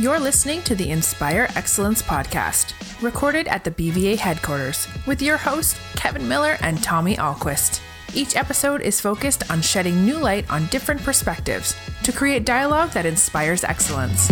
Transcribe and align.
You're 0.00 0.18
listening 0.18 0.62
to 0.62 0.74
the 0.74 0.88
Inspire 0.92 1.46
Excellence 1.56 2.00
podcast, 2.00 2.72
recorded 3.02 3.46
at 3.48 3.64
the 3.64 3.70
BVA 3.70 4.16
headquarters, 4.16 4.88
with 5.06 5.20
your 5.20 5.36
hosts, 5.36 5.78
Kevin 5.94 6.26
Miller 6.26 6.56
and 6.62 6.82
Tommy 6.82 7.16
Ahlquist. 7.16 7.82
Each 8.14 8.34
episode 8.34 8.80
is 8.80 8.98
focused 8.98 9.50
on 9.50 9.60
shedding 9.60 10.06
new 10.06 10.16
light 10.16 10.50
on 10.50 10.64
different 10.68 11.02
perspectives 11.02 11.76
to 12.02 12.12
create 12.12 12.46
dialogue 12.46 12.92
that 12.92 13.04
inspires 13.04 13.62
excellence. 13.62 14.30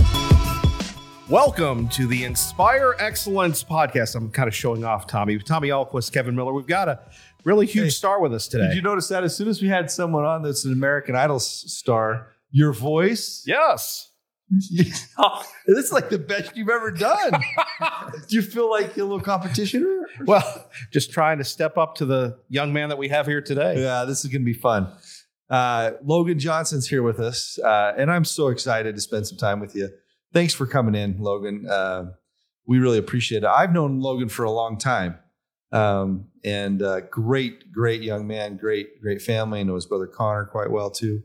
Welcome 1.28 1.90
to 1.90 2.06
the 2.06 2.24
Inspire 2.24 2.94
Excellence 2.98 3.62
podcast. 3.62 4.14
I'm 4.14 4.30
kind 4.30 4.48
of 4.48 4.54
showing 4.54 4.86
off 4.86 5.06
Tommy. 5.06 5.38
Tommy 5.38 5.68
Ahlquist, 5.68 6.14
Kevin 6.14 6.34
Miller. 6.34 6.54
We've 6.54 6.66
got 6.66 6.88
a 6.88 6.98
really 7.44 7.66
huge 7.66 7.84
Hey, 7.84 7.90
star 7.90 8.22
with 8.22 8.32
us 8.32 8.48
today. 8.48 8.68
Did 8.68 8.76
you 8.76 8.82
notice 8.82 9.08
that 9.08 9.22
as 9.22 9.36
soon 9.36 9.48
as 9.48 9.60
we 9.60 9.68
had 9.68 9.90
someone 9.90 10.24
on 10.24 10.40
that's 10.40 10.64
an 10.64 10.72
American 10.72 11.14
Idol 11.14 11.38
star, 11.38 12.28
your 12.50 12.72
voice, 12.72 13.42
yes. 13.46 14.07
this 14.70 15.06
is 15.66 15.92
like 15.92 16.08
the 16.08 16.18
best 16.18 16.56
you've 16.56 16.70
ever 16.70 16.90
done. 16.90 17.32
Do 18.28 18.36
you 18.36 18.42
feel 18.42 18.70
like 18.70 18.96
a 18.96 19.02
little 19.02 19.20
competition? 19.20 20.06
Well, 20.24 20.70
just 20.90 21.12
trying 21.12 21.38
to 21.38 21.44
step 21.44 21.76
up 21.76 21.96
to 21.96 22.06
the 22.06 22.38
young 22.48 22.72
man 22.72 22.88
that 22.88 22.96
we 22.96 23.08
have 23.08 23.26
here 23.26 23.42
today. 23.42 23.82
Yeah, 23.82 24.04
this 24.04 24.24
is 24.24 24.30
going 24.30 24.42
to 24.42 24.46
be 24.46 24.54
fun. 24.54 24.90
Uh, 25.50 25.92
Logan 26.02 26.38
Johnson's 26.38 26.88
here 26.88 27.02
with 27.02 27.20
us, 27.20 27.58
uh, 27.58 27.92
and 27.96 28.10
I'm 28.10 28.24
so 28.24 28.48
excited 28.48 28.94
to 28.94 29.00
spend 29.00 29.26
some 29.26 29.38
time 29.38 29.60
with 29.60 29.74
you. 29.74 29.90
Thanks 30.32 30.54
for 30.54 30.66
coming 30.66 30.94
in, 30.94 31.18
Logan. 31.18 31.66
Uh, 31.68 32.12
we 32.66 32.78
really 32.78 32.98
appreciate 32.98 33.44
it. 33.44 33.48
I've 33.48 33.72
known 33.72 34.00
Logan 34.00 34.28
for 34.28 34.44
a 34.44 34.50
long 34.50 34.78
time, 34.78 35.18
um, 35.72 36.28
and 36.44 36.82
uh, 36.82 37.00
great, 37.00 37.72
great 37.72 38.02
young 38.02 38.26
man, 38.26 38.56
great, 38.56 39.00
great 39.00 39.22
family. 39.22 39.60
I 39.60 39.62
know 39.62 39.74
his 39.74 39.86
brother 39.86 40.06
Connor 40.06 40.46
quite 40.46 40.70
well 40.70 40.90
too, 40.90 41.22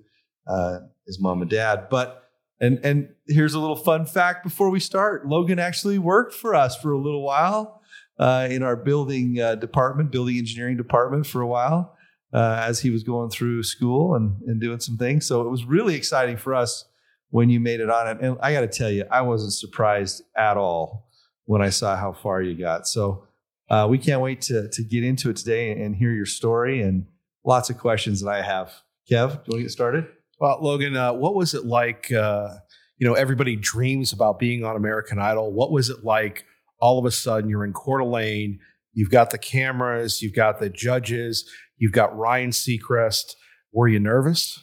uh, 0.47 0.79
his 1.05 1.21
mom 1.21 1.41
and 1.41 1.49
dad. 1.49 1.87
But 1.89 2.22
and 2.59 2.79
and 2.83 3.09
here's 3.27 3.53
a 3.53 3.59
little 3.59 3.75
fun 3.75 4.05
fact 4.05 4.43
before 4.43 4.69
we 4.69 4.79
start: 4.79 5.27
Logan 5.27 5.59
actually 5.59 5.97
worked 5.97 6.33
for 6.33 6.55
us 6.55 6.75
for 6.75 6.91
a 6.91 6.99
little 6.99 7.23
while 7.23 7.81
uh, 8.19 8.47
in 8.49 8.63
our 8.63 8.75
building 8.75 9.39
uh, 9.39 9.55
department, 9.55 10.11
building 10.11 10.37
engineering 10.37 10.77
department 10.77 11.25
for 11.25 11.41
a 11.41 11.47
while 11.47 11.95
uh, 12.33 12.63
as 12.65 12.81
he 12.81 12.89
was 12.89 13.03
going 13.03 13.29
through 13.29 13.63
school 13.63 14.15
and, 14.15 14.41
and 14.47 14.59
doing 14.59 14.79
some 14.79 14.97
things. 14.97 15.25
So 15.25 15.41
it 15.41 15.49
was 15.49 15.65
really 15.65 15.95
exciting 15.95 16.37
for 16.37 16.53
us 16.55 16.85
when 17.29 17.49
you 17.49 17.59
made 17.59 17.79
it 17.79 17.89
on 17.89 18.07
it. 18.07 18.17
And 18.21 18.37
I 18.41 18.53
got 18.53 18.61
to 18.61 18.67
tell 18.67 18.89
you, 18.89 19.05
I 19.09 19.21
wasn't 19.21 19.53
surprised 19.53 20.23
at 20.35 20.57
all 20.57 21.09
when 21.45 21.61
I 21.61 21.69
saw 21.69 21.95
how 21.95 22.13
far 22.13 22.41
you 22.41 22.55
got. 22.55 22.87
So 22.87 23.27
uh, 23.69 23.87
we 23.89 23.97
can't 23.97 24.21
wait 24.21 24.41
to, 24.41 24.69
to 24.69 24.83
get 24.83 25.03
into 25.03 25.29
it 25.29 25.37
today 25.37 25.71
and 25.71 25.95
hear 25.95 26.11
your 26.11 26.25
story 26.25 26.81
and 26.81 27.05
lots 27.43 27.69
of 27.69 27.77
questions 27.77 28.21
that 28.21 28.29
I 28.29 28.41
have. 28.41 28.71
Kev, 29.09 29.29
do 29.29 29.33
you 29.33 29.51
want 29.51 29.59
to 29.59 29.61
get 29.63 29.71
started? 29.71 30.07
Well, 30.43 30.57
Logan, 30.59 30.97
uh, 30.97 31.13
what 31.13 31.35
was 31.35 31.53
it 31.53 31.65
like? 31.65 32.11
Uh, 32.11 32.49
you 32.97 33.07
know, 33.07 33.13
everybody 33.13 33.55
dreams 33.55 34.11
about 34.11 34.39
being 34.39 34.65
on 34.65 34.75
American 34.75 35.17
Idol. 35.17 35.53
What 35.53 35.71
was 35.71 35.89
it 35.89 36.03
like 36.03 36.43
all 36.81 36.99
of 36.99 37.05
a 37.05 37.11
sudden 37.11 37.49
you're 37.49 37.63
in 37.63 37.71
Coeur 37.71 37.99
d'Alene? 37.99 38.59
You've 38.91 39.09
got 39.09 39.29
the 39.29 39.37
cameras, 39.37 40.21
you've 40.21 40.35
got 40.35 40.59
the 40.59 40.69
judges, 40.69 41.49
you've 41.77 41.93
got 41.93 42.17
Ryan 42.17 42.49
Seacrest. 42.49 43.35
Were 43.71 43.87
you 43.87 44.01
nervous? 44.01 44.59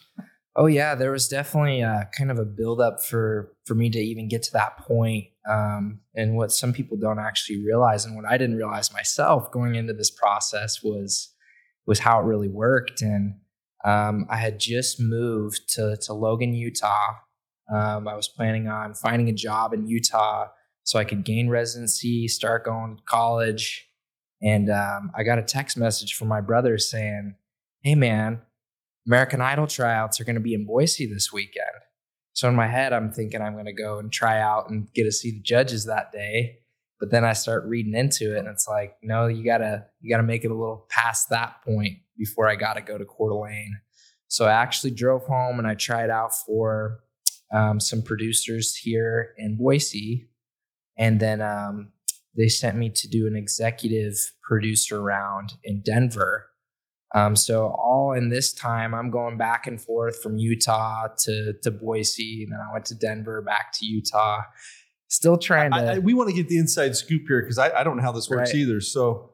Oh 0.55 0.67
yeah, 0.67 0.93
there 0.93 1.13
was 1.13 1.27
definitely 1.27 1.81
uh, 1.81 2.03
kind 2.15 2.29
of 2.29 2.37
a 2.37 2.45
buildup 2.45 3.03
for 3.03 3.51
for 3.65 3.73
me 3.73 3.89
to 3.89 3.97
even 3.97 4.27
get 4.27 4.43
to 4.43 4.53
that 4.53 4.77
point. 4.77 5.29
Um, 5.49 6.01
and 6.13 6.35
what 6.35 6.51
some 6.51 6.73
people 6.73 6.95
don't 6.95 7.17
actually 7.17 7.65
realize, 7.65 8.05
and 8.05 8.15
what 8.15 8.25
I 8.25 8.37
didn't 8.37 8.57
realize 8.57 8.93
myself 8.93 9.51
going 9.51 9.73
into 9.73 9.93
this 9.93 10.11
process 10.11 10.83
was 10.83 11.33
was 11.87 11.97
how 11.97 12.19
it 12.19 12.25
really 12.25 12.49
worked. 12.49 13.01
And 13.01 13.37
um, 13.83 14.25
I 14.29 14.37
had 14.37 14.59
just 14.59 14.99
moved 14.99 15.73
to 15.75 15.97
to 16.03 16.13
Logan, 16.13 16.53
Utah. 16.53 17.15
Um, 17.73 18.07
I 18.07 18.15
was 18.15 18.27
planning 18.27 18.67
on 18.67 18.93
finding 18.93 19.29
a 19.29 19.33
job 19.33 19.73
in 19.73 19.87
Utah 19.87 20.47
so 20.83 20.99
I 20.99 21.03
could 21.03 21.23
gain 21.23 21.49
residency, 21.49 22.27
start 22.27 22.65
going 22.65 22.97
to 22.97 23.03
college. 23.03 23.87
And 24.41 24.69
um, 24.69 25.11
I 25.15 25.23
got 25.23 25.37
a 25.37 25.43
text 25.43 25.77
message 25.77 26.15
from 26.15 26.27
my 26.27 26.41
brother 26.41 26.77
saying, 26.77 27.35
"Hey 27.81 27.95
man, 27.95 28.41
American 29.07 29.41
Idol 29.41 29.67
tryouts 29.67 30.19
are 30.19 30.23
going 30.23 30.35
to 30.35 30.41
be 30.41 30.53
in 30.53 30.65
Boise 30.65 31.05
this 31.05 31.31
weekend. 31.31 31.67
So 32.33 32.47
in 32.47 32.55
my 32.55 32.67
head, 32.67 32.93
I'm 32.93 33.11
thinking 33.11 33.41
I'm 33.41 33.53
going 33.53 33.65
to 33.65 33.73
go 33.73 33.99
and 33.99 34.11
try 34.11 34.39
out 34.39 34.69
and 34.69 34.91
get 34.93 35.03
to 35.03 35.11
see 35.11 35.31
the 35.31 35.41
judges 35.41 35.85
that 35.85 36.11
day. 36.11 36.59
But 36.99 37.09
then 37.09 37.25
I 37.25 37.33
start 37.33 37.65
reading 37.65 37.95
into 37.95 38.35
it, 38.35 38.39
and 38.39 38.47
it's 38.47 38.67
like, 38.67 38.95
no, 39.01 39.25
you 39.25 39.43
gotta 39.43 39.85
you 40.01 40.09
gotta 40.11 40.21
make 40.21 40.45
it 40.45 40.51
a 40.51 40.55
little 40.55 40.85
past 40.87 41.29
that 41.29 41.55
point 41.65 41.97
before 42.21 42.47
I 42.47 42.55
got 42.55 42.73
to 42.75 42.81
go 42.81 42.97
to 42.99 43.05
Coeur 43.05 43.29
d'Alene. 43.29 43.75
So 44.27 44.45
I 44.45 44.51
actually 44.51 44.91
drove 44.91 45.23
home 45.25 45.57
and 45.57 45.67
I 45.67 45.73
tried 45.75 46.09
out 46.11 46.31
for 46.45 46.99
um, 47.51 47.79
some 47.79 48.01
producers 48.03 48.75
here 48.75 49.33
in 49.37 49.57
Boise, 49.57 50.29
and 50.97 51.19
then 51.19 51.41
um, 51.41 51.91
they 52.37 52.47
sent 52.47 52.77
me 52.77 52.89
to 52.91 53.07
do 53.09 53.25
an 53.27 53.35
executive 53.35 54.15
producer 54.43 55.01
round 55.01 55.53
in 55.63 55.81
Denver. 55.81 56.47
Um, 57.13 57.35
so 57.35 57.75
all 57.77 58.13
in 58.13 58.29
this 58.29 58.53
time, 58.53 58.93
I'm 58.93 59.09
going 59.11 59.37
back 59.37 59.67
and 59.67 59.81
forth 59.81 60.21
from 60.23 60.37
Utah 60.37 61.07
to 61.25 61.53
to 61.63 61.71
Boise, 61.71 62.43
and 62.43 62.53
then 62.53 62.59
I 62.65 62.71
went 62.71 62.85
to 62.85 62.95
Denver, 62.95 63.41
back 63.41 63.73
to 63.79 63.85
Utah. 63.85 64.43
Still 65.09 65.37
trying 65.37 65.71
to. 65.71 65.77
I, 65.77 65.95
I- 65.95 65.99
we 65.99 66.13
want 66.13 66.29
to 66.29 66.35
get 66.35 66.47
the 66.47 66.57
inside 66.57 66.95
scoop 66.95 67.23
here 67.27 67.41
because 67.41 67.57
I, 67.57 67.67
I 67.79 67.83
don't 67.83 67.97
know 67.97 68.03
how 68.03 68.13
this 68.13 68.29
works 68.29 68.51
Right. 68.51 68.61
either. 68.61 68.79
So, 68.79 69.31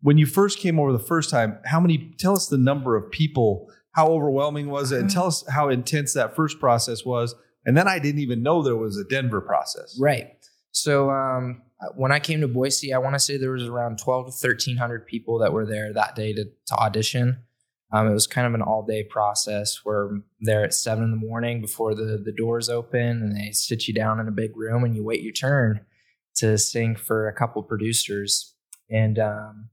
when 0.00 0.18
you 0.18 0.26
first 0.26 0.58
came 0.58 0.78
over 0.78 0.92
the 0.92 0.98
first 0.98 1.30
time, 1.30 1.58
how 1.64 1.80
many? 1.80 2.14
Tell 2.18 2.34
us 2.34 2.46
the 2.46 2.58
number 2.58 2.96
of 2.96 3.10
people. 3.10 3.68
How 3.92 4.08
overwhelming 4.08 4.70
was 4.70 4.92
it? 4.92 5.00
And 5.00 5.10
tell 5.10 5.26
us 5.26 5.44
how 5.48 5.68
intense 5.68 6.12
that 6.14 6.36
first 6.36 6.60
process 6.60 7.04
was. 7.04 7.34
And 7.64 7.76
then 7.76 7.88
I 7.88 7.98
didn't 7.98 8.20
even 8.20 8.42
know 8.42 8.62
there 8.62 8.76
was 8.76 8.96
a 8.96 9.04
Denver 9.04 9.40
process. 9.40 9.98
Right. 10.00 10.36
So 10.70 11.10
um, 11.10 11.62
when 11.96 12.12
I 12.12 12.20
came 12.20 12.40
to 12.42 12.48
Boise, 12.48 12.92
I 12.94 12.98
want 12.98 13.14
to 13.14 13.18
say 13.18 13.36
there 13.36 13.50
was 13.50 13.66
around 13.66 13.98
twelve 13.98 14.26
to 14.26 14.32
thirteen 14.32 14.76
hundred 14.76 15.06
people 15.06 15.38
that 15.40 15.52
were 15.52 15.66
there 15.66 15.92
that 15.92 16.14
day 16.14 16.32
to, 16.32 16.44
to 16.44 16.74
audition. 16.76 17.38
Um, 17.90 18.06
it 18.06 18.12
was 18.12 18.26
kind 18.26 18.46
of 18.46 18.54
an 18.54 18.62
all 18.62 18.84
day 18.84 19.02
process. 19.02 19.80
We're 19.84 20.20
there 20.40 20.62
at 20.62 20.74
seven 20.74 21.04
in 21.04 21.10
the 21.10 21.16
morning 21.16 21.60
before 21.60 21.94
the 21.94 22.22
the 22.24 22.32
doors 22.32 22.68
open, 22.68 23.00
and 23.00 23.36
they 23.36 23.50
sit 23.50 23.88
you 23.88 23.94
down 23.94 24.20
in 24.20 24.28
a 24.28 24.32
big 24.32 24.56
room 24.56 24.84
and 24.84 24.94
you 24.94 25.02
wait 25.02 25.22
your 25.22 25.32
turn 25.32 25.84
to 26.36 26.56
sing 26.56 26.94
for 26.94 27.26
a 27.26 27.32
couple 27.32 27.62
producers. 27.62 28.54
And 28.90 29.18
um, 29.18 29.70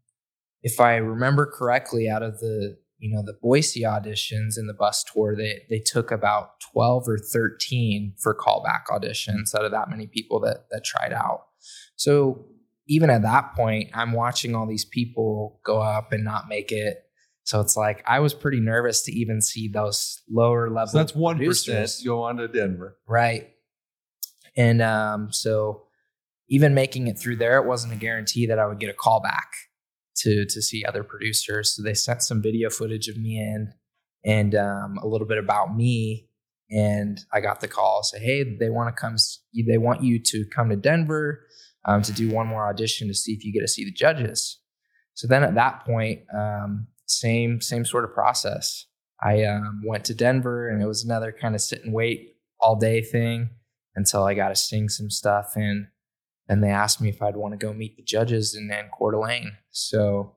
if 0.66 0.80
I 0.80 0.96
remember 0.96 1.46
correctly, 1.46 2.10
out 2.10 2.24
of 2.24 2.40
the 2.40 2.76
you 2.98 3.16
know 3.16 3.22
the 3.24 3.38
Boise 3.40 3.84
auditions 3.84 4.58
and 4.58 4.68
the 4.68 4.74
bus 4.74 5.04
tour, 5.04 5.36
they 5.38 5.62
they 5.70 5.80
took 5.80 6.10
about 6.12 6.60
twelve 6.60 7.08
or 7.08 7.20
thirteen 7.20 8.16
for 8.20 8.36
callback 8.36 8.88
auditions 8.90 9.54
out 9.56 9.64
of 9.64 9.72
that 9.72 9.90
many 9.92 10.08
people 10.08 10.40
that 10.42 10.66
that 10.72 10.84
tried 10.84 11.14
out. 11.14 11.46
So 11.96 12.48
even 12.88 13.12
at 13.12 13.22
that 13.22 13.54
point, 13.56 13.92
I'm 13.94 14.12
watching 14.12 14.56
all 14.56 14.66
these 14.66 14.86
people 14.86 15.62
go 15.64 15.80
up 15.80 16.12
and 16.12 16.24
not 16.24 16.50
make 16.50 16.72
it. 16.72 16.98
So 17.44 17.62
it's 17.62 17.78
like 17.78 18.04
I 18.08 18.20
was 18.20 18.34
pretty 18.34 18.60
nervous 18.60 19.04
to 19.04 19.12
even 19.12 19.42
see 19.44 19.68
those 19.68 20.24
lower 20.28 20.72
level. 20.72 20.88
So 20.88 20.98
that's 20.98 21.14
one 21.14 21.38
percent 21.38 21.92
go 22.04 22.24
on 22.24 22.38
to 22.38 22.48
Denver. 22.48 22.98
Right. 23.08 23.52
And 24.58 24.82
um, 24.82 25.32
so 25.32 25.84
even 26.50 26.74
making 26.74 27.06
it 27.06 27.20
through 27.20 27.36
there, 27.36 27.60
it 27.60 27.68
wasn't 27.68 27.94
a 27.94 27.98
guarantee 27.98 28.48
that 28.48 28.58
I 28.58 28.66
would 28.66 28.80
get 28.80 28.90
a 28.90 28.94
call 28.94 29.22
back 29.22 29.52
to 30.18 30.46
to 30.46 30.62
see 30.62 30.84
other 30.86 31.04
producers. 31.04 31.76
So 31.76 31.84
they 31.84 31.94
sent 31.94 32.24
some 32.24 32.42
video 32.42 32.70
footage 32.70 33.08
of 33.08 33.18
me 33.18 33.38
in 33.40 33.74
and 34.24 34.56
um, 34.56 34.98
a 35.02 35.08
little 35.08 35.28
bit 35.28 35.38
about 35.38 35.76
me. 35.76 36.28
And 36.72 37.20
I 37.32 37.42
got 37.42 37.62
the 37.62 37.68
call 37.68 38.02
say, 38.04 38.20
hey, 38.20 38.58
they 38.58 38.70
want 38.70 38.96
to 38.96 39.00
come. 39.00 39.18
They 39.54 39.78
want 39.78 40.04
you 40.04 40.20
to 40.20 40.46
come 40.54 40.70
to 40.70 40.76
Denver 40.76 41.46
um, 41.86 42.02
to 42.02 42.12
do 42.12 42.32
one 42.32 42.48
more 42.48 42.68
audition 42.68 43.08
to 43.08 43.14
see 43.14 43.34
if 43.34 43.46
you 43.46 43.54
get 43.54 43.62
to 43.62 43.68
see 43.68 43.86
the 43.86 43.92
judges. 43.92 44.60
So 45.14 45.28
then 45.28 45.44
at 45.44 45.56
that 45.56 45.86
point, 45.86 46.22
um, 46.36 46.88
same 47.06 47.62
same 47.62 47.86
sort 47.86 48.04
of 48.04 48.14
process. 48.14 48.86
I 49.22 49.44
um, 49.44 49.82
went 49.86 50.06
to 50.06 50.14
Denver, 50.14 50.68
and 50.68 50.82
it 50.82 50.88
was 50.88 51.06
another 51.06 51.32
kind 51.32 51.56
of 51.56 51.62
sit 51.62 51.84
and 51.86 51.94
wait 51.94 52.36
all 52.60 52.76
day 52.76 53.02
thing 53.02 53.50
until 53.96 54.24
I 54.24 54.34
got 54.34 54.50
to 54.50 54.56
sing 54.56 54.90
some 54.90 55.10
stuff 55.10 55.54
and 55.56 55.88
and 56.48 56.64
they 56.64 56.70
asked 56.70 57.02
me 57.02 57.10
if 57.10 57.22
I'd 57.22 57.36
want 57.36 57.54
to 57.54 57.58
go 57.58 57.74
meet 57.74 57.98
the 57.98 58.04
judges 58.04 58.56
in, 58.56 58.72
in 58.72 58.90
Coeur 58.90 59.12
d'Alene. 59.12 59.52
So 59.72 60.36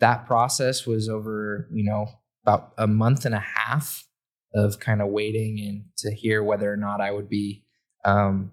that 0.00 0.26
process 0.26 0.86
was 0.86 1.08
over, 1.08 1.68
you 1.72 1.84
know, 1.84 2.06
about 2.44 2.72
a 2.78 2.86
month 2.86 3.24
and 3.24 3.34
a 3.34 3.40
half 3.40 4.06
of 4.54 4.80
kind 4.80 5.02
of 5.02 5.08
waiting 5.08 5.60
and 5.60 5.84
to 5.98 6.14
hear 6.14 6.42
whether 6.42 6.72
or 6.72 6.76
not 6.76 7.00
I 7.00 7.10
would 7.10 7.28
be 7.28 7.64
um, 8.04 8.52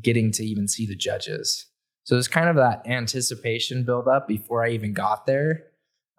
getting 0.00 0.32
to 0.32 0.44
even 0.44 0.68
see 0.68 0.86
the 0.86 0.96
judges. 0.96 1.66
So 2.04 2.16
it's 2.16 2.28
kind 2.28 2.48
of 2.48 2.56
that 2.56 2.86
anticipation 2.86 3.84
build 3.84 4.08
up 4.08 4.26
before 4.28 4.64
I 4.64 4.70
even 4.70 4.92
got 4.92 5.26
there. 5.26 5.64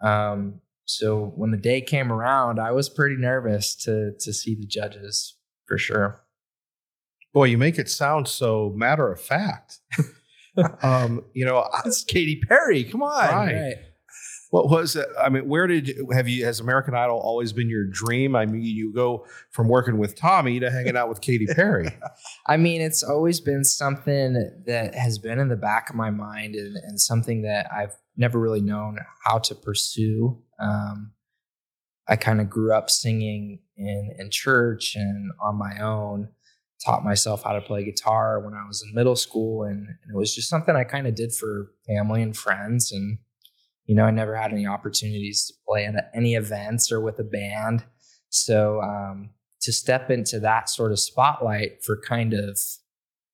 Um, 0.02 0.62
so 0.86 1.34
when 1.36 1.52
the 1.52 1.58
day 1.58 1.82
came 1.82 2.12
around, 2.12 2.60
I 2.60 2.72
was 2.72 2.88
pretty 2.88 3.16
nervous 3.18 3.76
to 3.84 4.14
to 4.20 4.34
see 4.34 4.56
the 4.56 4.66
judges 4.66 5.36
for 5.66 5.78
sure. 5.78 6.22
Boy, 7.38 7.44
you 7.44 7.60
make 7.60 7.78
it 7.78 7.88
sound 7.88 8.28
so 8.28 8.74
matter 8.76 9.12
of 9.12 9.22
fact. 9.22 9.78
um, 10.82 11.24
you 11.36 11.46
know, 11.46 11.70
It's 11.86 12.04
Katy 12.04 12.42
Perry. 12.48 12.84
Come 12.84 13.04
on. 13.04 13.30
Right. 13.30 13.76
What 14.50 14.72
was 14.72 14.96
it? 14.96 15.08
I 15.22 15.30
mean, 15.30 15.48
where 15.48 15.68
did 15.68 15.96
have 16.12 16.28
you? 16.28 16.46
Has 16.46 16.60
American 16.60 16.96
Idol 16.96 17.20
always 17.20 17.54
been 17.54 17.70
your 17.70 17.86
dream? 17.86 18.36
I 18.36 18.48
mean, 18.48 18.64
you 18.64 18.92
go 18.92 19.28
from 19.52 19.68
working 19.68 20.00
with 20.00 20.16
Tommy 20.16 20.60
to 20.60 20.72
hanging 20.72 20.98
out 20.98 21.10
with 21.10 21.22
Katy 21.22 21.46
Perry. 21.46 21.90
I 22.48 22.58
mean, 22.58 22.82
it's 22.82 23.04
always 23.04 23.40
been 23.40 23.64
something 23.64 24.34
that 24.66 24.96
has 24.96 25.20
been 25.20 25.38
in 25.38 25.50
the 25.50 25.56
back 25.56 25.92
of 25.92 25.96
my 25.96 26.10
mind 26.10 26.56
and, 26.56 26.76
and 26.76 27.00
something 27.00 27.44
that 27.44 27.72
I've 27.72 27.96
never 28.16 28.40
really 28.40 28.62
known 28.62 28.98
how 29.26 29.38
to 29.38 29.54
pursue. 29.54 30.42
Um, 30.60 31.12
I 32.08 32.16
kind 32.16 32.42
of 32.42 32.50
grew 32.50 32.74
up 32.74 32.90
singing 32.90 33.60
in 33.76 34.16
in 34.18 34.32
church 34.32 34.96
and 34.96 35.32
on 35.40 35.56
my 35.56 35.80
own. 35.80 36.30
Taught 36.86 37.04
myself 37.04 37.44
how 37.44 37.54
to 37.54 37.62
play 37.62 37.84
guitar 37.84 38.40
when 38.40 38.54
I 38.54 38.66
was 38.68 38.84
in 38.88 38.94
middle 38.94 39.16
school, 39.16 39.64
and, 39.64 39.88
and 39.88 40.14
it 40.14 40.16
was 40.16 40.34
just 40.34 40.50
something 40.50 40.76
I 40.76 40.84
kind 40.84 41.08
of 41.08 41.16
did 41.16 41.34
for 41.34 41.72
family 41.88 42.22
and 42.22 42.38
friends. 42.38 42.92
And 42.92 43.18
you 43.88 43.96
know, 43.96 44.04
I 44.04 44.12
never 44.12 44.36
had 44.36 44.52
any 44.52 44.68
opportunities 44.68 45.48
to 45.48 45.54
play 45.68 45.86
at 45.86 46.12
any 46.14 46.36
events 46.36 46.92
or 46.92 47.02
with 47.02 47.20
a 47.20 47.24
band. 47.24 47.86
So 48.30 48.82
um, 48.82 49.32
to 49.62 49.72
step 49.72 50.12
into 50.12 50.40
that 50.42 50.70
sort 50.70 50.92
of 50.92 51.00
spotlight 51.00 51.84
for 51.84 52.00
kind 52.06 52.34
of 52.34 52.60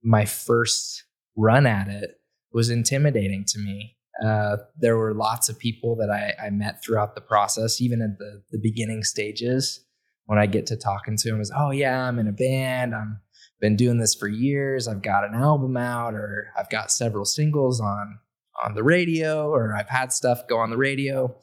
my 0.03 0.25
first 0.25 1.03
run 1.35 1.65
at 1.65 1.87
it 1.87 2.11
was 2.51 2.69
intimidating 2.69 3.43
to 3.47 3.59
me. 3.59 3.97
Uh, 4.23 4.57
there 4.77 4.95
were 4.95 5.13
lots 5.13 5.49
of 5.49 5.57
people 5.57 5.95
that 5.95 6.09
I, 6.11 6.45
I, 6.45 6.49
met 6.51 6.83
throughout 6.83 7.15
the 7.15 7.21
process, 7.21 7.81
even 7.81 7.99
at 8.01 8.19
the, 8.19 8.43
the 8.51 8.59
beginning 8.61 9.03
stages. 9.03 9.83
When 10.25 10.37
I 10.37 10.45
get 10.45 10.67
to 10.67 10.77
talking 10.77 11.17
to 11.17 11.31
them, 11.31 11.41
is 11.41 11.51
oh 11.55 11.71
yeah, 11.71 12.07
I'm 12.07 12.19
in 12.19 12.27
a 12.27 12.31
band. 12.31 12.93
I'm 12.93 13.19
been 13.63 13.75
doing 13.77 13.97
this 13.97 14.13
for 14.13 14.27
years. 14.27 14.89
I've 14.89 15.01
got 15.01 15.23
an 15.23 15.33
album 15.33 15.77
out, 15.77 16.15
or 16.15 16.51
I've 16.59 16.69
got 16.69 16.91
several 16.91 17.23
singles 17.23 17.79
on 17.79 18.19
on 18.61 18.75
the 18.75 18.83
radio, 18.83 19.49
or 19.49 19.73
I've 19.73 19.87
had 19.87 20.11
stuff 20.11 20.47
go 20.49 20.57
on 20.57 20.69
the 20.69 20.77
radio. 20.77 21.33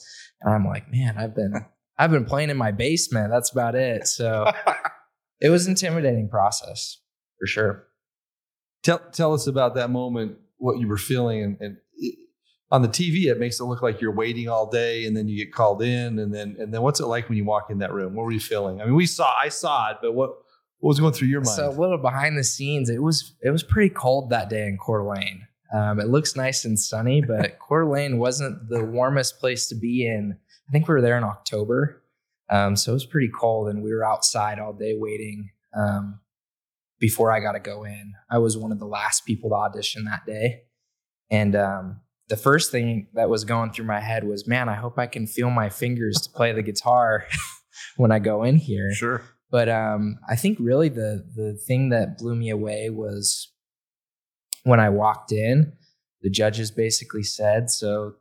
And 0.43 0.55
I'm 0.55 0.67
like, 0.67 0.93
man, 0.93 1.17
I've 1.17 1.35
been 1.35 1.55
I've 1.99 2.11
been 2.11 2.27
playing 2.27 2.51
in 2.51 2.59
my 2.59 2.73
basement. 2.73 3.31
That's 3.31 3.51
about 3.51 3.75
it. 3.75 4.07
So 4.07 4.53
it 5.41 5.49
was 5.49 5.65
an 5.65 5.73
intimidating 5.73 6.29
process 6.29 6.99
for 7.39 7.47
sure. 7.47 7.87
Tell 8.83 9.01
tell 9.13 9.33
us 9.33 9.47
about 9.47 9.75
that 9.77 9.89
moment, 9.89 10.37
what 10.59 10.79
you 10.79 10.89
were 10.89 10.99
feeling, 10.99 11.43
and, 11.43 11.57
and 11.59 11.77
on 12.71 12.83
the 12.83 12.89
TV, 12.89 13.31
it 13.31 13.41
makes 13.41 13.59
it 13.61 13.65
look 13.65 13.81
like 13.81 14.03
you're 14.03 14.15
waiting 14.15 14.51
all 14.51 14.69
day, 14.69 15.07
and 15.07 15.17
then 15.17 15.27
you 15.27 15.43
get 15.43 15.55
called 15.55 15.81
in, 15.81 16.19
and 16.19 16.35
then 16.35 16.57
and 16.59 16.75
then 16.75 16.83
what's 16.83 17.01
it 17.01 17.07
like 17.07 17.31
when 17.31 17.39
you 17.39 17.47
walk 17.47 17.71
in 17.71 17.79
that 17.79 17.95
room? 17.95 18.15
What 18.15 18.25
were 18.25 18.33
you 18.33 18.41
feeling? 18.41 18.83
I 18.83 18.85
mean, 18.85 18.95
we 18.95 19.07
saw, 19.07 19.33
I 19.43 19.49
saw 19.49 19.93
it, 19.93 19.97
but 20.03 20.13
what 20.13 20.35
what 20.81 20.89
was 20.89 21.01
going 21.01 21.13
through 21.13 21.29
your 21.29 21.43
mind? 21.43 21.57
So 21.57 21.69
a 21.69 21.71
little 21.71 21.99
behind 21.99 22.37
the 22.37 22.45
scenes, 22.45 22.89
it 22.89 23.03
was 23.03 23.35
it 23.43 23.51
was 23.51 23.63
pretty 23.63 23.91
cold 23.91 24.31
that 24.31 24.49
day 24.49 24.67
in 24.67 24.79
Coeur 24.79 25.03
d'Alene. 25.03 25.47
Um, 25.73 26.01
it 26.01 26.09
looks 26.09 26.35
nice 26.35 26.65
and 26.65 26.79
sunny, 26.79 27.21
but 27.21 27.59
Coeur 27.69 27.85
d'Alene 27.85 28.19
wasn't 28.19 28.69
the 28.69 28.85
warmest 28.85 29.39
place 29.39 29.69
to 29.69 29.75
be 29.75 30.07
in. 30.07 30.37
I 30.69 30.73
think 30.73 30.89
we 30.89 30.95
were 30.95 31.01
there 31.01 31.19
in 31.19 31.25
October, 31.25 32.03
um, 32.49 32.77
so 32.77 32.93
it 32.93 32.95
was 32.95 33.07
pretty 33.07 33.29
cold, 33.29 33.69
and 33.69 33.83
we 33.83 33.93
were 33.93 34.05
outside 34.05 34.59
all 34.59 34.73
day 34.73 34.95
waiting 34.97 35.51
um, 35.77 36.21
before 36.99 37.31
I 37.31 37.41
got 37.41 37.53
to 37.53 37.61
go 37.61 37.85
in. 37.85 38.15
I 38.31 38.39
was 38.39 38.57
one 38.57 38.73
of 38.73 38.79
the 38.79 38.87
last 38.87 39.27
people 39.27 39.51
to 39.51 39.57
audition 39.57 40.05
that 40.07 40.25
day, 40.27 40.63
and 41.31 41.55
um, 41.55 42.01
the 42.29 42.37
first 42.37 42.71
thing 42.71 43.09
that 43.15 43.29
was 43.29 43.45
going 43.45 43.73
through 43.73 43.87
my 43.87 44.01
head 44.01 44.25
was, 44.25 44.47
man, 44.47 44.69
I 44.69 44.77
hope 44.77 44.99
I 44.99 45.07
can 45.07 45.27
feel 45.27 45.51
my 45.51 45.69
fingers 45.69 46.17
to 46.23 46.31
play 46.31 46.53
the 46.53 46.63
guitar 46.63 47.27
when 47.97 48.13
I 48.13 48.19
go 48.19 48.45
in 48.45 48.57
here. 48.57 48.93
Sure. 48.95 49.23
But 49.51 49.69
um, 49.69 50.19
I 50.29 50.37
think 50.37 50.59
really 50.61 50.89
the 50.89 51.25
the 51.35 51.55
thing 51.67 51.89
that 51.91 52.19
blew 52.19 52.35
me 52.35 52.51
away 52.51 52.89
was 52.91 53.53
when 54.65 54.81
I 54.81 54.91
walked 54.91 55.33
in, 55.33 55.73
the 56.23 56.31
judges 56.31 56.71
basically 56.71 57.25
said, 57.25 57.71
"So, 57.71 58.15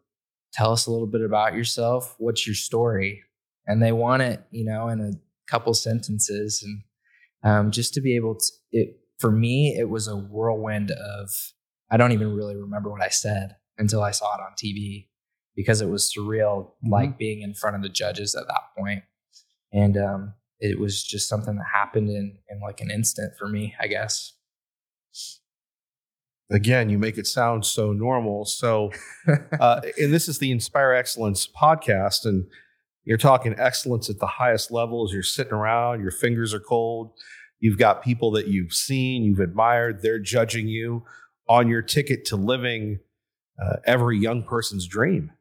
tell 0.54 0.72
us 0.72 0.88
a 0.88 0.92
little 0.92 1.08
bit 1.08 1.22
about 1.22 1.54
yourself. 1.54 2.16
What's 2.18 2.48
your 2.48 2.56
story?" 2.56 3.24
And 3.68 3.84
they 3.84 3.92
want 3.92 4.24
it, 4.24 4.42
you 4.52 4.66
know, 4.66 4.90
in 4.90 5.00
a 5.00 5.12
couple 5.50 5.74
sentences, 5.76 6.64
and 6.64 6.82
um, 7.44 7.72
just 7.72 7.94
to 7.94 8.02
be 8.02 8.16
able 8.16 8.36
to. 8.36 8.46
It 8.72 9.00
for 9.20 9.32
me, 9.32 9.76
it 9.78 9.90
was 9.90 10.08
a 10.08 10.16
whirlwind 10.16 10.92
of. 10.92 11.30
I 11.92 11.98
don't 11.98 12.12
even 12.12 12.36
really 12.36 12.56
remember 12.56 12.92
what 12.92 13.02
I 13.02 13.10
said 13.10 13.56
until 13.80 14.04
I 14.04 14.12
saw 14.12 14.36
it 14.36 14.42
on 14.42 14.54
TV 14.64 15.08
because 15.56 15.82
it 15.82 15.90
was 15.90 16.14
surreal, 16.16 16.66
mm-hmm. 16.68 16.92
like 16.92 17.18
being 17.18 17.42
in 17.42 17.54
front 17.54 17.76
of 17.76 17.82
the 17.82 17.90
judges 17.90 18.36
at 18.36 18.48
that 18.48 18.62
point. 18.78 19.04
And 19.74 19.98
um, 19.98 20.34
it 20.60 20.80
was 20.80 21.04
just 21.04 21.30
something 21.30 21.56
that 21.56 21.66
happened 21.74 22.10
in 22.10 22.38
in 22.50 22.60
like 22.60 22.82
an 22.82 22.92
instant 22.92 23.34
for 23.38 23.48
me, 23.48 23.76
I 23.80 23.88
guess. 23.88 24.34
Again, 26.52 26.90
you 26.90 26.98
make 26.98 27.18
it 27.20 27.28
sound 27.28 27.64
so 27.66 27.94
normal. 27.94 28.44
So, 28.44 28.92
uh, 29.60 29.82
and 30.00 30.12
this 30.12 30.28
is 30.28 30.40
the 30.40 30.52
Inspire 30.52 30.94
Excellence 30.94 31.48
podcast, 31.48 32.26
and 32.26 32.46
you're 33.04 33.20
talking 33.20 33.56
excellence 33.58 34.10
at 34.10 34.20
the 34.20 34.26
highest 34.26 34.72
levels. 34.72 35.14
You're 35.14 35.22
sitting 35.22 35.54
around, 35.54 36.02
your 36.02 36.12
fingers 36.12 36.54
are 36.54 36.60
cold. 36.60 37.12
You've 37.60 37.78
got 37.78 38.04
people 38.04 38.32
that 38.32 38.48
you've 38.48 38.74
seen, 38.74 39.24
you've 39.24 39.40
admired. 39.40 40.02
They're 40.02 40.20
judging 40.20 40.68
you 40.68 41.04
on 41.48 41.68
your 41.68 41.82
ticket 41.82 42.26
to 42.26 42.36
living 42.36 43.00
uh, 43.62 43.78
every 43.86 44.18
young 44.18 44.44
person's 44.44 44.88
dream. 44.88 45.32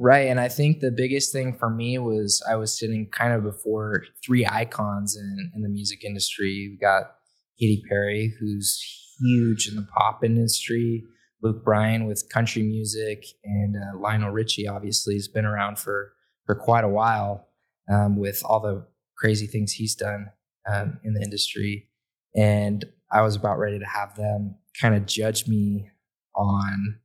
Right. 0.00 0.28
And 0.28 0.38
I 0.38 0.48
think 0.48 0.78
the 0.78 0.92
biggest 0.92 1.32
thing 1.32 1.56
for 1.58 1.68
me 1.68 1.98
was 1.98 2.40
I 2.48 2.54
was 2.54 2.78
sitting 2.78 3.08
kind 3.10 3.32
of 3.32 3.42
before 3.42 4.04
three 4.24 4.46
icons 4.46 5.16
in, 5.16 5.50
in 5.56 5.62
the 5.62 5.68
music 5.68 6.04
industry. 6.04 6.68
We 6.70 6.78
got 6.80 7.16
Katy 7.58 7.82
Perry, 7.88 8.32
who's 8.38 8.80
huge 9.20 9.68
in 9.68 9.74
the 9.74 9.86
pop 9.96 10.22
industry, 10.22 11.02
Luke 11.42 11.64
Bryan 11.64 12.06
with 12.06 12.28
country 12.32 12.62
music, 12.62 13.24
and 13.42 13.74
uh, 13.74 13.98
Lionel 13.98 14.30
Richie, 14.30 14.68
obviously, 14.68 15.14
has 15.14 15.26
been 15.26 15.44
around 15.44 15.80
for, 15.80 16.12
for 16.46 16.54
quite 16.54 16.84
a 16.84 16.88
while 16.88 17.48
um, 17.92 18.16
with 18.16 18.40
all 18.44 18.60
the 18.60 18.86
crazy 19.16 19.48
things 19.48 19.72
he's 19.72 19.96
done 19.96 20.30
um, 20.72 21.00
in 21.02 21.14
the 21.14 21.22
industry. 21.22 21.88
And 22.36 22.84
I 23.10 23.22
was 23.22 23.34
about 23.34 23.58
ready 23.58 23.80
to 23.80 23.84
have 23.84 24.14
them 24.14 24.58
kind 24.80 24.94
of 24.94 25.06
judge 25.06 25.48
me 25.48 25.90
on 26.36 27.00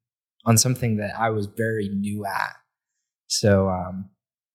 on 0.46 0.58
something 0.58 0.98
that 0.98 1.18
I 1.18 1.30
was 1.30 1.48
very 1.48 1.88
new 1.88 2.26
at. 2.26 2.54
So, 3.40 3.70
um, 3.70 4.10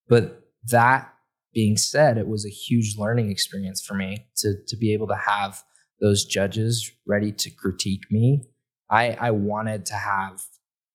but 0.09 0.43
that 0.71 1.13
being 1.53 1.77
said, 1.77 2.17
it 2.19 2.29
was 2.29 2.47
a 2.47 2.51
huge 2.51 2.97
learning 2.97 3.31
experience 3.31 3.85
for 3.85 3.95
me 3.95 4.27
to 4.37 4.55
to 4.69 4.77
be 4.77 4.93
able 4.93 5.09
to 5.09 5.17
have 5.17 5.63
those 6.01 6.25
judges 6.25 6.93
ready 7.07 7.33
to 7.33 7.51
critique 7.51 8.05
me. 8.11 8.45
I 8.91 9.17
I 9.21 9.31
wanted 9.33 9.85
to 9.87 9.95
have 9.95 10.43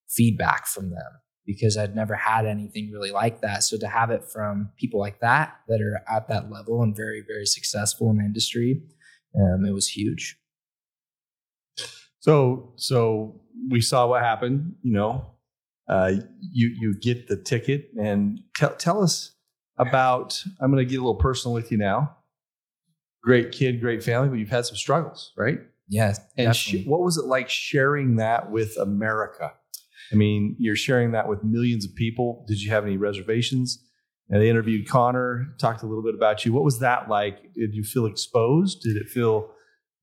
feedback 0.08 0.66
from 0.66 0.90
them 0.90 1.12
because 1.44 1.76
I'd 1.76 1.94
never 1.94 2.14
had 2.14 2.46
anything 2.46 2.90
really 2.90 3.10
like 3.10 3.42
that. 3.42 3.64
So 3.64 3.76
to 3.78 3.86
have 3.86 4.10
it 4.10 4.24
from 4.24 4.70
people 4.78 4.98
like 4.98 5.20
that 5.20 5.54
that 5.68 5.82
are 5.82 6.00
at 6.08 6.28
that 6.28 6.50
level 6.50 6.82
and 6.82 6.96
very 6.96 7.22
very 7.26 7.46
successful 7.46 8.10
in 8.10 8.16
the 8.16 8.24
industry, 8.24 8.82
um, 9.38 9.66
it 9.66 9.72
was 9.72 9.88
huge. 9.88 10.38
So 12.20 12.72
so 12.76 13.42
we 13.68 13.82
saw 13.82 14.06
what 14.06 14.22
happened. 14.22 14.76
You 14.82 14.92
know, 14.94 15.33
uh, 15.88 16.12
you 16.40 16.68
you 16.78 16.98
get 16.98 17.28
the 17.28 17.36
ticket 17.36 17.90
and 17.98 18.40
tell 18.56 18.74
tell 18.76 19.02
us 19.02 19.32
about. 19.78 20.42
I'm 20.60 20.70
going 20.70 20.84
to 20.84 20.90
get 20.90 20.98
a 20.98 21.02
little 21.02 21.16
personal 21.16 21.54
with 21.54 21.70
you 21.70 21.78
now. 21.78 22.16
Great 23.22 23.52
kid, 23.52 23.80
great 23.80 24.02
family, 24.02 24.28
but 24.28 24.38
you've 24.38 24.50
had 24.50 24.66
some 24.66 24.76
struggles, 24.76 25.32
right? 25.36 25.58
Yes. 25.88 26.20
And 26.36 26.54
sh- 26.54 26.84
what 26.86 27.00
was 27.00 27.16
it 27.16 27.24
like 27.24 27.48
sharing 27.48 28.16
that 28.16 28.50
with 28.50 28.76
America? 28.78 29.52
I 30.12 30.16
mean, 30.16 30.56
you're 30.58 30.76
sharing 30.76 31.12
that 31.12 31.28
with 31.28 31.42
millions 31.42 31.84
of 31.84 31.94
people. 31.94 32.44
Did 32.46 32.62
you 32.62 32.70
have 32.70 32.84
any 32.84 32.96
reservations? 32.96 33.82
And 34.28 34.40
they 34.40 34.48
interviewed 34.48 34.88
Connor, 34.88 35.54
talked 35.58 35.82
a 35.82 35.86
little 35.86 36.02
bit 36.02 36.14
about 36.14 36.44
you. 36.44 36.52
What 36.52 36.64
was 36.64 36.80
that 36.80 37.08
like? 37.08 37.54
Did 37.54 37.74
you 37.74 37.84
feel 37.84 38.06
exposed? 38.06 38.82
Did 38.82 38.96
it 38.96 39.08
feel 39.08 39.50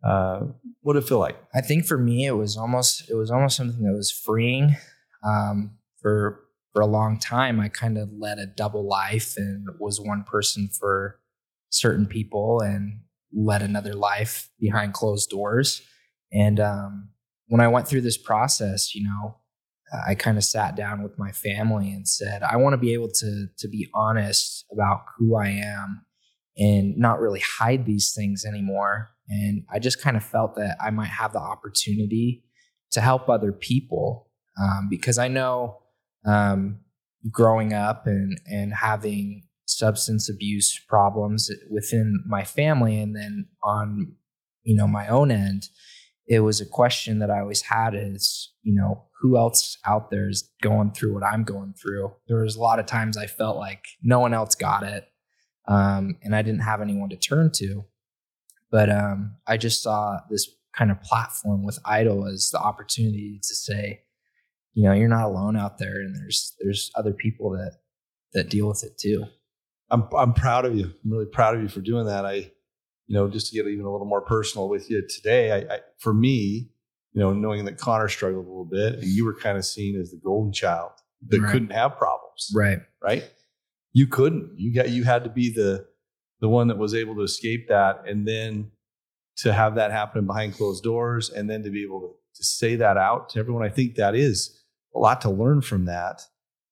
uh, 0.04 0.42
what 0.82 0.94
did 0.94 1.04
it 1.04 1.08
feel 1.08 1.20
like? 1.20 1.38
I 1.54 1.62
think 1.62 1.86
for 1.86 1.98
me, 1.98 2.26
it 2.26 2.32
was 2.32 2.58
almost 2.58 3.10
it 3.10 3.16
was 3.16 3.30
almost 3.30 3.56
something 3.56 3.84
that 3.84 3.94
was 3.94 4.12
freeing. 4.12 4.76
Um, 5.24 5.78
for 6.02 6.42
for 6.74 6.82
a 6.82 6.88
long 6.88 7.20
time, 7.20 7.60
I 7.60 7.68
kind 7.68 7.98
of 7.98 8.10
led 8.18 8.40
a 8.40 8.46
double 8.46 8.88
life 8.88 9.36
and 9.36 9.68
was 9.80 10.00
one 10.00 10.24
person 10.24 10.70
for 10.70 11.20
certain 11.70 12.06
people 12.06 12.62
and 12.62 13.02
led 13.34 13.62
another 13.62 13.94
life 13.94 14.50
behind 14.60 14.94
closed 14.94 15.30
doors. 15.30 15.82
And 16.32 16.60
um, 16.60 17.10
when 17.48 17.60
I 17.60 17.68
went 17.68 17.88
through 17.88 18.02
this 18.02 18.18
process, 18.18 18.96
you 18.96 19.04
know, 19.04 19.38
I 20.08 20.16
kind 20.16 20.38
of 20.38 20.46
sat 20.46 20.78
down 20.78 21.04
with 21.04 21.20
my 21.20 21.32
family 21.34 21.92
and 21.92 22.08
said, 22.08 22.42
I 22.42 22.56
want 22.56 22.74
to 22.74 22.78
be 22.78 22.94
able 22.94 23.10
to 23.10 23.48
to 23.58 23.68
be 23.68 23.90
honest 23.94 24.66
about 24.72 25.02
who 25.18 25.36
I 25.36 25.50
am 25.50 26.06
and 26.58 26.98
not 26.98 27.20
really 27.20 27.42
hide 27.42 27.86
these 27.86 28.14
things 28.14 28.46
anymore 28.46 29.12
and 29.32 29.64
I 29.72 29.80
just 29.80 30.02
kind 30.02 30.18
of 30.18 30.24
felt 30.24 30.56
that 30.56 30.78
I 30.82 30.90
might 30.92 31.06
have 31.06 31.32
the 31.32 31.40
opportunity 31.40 32.44
to 32.92 33.02
help 33.02 33.30
other 33.30 33.54
people 33.54 34.30
um, 34.60 34.88
because 34.90 35.18
I 35.18 35.28
know 35.28 35.80
um, 36.26 36.80
growing 37.30 37.74
up 37.74 38.08
and, 38.08 38.40
and 38.46 38.74
having 38.74 39.44
substance 39.66 40.30
abuse 40.30 40.80
problems 40.90 41.50
within 41.70 42.24
my 42.28 42.44
family 42.44 43.00
and 43.00 43.16
then 43.16 43.48
on 43.64 44.14
you 44.64 44.76
know 44.76 44.86
my 44.86 45.08
own 45.08 45.32
end 45.32 45.70
it 46.28 46.42
was 46.42 46.60
a 46.60 46.66
question 46.66 47.20
that 47.20 47.32
i 47.32 47.40
always 47.40 47.62
had 47.62 47.96
is 47.96 48.52
you 48.64 48.76
know 48.76 49.06
who 49.22 49.38
else 49.38 49.78
out 49.86 50.10
there 50.10 50.28
is 50.28 50.50
going 50.62 50.92
through 50.92 51.14
what 51.14 51.24
I'm 51.24 51.44
going 51.44 51.74
through. 51.74 52.12
There 52.28 52.42
was 52.42 52.56
a 52.56 52.62
lot 52.62 52.80
of 52.80 52.88
times 52.88 53.18
I 53.18 53.28
felt 53.28 53.56
like 53.56 53.86
no 54.02 54.20
one 54.20 54.34
else 54.34 54.56
got 54.56 54.84
it, 54.84 55.08
um, 55.68 56.18
and 56.24 56.36
I 56.36 56.42
didn't 56.42 56.62
have 56.62 56.82
anyone 56.82 57.10
to 57.10 57.16
turn 57.16 57.52
to. 57.56 57.86
But 58.72 58.90
um, 58.90 59.36
I 59.46 59.58
just 59.58 59.84
saw 59.84 60.20
this 60.30 60.50
kind 60.76 60.90
of 60.90 61.02
platform 61.02 61.64
with 61.64 61.78
Idol 61.86 62.26
as 62.28 62.50
the 62.50 62.60
opportunity 62.60 63.40
to 63.44 63.56
say, 63.56 64.02
you 64.74 64.84
know, 64.84 64.94
you're 64.94 65.10
not 65.10 65.26
alone 65.26 65.56
out 65.58 65.78
there, 65.78 66.00
and 66.02 66.16
there's 66.16 66.56
there's 66.60 66.92
other 66.96 67.14
people 67.14 67.52
that 67.52 67.78
that 68.34 68.50
deal 68.50 68.68
with 68.68 68.84
it 68.84 68.98
too. 68.98 69.26
I'm 69.90 70.08
I'm 70.18 70.34
proud 70.34 70.66
of 70.66 70.76
you. 70.76 70.86
I'm 71.04 71.12
really 71.12 71.26
proud 71.26 71.56
of 71.56 71.62
you 71.62 71.68
for 71.68 71.82
doing 71.82 72.06
that. 72.06 72.26
I, 72.26 72.34
you 73.08 73.16
know, 73.18 73.28
just 73.30 73.48
to 73.52 73.56
get 73.56 73.68
even 73.70 73.86
a 73.86 73.92
little 73.92 74.08
more 74.08 74.22
personal 74.22 74.70
with 74.70 74.90
you 74.90 75.06
today. 75.08 75.52
I, 75.52 75.76
I 75.76 75.80
for 76.00 76.14
me, 76.14 76.70
you 77.14 77.20
know, 77.20 77.34
knowing 77.34 77.66
that 77.66 77.78
Connor 77.78 78.08
struggled 78.08 78.46
a 78.46 78.50
little 78.50 78.66
bit, 78.66 78.94
and 78.96 79.04
you 79.04 79.26
were 79.26 79.36
kind 79.36 79.58
of 79.58 79.66
seen 79.66 80.00
as 80.00 80.12
the 80.12 80.18
golden 80.24 80.54
child 80.54 80.92
that 81.28 81.40
Right. 81.42 81.52
couldn't 81.52 81.72
have 81.72 81.98
problems, 81.98 82.52
Right. 82.56 82.80
right? 83.04 83.30
You 83.94 84.08
couldn't. 84.08 84.54
You 84.58 84.74
got 84.74 84.90
you 84.90 85.04
had 85.04 85.26
to 85.26 85.30
be 85.30 85.52
the 85.54 85.86
the 86.40 86.48
one 86.50 86.70
that 86.70 86.78
was 86.78 86.96
able 86.96 87.14
to 87.16 87.22
escape 87.22 87.68
that, 87.68 88.04
and 88.08 88.26
then 88.28 88.72
to 89.38 89.52
have 89.54 89.76
that 89.76 89.92
happen 89.92 90.26
behind 90.26 90.54
closed 90.54 90.84
doors, 90.84 91.30
and 91.30 91.50
then 91.50 91.64
to 91.64 91.70
be 91.70 91.84
able 91.84 92.00
to, 92.02 92.08
to 92.38 92.44
say 92.46 92.76
that 92.78 92.96
out 92.98 93.30
to 93.32 93.40
everyone. 93.40 93.64
I 93.64 93.70
think 93.70 93.96
that 93.96 94.16
is 94.16 94.58
a 94.96 95.00
lot 95.00 95.22
to 95.22 95.30
learn 95.30 95.62
from 95.62 95.86
that, 95.86 96.22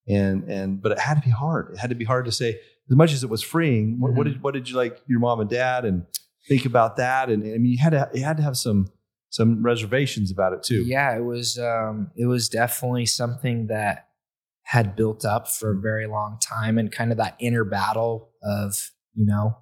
and 0.07 0.43
and 0.49 0.81
but 0.81 0.91
it 0.93 0.99
had 0.99 1.15
to 1.15 1.21
be 1.21 1.29
hard. 1.31 1.71
It 1.73 1.77
had 1.79 1.89
to 1.89 1.95
be 1.95 2.05
hard 2.05 2.25
to 2.25 2.31
say 2.31 2.59
as 2.89 2.95
much 2.95 3.13
as 3.13 3.23
it 3.23 3.29
was 3.29 3.41
freeing. 3.41 3.99
What, 3.99 4.13
what 4.13 4.27
Mhm. 4.27 4.33
did 4.33 4.43
what 4.43 4.53
did 4.53 4.69
you 4.69 4.75
like 4.75 5.01
your 5.07 5.19
mom 5.19 5.39
and 5.39 5.49
dad 5.49 5.85
and 5.85 6.05
think 6.47 6.65
about 6.65 6.97
that? 6.97 7.29
And, 7.29 7.43
and 7.43 7.53
I 7.55 7.57
mean, 7.57 7.71
you 7.73 7.77
had 7.79 7.91
to 7.91 8.09
you 8.13 8.23
had 8.23 8.37
to 8.37 8.43
have 8.43 8.57
some 8.57 8.87
some 9.29 9.61
reservations 9.63 10.31
about 10.31 10.53
it 10.53 10.63
too. 10.63 10.83
Yeah, 10.85 11.15
it 11.15 11.23
was 11.23 11.57
um 11.59 12.11
it 12.15 12.25
was 12.25 12.49
definitely 12.49 13.05
something 13.05 13.67
that 13.67 14.07
had 14.63 14.95
built 14.95 15.25
up 15.25 15.47
for 15.47 15.71
a 15.71 15.79
very 15.79 16.07
long 16.07 16.37
time 16.41 16.77
and 16.77 16.91
kind 16.91 17.11
of 17.11 17.17
that 17.17 17.35
inner 17.39 17.63
battle 17.63 18.29
of, 18.43 18.91
you 19.15 19.25
know, 19.25 19.57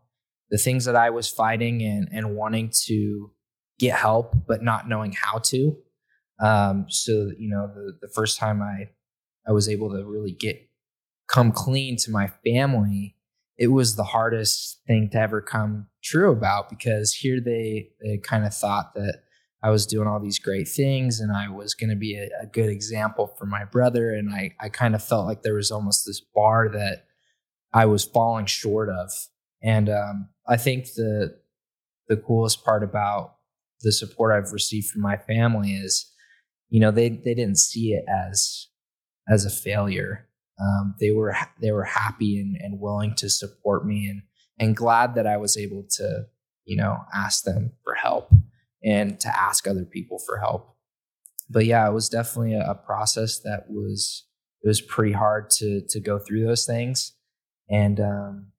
the 0.50 0.58
things 0.58 0.84
that 0.86 0.96
I 0.96 1.10
was 1.10 1.28
fighting 1.30 1.82
and 1.84 2.08
and 2.12 2.36
wanting 2.36 2.72
to 2.88 3.32
get 3.80 3.96
help 3.96 4.34
but 4.48 4.64
not 4.64 4.88
knowing 4.90 5.12
how 5.14 5.38
to. 5.40 5.78
Um 6.40 6.86
so, 6.90 7.32
you 7.38 7.50
know, 7.50 7.68
the 7.68 7.98
the 8.02 8.10
first 8.14 8.38
time 8.38 8.62
I 8.62 8.90
I 9.48 9.52
was 9.52 9.70
able 9.70 9.90
to 9.92 10.06
really 10.06 10.32
get 10.32 10.62
come 11.28 11.52
clean 11.52 11.98
to 11.98 12.12
my 12.12 12.28
family, 12.46 13.16
it 13.58 13.68
was 13.68 13.96
the 13.96 14.04
hardest 14.04 14.82
thing 14.88 15.10
to 15.12 15.20
ever 15.20 15.42
come 15.42 15.88
true 16.04 16.32
about 16.32 16.70
because 16.70 17.14
here 17.14 17.40
they 17.44 17.90
they 18.02 18.18
kind 18.18 18.46
of 18.46 18.54
thought 18.54 18.94
that 18.96 19.22
I 19.64 19.72
was 19.72 19.86
doing 19.86 20.08
all 20.08 20.20
these 20.20 20.40
great 20.40 20.68
things 20.68 21.20
and 21.20 21.32
I 21.32 21.50
was 21.50 21.74
going 21.74 21.90
to 21.90 21.96
be 21.96 22.16
a, 22.16 22.30
a 22.42 22.46
good 22.46 22.70
example 22.70 23.28
for 23.38 23.46
my 23.46 23.66
brother. 23.66 24.12
And 24.12 24.32
I, 24.32 24.54
I 24.60 24.70
kind 24.70 24.94
of 24.94 25.04
felt 25.04 25.26
like 25.26 25.42
there 25.42 25.56
was 25.56 25.72
almost 25.72 26.06
this 26.06 26.22
bar 26.22 26.70
that 26.70 27.06
I 27.74 27.86
was 27.86 28.06
falling 28.06 28.46
short 28.46 28.90
of. 28.90 29.12
And 29.62 29.90
um, 29.90 30.30
I 30.48 30.58
think 30.58 30.94
the, 30.94 31.38
the 32.08 32.18
coolest 32.18 32.64
part 32.64 32.84
about 32.84 33.36
the 33.82 33.92
support 33.92 34.32
I've 34.32 34.54
received 34.54 34.88
from 34.88 35.02
my 35.02 35.18
family 35.18 35.72
is, 35.72 36.12
you 36.70 36.80
know, 36.80 36.92
they, 36.92 37.10
they 37.10 37.34
didn't 37.34 37.58
see 37.58 37.94
it 37.94 38.06
as, 38.08 38.68
as 39.30 39.46
a 39.46 39.50
failure. 39.50 40.28
Um, 40.60 40.96
they 41.00 41.12
were, 41.12 41.36
they 41.62 41.72
were 41.72 41.84
happy 41.84 42.40
and, 42.40 42.56
and 42.60 42.80
willing 42.80 43.14
to 43.16 43.30
support 43.30 43.86
me 43.86 44.08
and, 44.08 44.22
and 44.60 44.76
glad 44.76 45.16
that 45.16 45.28
I 45.28 45.38
was 45.38 45.56
able 45.58 45.86
to, 45.98 46.26
you 46.66 46.76
know, 46.76 46.98
ask 47.14 47.44
them 47.44 47.74
for 47.84 47.94
help 47.94 48.32
and 48.84 49.20
to 49.20 49.40
ask 49.40 49.68
other 49.68 49.86
people 49.86 50.20
for 50.26 50.38
help. 50.38 50.76
But 51.50 51.66
yeah, 51.66 51.88
it 51.88 51.94
was 51.94 52.10
definitely 52.10 52.54
a, 52.54 52.72
a 52.72 52.76
process 52.76 53.40
that 53.40 53.66
was 53.70 54.26
it 54.64 54.68
was 54.68 54.82
pretty 54.82 55.14
hard 55.14 55.50
to 55.52 55.82
to 55.90 56.00
go 56.00 56.20
through 56.20 56.46
those 56.46 56.66
things, 56.66 57.14
and 57.70 58.00
um, 58.00 58.52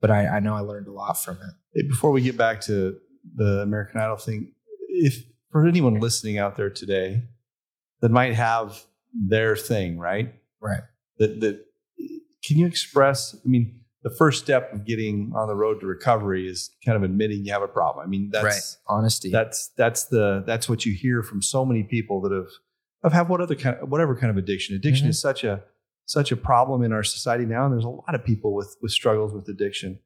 but 0.00 0.10
I, 0.10 0.26
I 0.26 0.40
know 0.40 0.54
I 0.54 0.60
learned 0.60 0.88
a 0.88 0.92
lot 0.92 1.22
from 1.22 1.38
it. 1.74 1.88
Before 1.88 2.10
we 2.10 2.20
get 2.20 2.36
back 2.36 2.60
to 2.62 2.96
the 3.34 3.60
American 3.62 4.00
Idol 4.00 4.16
thing, 4.16 4.52
if 4.88 5.22
for 5.54 5.64
anyone 5.68 6.00
listening 6.00 6.36
out 6.36 6.56
there 6.56 6.68
today 6.68 7.22
that 8.00 8.10
might 8.10 8.34
have 8.34 8.82
their 9.14 9.54
thing, 9.54 10.00
right? 10.00 10.34
Right. 10.60 10.80
That 11.18 11.40
that 11.42 11.64
can 12.44 12.58
you 12.58 12.66
express? 12.66 13.36
I 13.36 13.48
mean, 13.48 13.78
the 14.02 14.10
first 14.10 14.42
step 14.42 14.72
of 14.72 14.84
getting 14.84 15.32
on 15.36 15.46
the 15.46 15.54
road 15.54 15.78
to 15.80 15.86
recovery 15.86 16.48
is 16.48 16.70
kind 16.84 16.96
of 16.96 17.04
admitting 17.04 17.44
you 17.46 17.52
have 17.52 17.62
a 17.62 17.68
problem. 17.68 18.04
I 18.04 18.08
mean, 18.08 18.30
that's 18.32 18.44
right. 18.44 18.76
Honesty. 18.88 19.30
that's 19.30 19.68
that's 19.76 20.06
the 20.06 20.42
that's 20.44 20.68
what 20.68 20.84
you 20.84 20.92
hear 20.92 21.22
from 21.22 21.40
so 21.40 21.64
many 21.64 21.84
people 21.84 22.20
that 22.22 22.32
have 22.32 22.48
have 23.04 23.12
had 23.12 23.28
what 23.28 23.40
other 23.40 23.54
kind 23.54 23.76
whatever 23.88 24.16
kind 24.16 24.32
of 24.32 24.36
addiction. 24.36 24.74
Addiction 24.74 25.06
Mhm. 25.06 25.10
is 25.10 25.20
such 25.20 25.44
a 25.44 25.62
such 26.04 26.32
a 26.32 26.36
problem 26.36 26.82
in 26.82 26.92
our 26.92 27.04
society 27.04 27.44
now, 27.46 27.64
and 27.64 27.72
there's 27.72 27.84
a 27.84 27.88
lot 27.88 28.12
of 28.16 28.24
people 28.24 28.54
with 28.54 28.76
with 28.82 28.90
struggles 28.90 29.32
with 29.32 29.48
addiction. 29.48 30.00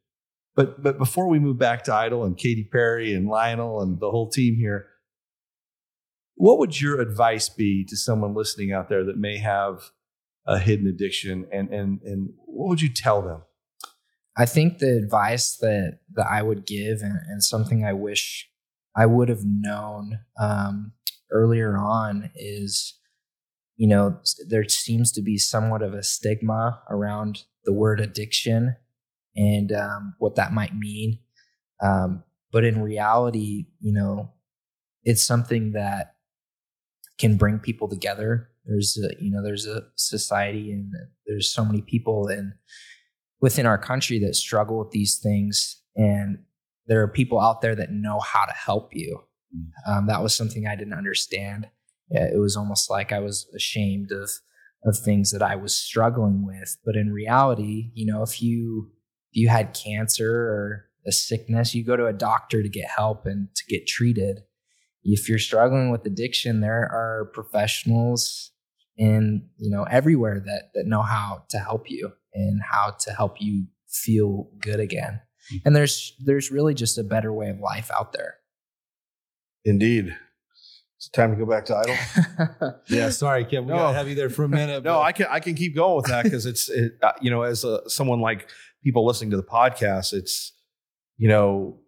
But 0.55 0.83
but 0.83 0.99
before 0.99 1.27
we 1.27 1.39
move 1.39 1.57
back 1.59 1.85
to 1.85 1.95
Idol 1.95 2.25
and 2.27 2.37
Katy 2.37 2.65
Perry 2.71 3.15
and 3.15 3.27
Lionel 3.29 3.81
and 3.81 3.99
the 3.99 4.11
whole 4.11 4.29
team 4.29 4.57
here, 4.57 4.89
what 6.39 6.59
would 6.59 6.81
your 6.81 7.01
advice 7.01 7.49
be 7.49 7.85
to 7.85 7.97
someone 7.97 8.33
listening 8.33 8.73
out 8.73 8.89
there 8.89 9.05
that 9.05 9.19
may 9.19 9.39
have 9.39 9.91
a 10.47 10.59
hidden 10.59 10.87
addiction, 10.87 11.47
and 11.53 11.69
and 11.71 12.01
and 12.03 12.31
what 12.47 12.69
would 12.69 12.81
you 12.81 12.89
tell 12.89 13.21
them? 13.21 13.43
I 14.37 14.47
think 14.47 14.79
the 14.79 14.97
advice 14.97 15.57
that 15.57 15.99
that 16.15 16.27
I 16.31 16.43
would 16.43 16.65
give, 16.65 17.01
and, 17.03 17.19
and 17.29 17.43
something 17.43 17.85
I 17.85 17.93
wish 17.93 18.49
I 18.97 19.05
would 19.07 19.29
have 19.29 19.45
known 19.45 20.21
um, 20.41 20.93
earlier 21.31 21.77
on, 21.77 22.31
is 22.37 22.95
you 23.77 23.89
know 23.89 24.21
there 24.47 24.67
seems 24.69 25.11
to 25.13 25.23
be 25.23 25.39
somewhat 25.39 25.83
of 25.83 25.93
a 25.93 26.05
stigma 26.05 26.81
around 26.89 27.43
the 27.65 27.73
word 27.73 28.01
addiction 28.01 28.77
and 29.37 29.73
um, 29.73 30.15
what 30.19 30.37
that 30.37 30.53
might 30.53 30.75
mean. 30.75 31.19
Um, 31.83 32.23
but 32.53 32.65
in 32.65 32.81
reality, 32.81 33.67
you 33.81 33.93
know, 33.93 34.33
it's 35.03 35.23
something 35.23 35.73
that 35.73 36.15
can 37.19 37.37
bring 37.37 37.59
people 37.59 37.89
together. 37.89 38.49
There's 38.65 38.99
a, 39.03 39.23
you 39.23 39.31
know, 39.31 39.43
there's 39.43 39.67
a 39.67 39.83
society 39.97 40.73
and 40.73 40.93
there's 41.27 41.51
so 41.51 41.65
many 41.65 41.83
people 41.83 42.29
and 42.29 42.53
within 43.41 43.67
our 43.67 43.79
country 43.79 44.19
that 44.21 44.35
struggle 44.35 44.79
with 44.79 44.91
these 44.91 45.19
things. 45.19 45.83
And 45.97 46.39
there 46.87 47.03
are 47.03 47.09
people 47.09 47.41
out 47.41 47.61
there 47.61 47.75
that 47.75 47.93
know 47.93 48.19
how 48.19 48.45
to 48.45 48.53
help 48.53 48.91
you. 48.93 49.21
Um, 49.87 50.07
that 50.09 50.23
was 50.23 50.35
something 50.35 50.67
i 50.67 50.77
didn't 50.77 50.95
understand. 50.95 51.69
It 52.11 52.41
was 52.41 52.57
almost 52.57 52.91
like 52.91 53.13
i 53.13 53.19
was 53.19 53.47
ashamed 53.55 54.11
of 54.13 54.31
of 54.85 54.97
things 54.97 55.31
that 55.33 55.43
i 55.43 55.57
was 55.57 55.75
struggling 55.75 56.47
with. 56.47 56.77
But 56.85 56.97
in 56.97 57.13
reality 57.13 57.91
you 57.95 58.07
know 58.11 58.23
if 58.23 58.43
you 58.43 58.91
if 59.33 59.41
you 59.41 59.49
had 59.49 59.75
cancer 59.75 60.31
or 60.31 60.85
a 61.07 61.13
sickness 61.13 61.75
you 61.75 61.85
go 61.85 61.97
to 61.97 62.07
a 62.07 62.13
doctor 62.13 62.63
to 62.63 62.69
get 62.69 62.91
help 62.91 63.25
and 63.25 63.49
to 63.55 63.65
get 63.69 63.87
treated 63.87 64.41
if 65.13 65.29
you're 65.29 65.39
struggling 65.39 65.91
with 65.91 66.05
addiction 66.07 66.61
there 66.61 66.83
are 67.01 67.31
professionals 67.35 68.51
in 68.97 69.49
you 69.57 69.71
know 69.71 69.85
everywhere 69.85 70.41
that 70.45 70.71
that 70.75 70.87
know 70.87 71.03
how 71.03 71.43
to 71.49 71.59
help 71.59 71.91
you 71.91 72.11
and 72.35 72.61
how 72.73 72.91
to 72.99 73.11
help 73.13 73.41
you 73.41 73.67
feel 73.89 74.49
good 74.61 74.81
again 74.81 75.21
and 75.65 75.75
there's 75.77 76.15
there's 76.25 76.51
really 76.51 76.75
just 76.75 76.99
a 76.99 77.03
better 77.05 77.33
way 77.33 77.49
of 77.49 77.59
life 77.59 77.91
out 77.99 78.13
there 78.13 78.35
Indeed. 79.65 80.17
It's 80.97 81.09
time 81.11 81.31
to 81.31 81.37
go 81.37 81.47
back 81.47 81.65
to 81.67 81.77
Idol. 81.77 82.75
Yeah, 82.89 83.11
sorry, 83.11 83.45
Kevin, 83.45 83.67
we 83.67 83.73
No. 83.73 83.79
gotta 83.79 83.97
have 83.99 84.09
you 84.09 84.15
there 84.15 84.31
for 84.31 84.45
a 84.45 84.49
minute. 84.49 84.83
no, 84.85 84.95
but- 84.95 85.01
I 85.03 85.13
can 85.13 85.27
I 85.31 85.41
can 85.41 85.55
keep 85.55 85.75
going 85.77 85.97
with 85.97 86.07
that 86.07 86.25
because 86.25 86.47
it's 86.47 86.69
it, 86.69 86.93
uh, 87.03 87.13
you 87.21 87.31
know 87.31 87.43
as 87.43 87.65
a, 87.65 87.89
someone 87.89 88.21
like 88.21 88.49
people 88.83 89.07
listening 89.07 89.31
to 89.31 89.37
the 89.37 89.43
podcast, 89.45 90.13
it's 90.13 90.53
you 91.17 91.29
know 91.29 91.79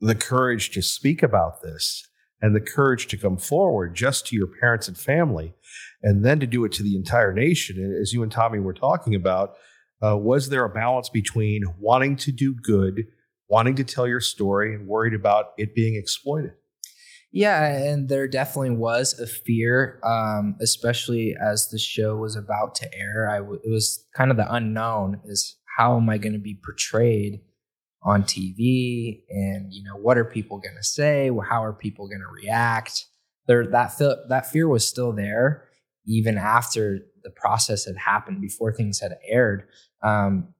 the 0.00 0.14
courage 0.14 0.70
to 0.72 0.82
speak 0.82 1.22
about 1.22 1.62
this 1.62 2.06
and 2.44 2.54
the 2.54 2.60
courage 2.60 3.06
to 3.06 3.16
come 3.16 3.38
forward 3.38 3.94
just 3.94 4.26
to 4.26 4.36
your 4.36 4.46
parents 4.46 4.86
and 4.86 4.98
family, 4.98 5.54
and 6.02 6.22
then 6.26 6.38
to 6.38 6.46
do 6.46 6.62
it 6.66 6.72
to 6.72 6.82
the 6.82 6.94
entire 6.94 7.32
nation. 7.32 7.78
And 7.78 7.98
As 7.98 8.12
you 8.12 8.22
and 8.22 8.30
Tommy 8.30 8.58
were 8.58 8.74
talking 8.74 9.14
about, 9.14 9.54
uh, 10.04 10.18
was 10.18 10.50
there 10.50 10.62
a 10.62 10.68
balance 10.68 11.08
between 11.08 11.62
wanting 11.80 12.16
to 12.16 12.32
do 12.32 12.54
good, 12.54 13.06
wanting 13.48 13.76
to 13.76 13.84
tell 13.84 14.06
your 14.06 14.20
story, 14.20 14.74
and 14.74 14.86
worried 14.86 15.14
about 15.14 15.52
it 15.56 15.74
being 15.74 15.96
exploited? 15.96 16.50
Yeah, 17.32 17.64
and 17.64 18.10
there 18.10 18.28
definitely 18.28 18.76
was 18.76 19.18
a 19.18 19.26
fear, 19.26 19.98
um, 20.04 20.56
especially 20.60 21.34
as 21.42 21.68
the 21.68 21.78
show 21.78 22.14
was 22.14 22.36
about 22.36 22.74
to 22.74 22.94
air. 22.94 23.30
I 23.30 23.38
w- 23.38 23.60
it 23.64 23.70
was 23.70 24.06
kind 24.14 24.30
of 24.30 24.36
the 24.36 24.52
unknown 24.52 25.22
is 25.24 25.56
how 25.78 25.96
am 25.96 26.10
I 26.10 26.18
going 26.18 26.34
to 26.34 26.38
be 26.38 26.60
portrayed 26.62 27.40
on 28.04 28.22
TV, 28.22 29.22
and 29.30 29.72
you 29.72 29.82
know 29.82 29.96
what 29.96 30.18
are 30.18 30.24
people 30.24 30.58
going 30.58 30.76
to 30.76 30.84
say? 30.84 31.30
How 31.48 31.64
are 31.64 31.72
people 31.72 32.06
going 32.06 32.20
to 32.20 32.42
react? 32.42 33.06
There, 33.46 33.66
that 33.66 33.98
that 34.28 34.50
fear 34.50 34.68
was 34.68 34.86
still 34.86 35.12
there 35.12 35.68
even 36.06 36.38
after 36.38 37.00
the 37.22 37.30
process 37.30 37.86
had 37.86 37.96
happened, 37.96 38.40
before 38.40 38.72
things 38.72 39.00
had 39.00 39.16
aired. 39.26 39.66
Um, 40.02 40.54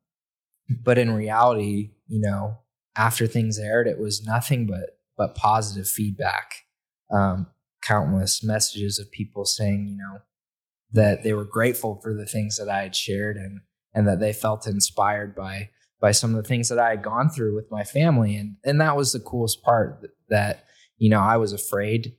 but 0.82 0.98
in 0.98 1.14
reality, 1.14 1.90
you 2.08 2.20
know, 2.20 2.58
after 2.96 3.26
things 3.26 3.58
aired, 3.58 3.86
it 3.86 3.98
was 3.98 4.24
nothing 4.24 4.66
but 4.66 4.98
but 5.16 5.34
positive 5.34 5.86
feedback. 5.86 6.62
Um, 7.12 7.46
countless 7.82 8.42
messages 8.42 8.98
of 8.98 9.12
people 9.12 9.44
saying, 9.44 9.86
you 9.86 9.96
know, 9.96 10.20
that 10.92 11.22
they 11.22 11.34
were 11.34 11.44
grateful 11.44 12.00
for 12.02 12.14
the 12.14 12.26
things 12.26 12.56
that 12.56 12.68
I 12.68 12.82
had 12.82 12.96
shared 12.96 13.36
and 13.36 13.60
and 13.94 14.08
that 14.08 14.20
they 14.20 14.32
felt 14.32 14.66
inspired 14.66 15.34
by 15.36 15.70
by 16.04 16.12
some 16.12 16.34
of 16.34 16.36
the 16.36 16.46
things 16.46 16.68
that 16.68 16.78
I 16.78 16.90
had 16.90 17.02
gone 17.02 17.30
through 17.30 17.54
with 17.54 17.70
my 17.70 17.82
family. 17.82 18.36
And 18.36 18.56
and 18.62 18.78
that 18.82 18.94
was 18.94 19.14
the 19.14 19.20
coolest 19.20 19.62
part 19.62 20.06
that, 20.28 20.66
you 20.98 21.08
know 21.08 21.20
I 21.20 21.38
was 21.38 21.54
afraid 21.54 22.14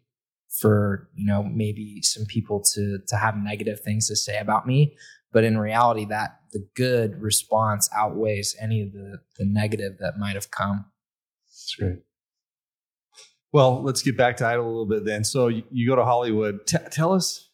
for 0.60 1.08
you 1.14 1.28
know 1.28 1.44
maybe 1.44 2.02
some 2.02 2.26
people 2.26 2.64
to 2.74 2.98
to 3.08 3.16
have 3.16 3.38
negative 3.38 3.80
things 3.82 4.08
to 4.08 4.16
say 4.16 4.40
about 4.40 4.66
me. 4.66 4.98
But 5.32 5.44
in 5.44 5.60
reality 5.60 6.06
that 6.06 6.40
the 6.52 6.68
good 6.76 7.22
response 7.22 7.88
outweighs 7.96 8.56
any 8.60 8.82
of 8.82 8.92
the 8.92 9.20
the 9.38 9.46
negative 9.46 10.00
that 10.00 10.18
might 10.18 10.34
have 10.34 10.50
come. 10.50 10.86
That's 11.46 11.76
great. 11.76 12.00
Well 13.54 13.84
let's 13.84 14.02
get 14.02 14.18
back 14.18 14.38
to 14.38 14.48
idol 14.48 14.66
a 14.66 14.68
little 14.68 14.88
bit 14.88 15.06
then. 15.06 15.24
So 15.24 15.48
you, 15.48 15.62
you 15.70 15.88
go 15.88 15.96
to 15.96 16.06
hollywood. 16.06 16.66
T- 16.66 16.90
tell 16.90 17.14
us 17.14 17.50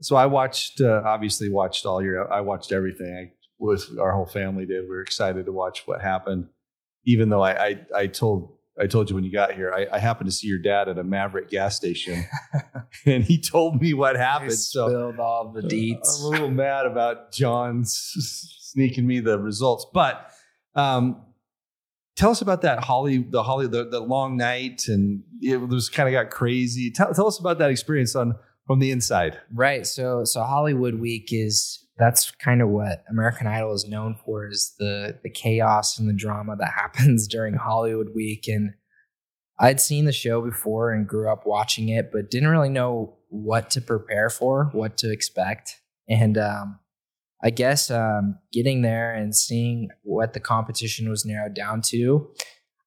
so 0.00 0.14
i 0.16 0.26
watched 0.26 0.80
uh, 0.80 1.02
obviously 1.04 1.48
watched 1.48 1.86
all 1.86 2.00
your 2.02 2.32
i 2.32 2.40
watched 2.40 2.70
everything. 2.70 3.12
I, 3.14 3.41
with 3.62 3.88
our 4.00 4.12
whole 4.12 4.26
family 4.26 4.66
did 4.66 4.82
we 4.82 4.88
were 4.88 5.00
excited 5.00 5.46
to 5.46 5.52
watch 5.52 5.86
what 5.86 6.02
happened 6.02 6.46
even 7.04 7.28
though 7.28 7.42
i 7.42 7.66
i, 7.66 7.86
I 7.96 8.06
told 8.06 8.58
I 8.80 8.86
told 8.86 9.10
you 9.10 9.16
when 9.16 9.24
you 9.24 9.30
got 9.30 9.52
here, 9.52 9.70
I, 9.70 9.86
I 9.92 9.98
happened 9.98 10.30
to 10.30 10.32
see 10.34 10.46
your 10.46 10.58
dad 10.58 10.88
at 10.88 10.98
a 10.98 11.04
Maverik 11.04 11.50
gas 11.50 11.76
station, 11.76 12.24
and 13.06 13.22
he 13.22 13.38
told 13.38 13.80
me 13.80 13.92
what 13.92 14.16
happened. 14.16 14.54
so 14.54 14.88
spilled 14.88 15.18
all 15.18 15.52
the 15.52 15.60
deets. 15.60 16.20
I'm 16.20 16.24
a 16.24 16.28
little 16.28 16.50
mad 16.50 16.86
about 16.86 17.32
John 17.32 17.82
sneaking 17.84 19.06
me 19.06 19.20
the 19.20 19.38
results, 19.38 19.86
but 19.92 20.30
um, 20.74 21.22
tell 22.16 22.30
us 22.30 22.40
about 22.40 22.62
that 22.62 22.82
Holly, 22.82 23.18
the 23.18 23.42
Holly, 23.42 23.66
the, 23.66 23.84
the 23.84 24.00
long 24.00 24.38
night, 24.38 24.84
and 24.88 25.22
it 25.42 25.58
was 25.58 25.90
kind 25.90 26.08
of 26.08 26.12
got 26.12 26.30
crazy. 26.30 26.90
Tell, 26.90 27.12
tell 27.12 27.26
us 27.26 27.38
about 27.38 27.58
that 27.58 27.70
experience 27.70 28.16
on 28.16 28.34
from 28.66 28.78
the 28.78 28.90
inside. 28.90 29.38
Right. 29.52 29.86
So 29.86 30.24
so 30.24 30.42
Hollywood 30.44 30.94
Week 30.94 31.28
is 31.30 31.86
that's 32.02 32.32
kind 32.32 32.60
of 32.60 32.68
what 32.68 33.04
American 33.08 33.46
Idol 33.46 33.72
is 33.72 33.86
known 33.86 34.16
for 34.24 34.48
is 34.48 34.74
the 34.78 35.20
the 35.22 35.30
chaos 35.30 35.98
and 35.98 36.08
the 36.08 36.12
drama 36.12 36.56
that 36.56 36.72
happens 36.76 37.28
during 37.28 37.54
Hollywood 37.54 38.08
week 38.14 38.48
and 38.48 38.74
I'd 39.60 39.80
seen 39.80 40.06
the 40.06 40.12
show 40.12 40.42
before 40.42 40.90
and 40.90 41.06
grew 41.06 41.30
up 41.30 41.46
watching 41.46 41.88
it 41.88 42.10
but 42.12 42.30
didn't 42.30 42.48
really 42.48 42.68
know 42.68 43.18
what 43.28 43.70
to 43.70 43.80
prepare 43.80 44.28
for, 44.28 44.70
what 44.72 44.96
to 44.98 45.12
expect. 45.12 45.80
And 46.08 46.36
um, 46.36 46.80
I 47.42 47.50
guess 47.50 47.90
um, 47.90 48.38
getting 48.52 48.82
there 48.82 49.14
and 49.14 49.34
seeing 49.34 49.88
what 50.02 50.32
the 50.32 50.40
competition 50.40 51.08
was 51.08 51.24
narrowed 51.24 51.54
down 51.54 51.82
to, 51.86 52.30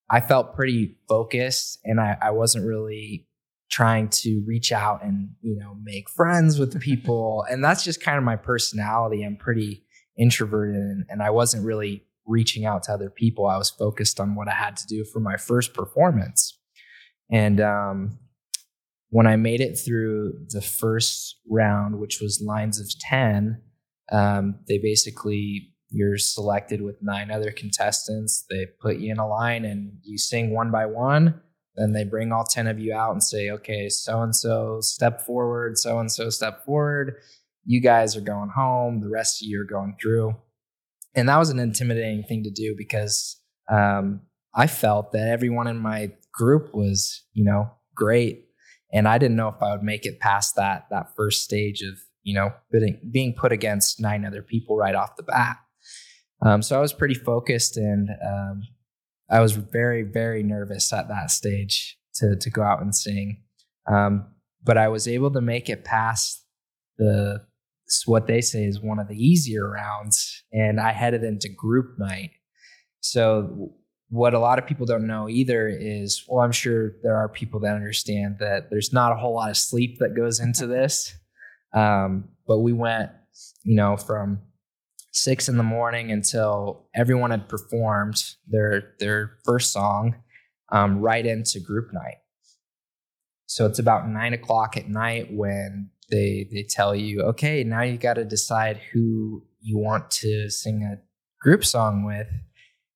I 0.10 0.20
felt 0.20 0.56
pretty 0.56 0.98
focused 1.08 1.80
and 1.86 2.02
I, 2.02 2.18
I 2.22 2.32
wasn't 2.32 2.66
really 2.66 3.28
trying 3.70 4.10
to 4.10 4.44
reach 4.46 4.72
out 4.72 5.04
and 5.04 5.30
you 5.42 5.58
know 5.58 5.76
make 5.84 6.10
friends 6.10 6.60
with 6.60 6.74
the 6.74 6.80
people. 6.92 7.46
And 7.50 7.64
that's 7.64 7.84
just 7.84 8.02
kind 8.02 8.18
of 8.18 8.24
my 8.24 8.36
personality. 8.36 9.24
I'm 9.24 9.38
pretty 9.38 9.84
introverted 10.18 10.76
and, 10.76 11.06
and, 11.10 11.22
i 11.22 11.30
wasn't 11.30 11.66
really 11.66 12.02
reaching 12.26 12.66
out 12.66 12.84
to 12.84 12.92
other 12.94 13.10
people. 13.10 13.48
I 13.48 13.58
was 13.58 13.70
focused 13.70 14.20
on 14.20 14.34
what 14.36 14.48
i 14.48 14.54
had 14.54 14.78
to 14.78 14.88
do 14.88 15.04
for 15.04 15.20
my 15.20 15.36
first 15.36 15.74
performance. 15.74 16.58
And 17.30 17.60
um, 17.60 18.20
when 19.10 19.28
i 19.28 19.36
made 19.36 19.62
it 19.62 19.76
through 19.76 20.34
the 20.50 20.62
first 20.62 21.38
round 21.50 22.00
which 22.00 22.20
was 22.22 22.42
lines 22.46 22.80
of 22.80 22.88
10 23.10 23.62
um, 24.12 24.60
they 24.68 24.78
basically 24.78 25.76
you're 25.90 26.18
selected 26.18 26.82
with 26.82 26.98
nine 27.02 27.32
other 27.32 27.52
contestants. 27.52 28.46
They 28.50 28.68
put 28.82 28.98
you 28.98 29.12
in 29.12 29.18
a 29.18 29.28
line 29.28 29.66
and 29.66 29.94
you 30.04 30.18
sing 30.18 30.54
one 30.54 30.72
by 30.72 30.86
one 30.86 31.42
then 31.76 31.92
they 31.92 32.04
bring 32.04 32.32
all 32.32 32.44
10 32.44 32.68
of 32.68 32.80
you 32.80 32.94
out 32.94 33.12
and 33.12 33.24
say, 33.24 33.50
okay, 33.52 33.90
so 33.90 34.22
and 34.22 34.36
so 34.36 34.80
step 34.82 35.26
forward, 35.26 35.78
so 35.78 36.00
and 36.00 36.12
so 36.12 36.30
step 36.30 36.64
forward. 36.66 37.16
You 37.66 37.82
guys 37.82 38.16
are 38.16 38.22
going 38.22 38.50
home. 38.50 39.02
The 39.02 39.10
rest 39.10 39.42
of 39.42 39.48
you 39.48 39.62
are 39.62 39.66
going 39.66 39.98
through. 40.02 40.36
And 41.16 41.30
that 41.30 41.38
was 41.38 41.50
an 41.50 41.60
intimidating 41.60 42.24
thing 42.24 42.44
to 42.44 42.52
do 42.52 42.76
because 42.78 43.40
um, 43.72 44.22
I 44.54 44.68
felt 44.68 45.12
that 45.14 45.28
everyone 45.28 45.68
in 45.68 45.78
my 45.78 46.12
group 46.32 46.74
was, 46.74 47.24
you 47.34 47.44
know, 47.44 47.72
great. 47.96 48.46
And 48.94 49.08
I 49.08 49.18
didn't 49.18 49.38
know 49.38 49.48
if 49.48 49.62
I 49.62 49.72
would 49.72 49.84
make 49.84 50.06
it 50.06 50.20
past 50.20 50.56
that 50.56 50.86
that 50.92 51.16
first 51.16 51.44
stage 51.44 51.82
of, 51.82 51.96
you 52.24 52.34
know, 52.34 52.54
being, 53.12 53.36
put 53.38 53.52
against 53.52 54.00
nine 54.00 54.26
other 54.26 54.42
people 54.42 54.78
right 54.78 54.96
off 54.96 55.16
the 55.16 55.24
bat. 55.24 55.58
Um, 56.42 56.62
so 56.62 56.78
I 56.78 56.82
was 56.82 56.94
pretty 56.94 57.16
focused 57.16 57.78
and 57.78 58.10
um, 58.26 58.64
I 59.30 59.40
was 59.40 59.54
very, 59.54 60.04
very 60.04 60.44
nervous 60.44 60.92
at 60.94 61.08
that 61.08 61.32
stage 61.32 61.98
to 62.16 62.36
to 62.36 62.50
go 62.50 62.62
out 62.64 62.82
and 62.82 62.96
sing. 62.96 63.42
Um, 63.92 64.28
but 64.64 64.78
I 64.78 64.88
was 64.88 65.08
able 65.08 65.32
to 65.32 65.42
make 65.42 65.70
it 65.70 65.84
past 65.84 66.44
the 66.98 67.46
what 68.06 68.28
they 68.28 68.42
say 68.42 68.64
is 68.66 68.82
one 68.82 69.00
of 69.00 69.08
the 69.08 69.16
easier 69.16 69.70
rounds, 69.70 70.44
and 70.52 70.80
I 70.80 70.92
headed 70.92 71.24
into 71.24 71.50
group 71.50 71.98
night. 72.00 72.32
So 73.00 73.74
what 74.10 74.34
a 74.34 74.40
lot 74.40 74.60
of 74.60 74.66
people 74.66 74.86
don't 74.86 75.08
know 75.08 75.30
either 75.30 75.68
is, 75.68 76.24
well, 76.28 76.44
I'm 76.44 76.52
sure 76.52 76.94
there 77.04 77.16
are 77.16 77.30
people 77.30 77.60
that 77.62 77.76
understand 77.76 78.38
that 78.40 78.70
there's 78.70 78.94
not 78.94 79.12
a 79.12 79.16
whole 79.16 79.36
lot 79.36 79.50
of 79.50 79.58
sleep 79.58 79.98
that 80.00 80.16
goes 80.16 80.40
into 80.40 80.68
this. 80.68 81.14
Um, 81.74 82.30
but 82.48 82.60
we 82.60 82.74
went, 82.74 83.12
you 83.64 83.76
know, 83.76 83.98
from 83.98 84.40
six 85.16 85.48
in 85.48 85.56
the 85.56 85.64
morning 85.64 86.12
until 86.12 86.88
everyone 86.94 87.32
had 87.32 87.48
performed 87.48 88.22
their 88.48 88.94
their 89.00 89.38
first 89.46 89.72
song, 89.72 90.16
um, 90.72 91.00
right 91.00 91.26
into 91.26 91.60
group 91.60 91.94
night. 91.94 92.18
So 93.46 93.66
it's 93.66 93.80
about 93.80 94.10
nine 94.10 94.34
o'clock 94.34 94.76
at 94.76 94.90
night 94.90 95.30
when 95.32 95.90
they 96.12 96.48
they 96.52 96.64
tell 96.64 96.94
you, 96.94 97.22
okay, 97.22 97.64
now 97.64 97.82
you 97.82 97.98
got 97.98 98.16
to 98.16 98.26
decide 98.26 98.82
who 98.92 99.44
you 99.62 99.78
want 99.78 100.12
to 100.12 100.50
sing 100.50 100.84
a 100.84 101.02
group 101.42 101.64
song 101.64 102.04
with. 102.04 102.28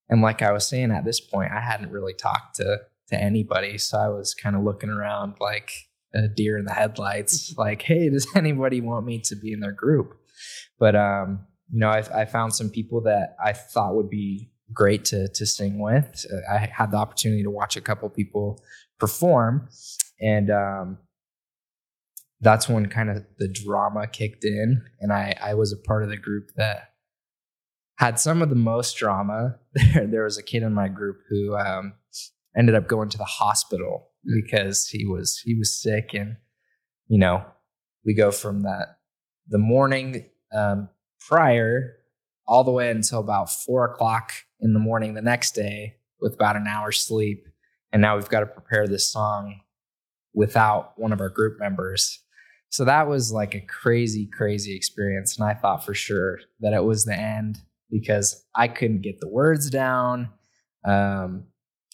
And 0.08 0.20
like 0.20 0.42
I 0.42 0.52
was 0.52 0.68
saying, 0.68 0.90
at 0.90 1.04
this 1.04 1.20
point, 1.20 1.52
I 1.52 1.60
hadn't 1.60 1.90
really 1.90 2.14
talked 2.14 2.56
to 2.56 2.78
to 3.08 3.16
anybody, 3.20 3.78
so 3.78 3.98
I 3.98 4.08
was 4.08 4.34
kind 4.34 4.54
of 4.54 4.62
looking 4.62 4.90
around 4.90 5.36
like 5.40 5.72
a 6.14 6.28
deer 6.28 6.58
in 6.58 6.66
the 6.66 6.74
headlights, 6.74 7.54
like, 7.58 7.80
hey, 7.80 8.10
does 8.10 8.26
anybody 8.36 8.82
want 8.82 9.06
me 9.06 9.20
to 9.20 9.36
be 9.36 9.52
in 9.52 9.60
their 9.60 9.72
group? 9.72 10.18
But 10.78 10.96
um, 10.96 11.46
you 11.72 11.80
know, 11.80 11.88
I, 11.88 12.22
I 12.22 12.24
found 12.24 12.54
some 12.54 12.70
people 12.70 13.00
that 13.02 13.36
I 13.44 13.52
thought 13.52 13.94
would 13.94 14.10
be 14.10 14.50
great 14.72 15.04
to 15.06 15.28
to 15.28 15.46
sing 15.46 15.80
with. 15.80 16.24
I 16.50 16.58
had 16.72 16.90
the 16.90 16.96
opportunity 16.96 17.42
to 17.42 17.50
watch 17.50 17.76
a 17.76 17.80
couple 17.80 18.08
people 18.08 18.62
perform, 18.98 19.68
and 20.20 20.50
um, 20.50 20.98
that's 22.40 22.68
when 22.68 22.86
kind 22.86 23.10
of 23.10 23.24
the 23.38 23.48
drama 23.48 24.06
kicked 24.06 24.44
in, 24.44 24.82
and 25.00 25.12
I 25.12 25.36
I 25.40 25.54
was 25.54 25.72
a 25.72 25.76
part 25.76 26.02
of 26.02 26.10
the 26.10 26.16
group 26.16 26.50
that 26.56 26.90
had 27.96 28.18
some 28.18 28.42
of 28.42 28.48
the 28.48 28.56
most 28.56 28.96
drama. 28.96 29.56
There, 29.94 30.24
was 30.24 30.38
a 30.38 30.42
kid 30.42 30.62
in 30.64 30.74
my 30.74 30.88
group 30.88 31.18
who 31.28 31.56
um, 31.56 31.94
ended 32.56 32.74
up 32.74 32.88
going 32.88 33.08
to 33.10 33.18
the 33.18 33.24
hospital 33.24 34.08
because 34.24 34.88
he 34.88 35.06
was 35.06 35.40
he 35.44 35.54
was 35.54 35.80
sick, 35.80 36.10
and 36.14 36.36
you 37.06 37.18
know, 37.18 37.44
we 38.04 38.14
go 38.14 38.30
from 38.30 38.62
that 38.62 38.98
the 39.48 39.58
morning 39.58 40.26
um, 40.52 40.88
prior 41.20 41.96
all 42.46 42.64
the 42.64 42.70
way 42.70 42.90
until 42.90 43.20
about 43.20 43.50
four 43.50 43.84
o'clock 43.84 44.32
in 44.60 44.72
the 44.72 44.80
morning 44.80 45.14
the 45.14 45.22
next 45.22 45.54
day 45.54 45.94
with 46.20 46.34
about 46.34 46.56
an 46.56 46.66
hour's 46.66 47.00
sleep. 47.00 47.46
And 47.92 48.02
now 48.02 48.16
we've 48.16 48.28
got 48.28 48.40
to 48.40 48.46
prepare 48.46 48.86
this 48.86 49.10
song 49.10 49.60
without 50.34 50.92
one 50.96 51.12
of 51.12 51.20
our 51.20 51.28
group 51.28 51.58
members. 51.58 52.22
So 52.68 52.84
that 52.84 53.08
was 53.08 53.32
like 53.32 53.54
a 53.54 53.60
crazy, 53.60 54.26
crazy 54.26 54.76
experience. 54.76 55.38
And 55.38 55.48
I 55.48 55.54
thought 55.54 55.84
for 55.84 55.94
sure 55.94 56.38
that 56.60 56.72
it 56.72 56.84
was 56.84 57.04
the 57.04 57.14
end 57.14 57.58
because 57.90 58.44
I 58.54 58.68
couldn't 58.68 59.02
get 59.02 59.20
the 59.20 59.28
words 59.28 59.70
down. 59.70 60.30
Um, 60.84 61.44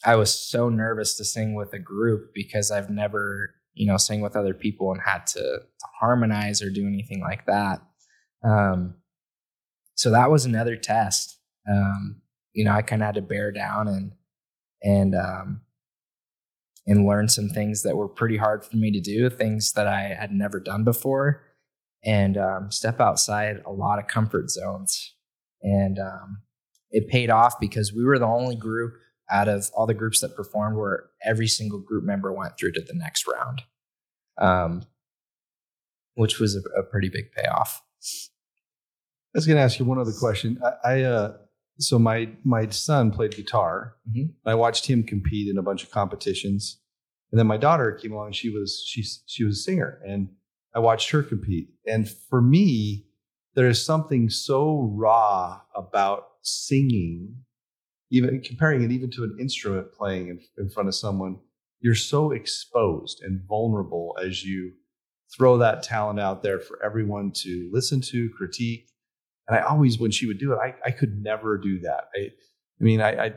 I 0.05 0.15
was 0.15 0.33
so 0.33 0.69
nervous 0.69 1.17
to 1.17 1.25
sing 1.25 1.55
with 1.55 1.73
a 1.73 1.79
group 1.79 2.31
because 2.33 2.69
I've 2.69 2.89
never, 2.91 3.55
you 3.73 3.87
know, 3.87 3.97
sang 3.97 4.21
with 4.21 4.35
other 4.35 4.53
people 4.53 4.91
and 4.91 5.01
had 5.03 5.25
to, 5.27 5.41
to 5.41 5.87
harmonize 5.99 6.61
or 6.61 6.69
do 6.69 6.85
anything 6.85 7.21
like 7.21 7.47
that. 7.47 7.81
Um, 8.43 8.95
so 9.97 10.11
that 10.11 10.31
was 10.31 10.45
another 10.45 10.75
test. 10.75 11.39
Um, 11.69 12.21
you 12.53 12.63
know, 12.63 12.71
I 12.71 12.81
kind 12.81 13.01
of 13.01 13.07
had 13.07 13.15
to 13.15 13.21
bear 13.21 13.51
down 13.51 13.87
and 13.87 14.13
and 14.81 15.15
um, 15.15 15.61
and 16.85 17.05
learn 17.05 17.27
some 17.27 17.49
things 17.49 17.83
that 17.83 17.97
were 17.97 18.07
pretty 18.07 18.37
hard 18.37 18.63
for 18.63 18.77
me 18.77 18.91
to 18.91 19.01
do, 19.01 19.29
things 19.29 19.73
that 19.73 19.87
I 19.87 20.15
had 20.17 20.31
never 20.31 20.59
done 20.59 20.83
before, 20.83 21.43
and 22.05 22.37
um, 22.37 22.71
step 22.71 23.01
outside 23.01 23.61
a 23.65 23.71
lot 23.71 23.99
of 23.99 24.07
comfort 24.07 24.49
zones. 24.49 25.15
And 25.61 25.99
um, 25.99 26.43
it 26.91 27.09
paid 27.09 27.29
off 27.29 27.59
because 27.59 27.91
we 27.91 28.05
were 28.05 28.19
the 28.19 28.25
only 28.25 28.55
group 28.55 28.93
out 29.29 29.49
of 29.49 29.69
all 29.73 29.87
the 29.87 29.93
groups 29.93 30.21
that 30.21 30.35
performed 30.35 30.77
where 30.77 31.05
every 31.25 31.47
single 31.47 31.79
group 31.79 32.03
member 32.03 32.31
went 32.31 32.53
through 32.57 32.71
to 32.73 32.81
the 32.81 32.93
next 32.93 33.25
round, 33.27 33.63
um, 34.37 34.83
which 36.13 36.39
was 36.39 36.55
a, 36.55 36.79
a 36.79 36.83
pretty 36.83 37.09
big 37.09 37.31
payoff. 37.31 37.81
I 39.35 39.37
was 39.37 39.45
going 39.45 39.57
to 39.57 39.63
ask 39.63 39.79
you 39.79 39.85
one 39.85 39.99
other 39.99 40.13
question. 40.17 40.59
I, 40.63 40.93
I 40.93 41.01
uh, 41.03 41.37
so 41.79 41.99
my 41.99 42.29
my 42.43 42.67
son 42.69 43.11
played 43.11 43.35
guitar. 43.35 43.95
Mm-hmm. 44.09 44.49
I 44.49 44.55
watched 44.55 44.87
him 44.87 45.03
compete 45.03 45.47
in 45.47 45.57
a 45.57 45.61
bunch 45.61 45.83
of 45.83 45.91
competitions, 45.91 46.79
And 47.31 47.39
then 47.39 47.47
my 47.47 47.57
daughter 47.57 47.91
came 47.91 48.13
along. 48.13 48.31
She 48.33 48.49
was 48.49 48.83
she 48.87 49.03
she 49.25 49.43
was 49.43 49.59
a 49.59 49.61
singer, 49.61 49.99
and 50.05 50.29
I 50.73 50.79
watched 50.79 51.11
her 51.11 51.23
compete. 51.23 51.69
And 51.85 52.09
for 52.09 52.41
me, 52.41 53.05
there 53.55 53.67
is 53.67 53.83
something 53.83 54.29
so 54.29 54.91
raw 54.95 55.61
about 55.75 56.27
singing, 56.41 57.35
even 58.11 58.41
comparing 58.41 58.83
it 58.83 58.91
even 58.91 59.11
to 59.11 59.23
an 59.23 59.37
instrument 59.39 59.91
playing 59.93 60.29
in, 60.29 60.39
in 60.57 60.69
front 60.69 60.89
of 60.89 60.95
someone. 60.95 61.39
You're 61.79 61.95
so 61.95 62.31
exposed 62.31 63.21
and 63.21 63.41
vulnerable 63.47 64.17
as 64.23 64.43
you 64.43 64.73
throw 65.35 65.57
that 65.57 65.83
talent 65.83 66.19
out 66.19 66.41
there 66.41 66.59
for 66.59 66.83
everyone 66.83 67.31
to 67.35 67.69
listen 67.71 68.01
to, 68.01 68.29
critique. 68.35 68.89
And 69.47 69.57
I 69.57 69.61
always, 69.61 69.99
when 69.99 70.11
she 70.11 70.27
would 70.27 70.39
do 70.39 70.53
it, 70.53 70.57
I, 70.61 70.75
I 70.85 70.91
could 70.91 71.21
never 71.21 71.57
do 71.57 71.79
that. 71.81 72.09
I, 72.15 72.19
I 72.19 72.83
mean, 72.83 73.01
I, 73.01 73.11
I, 73.11 73.25
I 73.25 73.31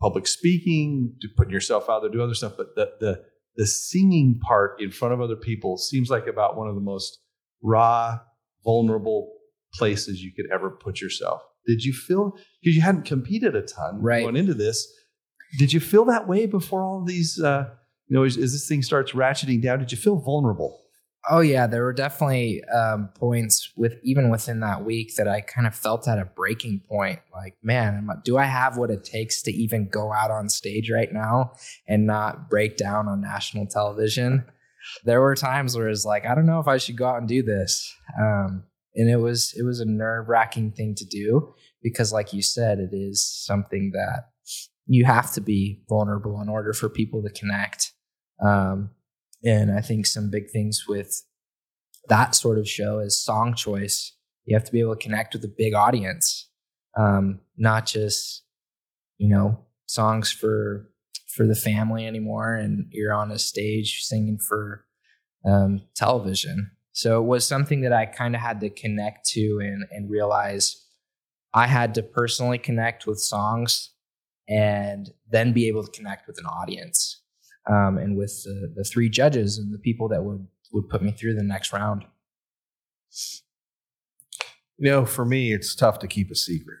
public 0.00 0.26
speaking, 0.26 1.14
to 1.20 1.28
putting 1.36 1.52
yourself 1.52 1.88
out 1.88 2.02
there, 2.02 2.10
do 2.10 2.22
other 2.22 2.34
stuff, 2.34 2.54
but 2.56 2.74
the 2.74 2.92
the 3.00 3.24
the 3.56 3.66
singing 3.66 4.38
part 4.46 4.80
in 4.80 4.90
front 4.90 5.14
of 5.14 5.20
other 5.20 5.36
people 5.36 5.78
seems 5.78 6.10
like 6.10 6.26
about 6.26 6.56
one 6.56 6.68
of 6.68 6.74
the 6.74 6.80
most 6.80 7.18
raw, 7.62 8.18
vulnerable 8.64 9.32
places 9.72 10.22
you 10.22 10.32
could 10.34 10.46
ever 10.52 10.70
put 10.70 11.00
yourself. 11.00 11.40
Did 11.66 11.82
you 11.82 11.92
feel 11.92 12.32
because 12.62 12.76
you 12.76 12.82
hadn't 12.82 13.06
competed 13.06 13.56
a 13.56 13.62
ton 13.62 14.00
Right. 14.00 14.22
going 14.22 14.36
into 14.36 14.54
this? 14.54 14.86
Did 15.58 15.72
you 15.72 15.80
feel 15.80 16.04
that 16.06 16.28
way 16.28 16.46
before 16.46 16.82
all 16.82 17.04
these? 17.04 17.40
Uh, 17.42 17.70
you 18.08 18.16
know, 18.16 18.24
as, 18.24 18.36
as 18.36 18.52
this 18.52 18.68
thing 18.68 18.82
starts 18.82 19.12
ratcheting 19.12 19.62
down, 19.62 19.80
did 19.80 19.90
you 19.90 19.98
feel 19.98 20.16
vulnerable? 20.16 20.80
Oh 21.28 21.40
yeah, 21.40 21.66
there 21.66 21.82
were 21.82 21.92
definitely 21.92 22.62
um, 22.64 23.08
points 23.14 23.72
with 23.76 23.98
even 24.04 24.30
within 24.30 24.60
that 24.60 24.84
week 24.84 25.16
that 25.16 25.26
I 25.26 25.40
kind 25.40 25.66
of 25.66 25.74
felt 25.74 26.06
at 26.06 26.18
a 26.18 26.24
breaking 26.24 26.82
point. 26.88 27.18
Like, 27.34 27.56
man, 27.62 28.08
do 28.24 28.38
I 28.38 28.44
have 28.44 28.76
what 28.76 28.90
it 28.90 29.02
takes 29.02 29.42
to 29.42 29.50
even 29.50 29.88
go 29.88 30.12
out 30.12 30.30
on 30.30 30.48
stage 30.48 30.88
right 30.90 31.12
now 31.12 31.52
and 31.88 32.06
not 32.06 32.48
break 32.48 32.76
down 32.76 33.08
on 33.08 33.20
national 33.20 33.66
television? 33.66 34.44
There 35.04 35.20
were 35.20 35.34
times 35.34 35.76
where 35.76 35.88
it's 35.88 36.04
like, 36.04 36.24
I 36.26 36.34
don't 36.36 36.46
know 36.46 36.60
if 36.60 36.68
I 36.68 36.76
should 36.76 36.96
go 36.96 37.06
out 37.06 37.18
and 37.18 37.26
do 37.26 37.42
this, 37.42 37.92
um, 38.20 38.62
and 38.94 39.10
it 39.10 39.16
was 39.16 39.52
it 39.58 39.64
was 39.64 39.80
a 39.80 39.84
nerve 39.84 40.28
wracking 40.28 40.72
thing 40.72 40.94
to 40.94 41.04
do 41.04 41.54
because, 41.82 42.12
like 42.12 42.32
you 42.32 42.42
said, 42.42 42.78
it 42.78 42.90
is 42.92 43.26
something 43.44 43.90
that 43.94 44.28
you 44.86 45.04
have 45.04 45.32
to 45.32 45.40
be 45.40 45.82
vulnerable 45.88 46.40
in 46.40 46.48
order 46.48 46.72
for 46.72 46.88
people 46.88 47.22
to 47.22 47.30
connect. 47.30 47.92
Um, 48.44 48.90
and 49.46 49.70
I 49.70 49.80
think 49.80 50.06
some 50.06 50.28
big 50.28 50.50
things 50.50 50.86
with 50.88 51.22
that 52.08 52.34
sort 52.34 52.58
of 52.58 52.68
show 52.68 52.98
is 52.98 53.18
song 53.18 53.54
choice. 53.54 54.12
You 54.44 54.56
have 54.56 54.64
to 54.64 54.72
be 54.72 54.80
able 54.80 54.96
to 54.96 55.02
connect 55.02 55.34
with 55.34 55.44
a 55.44 55.54
big 55.56 55.72
audience, 55.72 56.50
um, 56.96 57.40
not 57.56 57.86
just 57.86 58.42
you 59.18 59.28
know 59.28 59.60
songs 59.86 60.32
for 60.32 60.90
for 61.28 61.46
the 61.46 61.54
family 61.54 62.06
anymore. 62.06 62.54
And 62.54 62.86
you're 62.90 63.14
on 63.14 63.30
a 63.30 63.38
stage 63.38 64.02
singing 64.02 64.38
for 64.38 64.84
um, 65.44 65.82
television. 65.94 66.72
So 66.92 67.22
it 67.22 67.26
was 67.26 67.46
something 67.46 67.82
that 67.82 67.92
I 67.92 68.06
kind 68.06 68.34
of 68.34 68.40
had 68.40 68.60
to 68.60 68.70
connect 68.70 69.28
to 69.30 69.60
and 69.62 69.84
and 69.92 70.10
realize 70.10 70.84
I 71.54 71.68
had 71.68 71.94
to 71.94 72.02
personally 72.02 72.58
connect 72.58 73.06
with 73.06 73.20
songs 73.20 73.92
and 74.48 75.10
then 75.30 75.52
be 75.52 75.68
able 75.68 75.84
to 75.84 75.90
connect 75.90 76.26
with 76.26 76.38
an 76.38 76.46
audience 76.46 77.22
um, 77.70 77.98
and 77.98 78.16
with 78.16 78.42
the, 78.44 78.72
the 78.76 78.84
three 78.84 79.08
judges 79.08 79.58
and 79.58 79.72
the 79.72 79.78
people 79.78 80.08
that 80.08 80.22
would 80.22 80.46
would 80.72 80.88
put 80.88 81.02
me 81.02 81.12
through 81.12 81.34
the 81.34 81.42
next 81.42 81.72
round. 81.72 82.04
You 84.78 84.90
know, 84.90 85.06
for 85.06 85.24
me, 85.24 85.52
it's 85.52 85.74
tough 85.74 85.98
to 86.00 86.06
keep 86.06 86.30
a 86.30 86.34
secret. 86.34 86.78